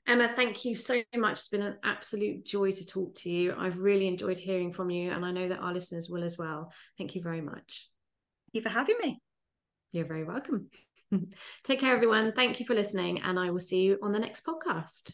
Emma, 0.06 0.32
thank 0.34 0.64
you 0.64 0.74
so 0.74 1.00
much. 1.14 1.32
It's 1.32 1.48
been 1.48 1.62
an 1.62 1.78
absolute 1.84 2.44
joy 2.44 2.72
to 2.72 2.86
talk 2.86 3.14
to 3.16 3.30
you. 3.30 3.54
I've 3.56 3.78
really 3.78 4.08
enjoyed 4.08 4.36
hearing 4.36 4.72
from 4.72 4.90
you, 4.90 5.12
and 5.12 5.24
I 5.24 5.30
know 5.30 5.48
that 5.48 5.60
our 5.60 5.72
listeners 5.72 6.08
will 6.10 6.24
as 6.24 6.36
well. 6.36 6.72
Thank 6.98 7.14
you 7.14 7.22
very 7.22 7.40
much. 7.40 7.88
Thank 8.46 8.54
you 8.54 8.62
for 8.62 8.68
having 8.68 8.96
me. 9.00 9.20
You're 9.92 10.08
very 10.08 10.24
welcome. 10.24 10.70
Take 11.62 11.80
care, 11.80 11.94
everyone. 11.94 12.32
Thank 12.32 12.58
you 12.58 12.66
for 12.66 12.74
listening, 12.74 13.20
and 13.20 13.38
I 13.38 13.50
will 13.50 13.60
see 13.60 13.82
you 13.82 13.98
on 14.02 14.10
the 14.10 14.18
next 14.18 14.44
podcast. 14.44 15.12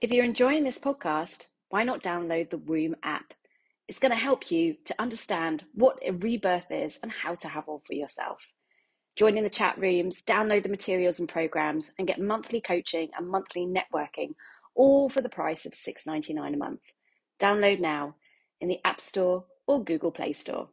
If 0.00 0.10
you're 0.10 0.24
enjoying 0.24 0.64
this 0.64 0.78
podcast, 0.78 1.44
why 1.68 1.84
not 1.84 2.02
download 2.02 2.48
the 2.48 2.56
Womb 2.56 2.96
app? 3.02 3.34
It's 3.86 3.98
going 3.98 4.12
to 4.12 4.16
help 4.16 4.50
you 4.50 4.76
to 4.86 4.94
understand 4.98 5.66
what 5.74 5.98
a 6.02 6.12
rebirth 6.12 6.70
is 6.70 6.98
and 7.02 7.12
how 7.12 7.34
to 7.34 7.48
have 7.48 7.66
one 7.66 7.80
for 7.86 7.92
yourself. 7.92 8.40
Join 9.14 9.36
in 9.36 9.44
the 9.44 9.50
chat 9.50 9.76
rooms, 9.76 10.22
download 10.22 10.62
the 10.62 10.70
materials 10.70 11.18
and 11.18 11.28
programs, 11.28 11.90
and 11.98 12.08
get 12.08 12.18
monthly 12.18 12.62
coaching 12.62 13.10
and 13.14 13.28
monthly 13.28 13.66
networking, 13.66 14.30
all 14.74 15.10
for 15.10 15.20
the 15.20 15.28
price 15.28 15.66
of 15.66 15.72
$6.99 15.72 16.54
a 16.54 16.56
month. 16.56 16.80
Download 17.38 17.78
now 17.78 18.14
in 18.62 18.68
the 18.68 18.80
App 18.86 19.02
Store 19.02 19.44
or 19.66 19.84
Google 19.84 20.12
Play 20.12 20.32
Store. 20.32 20.70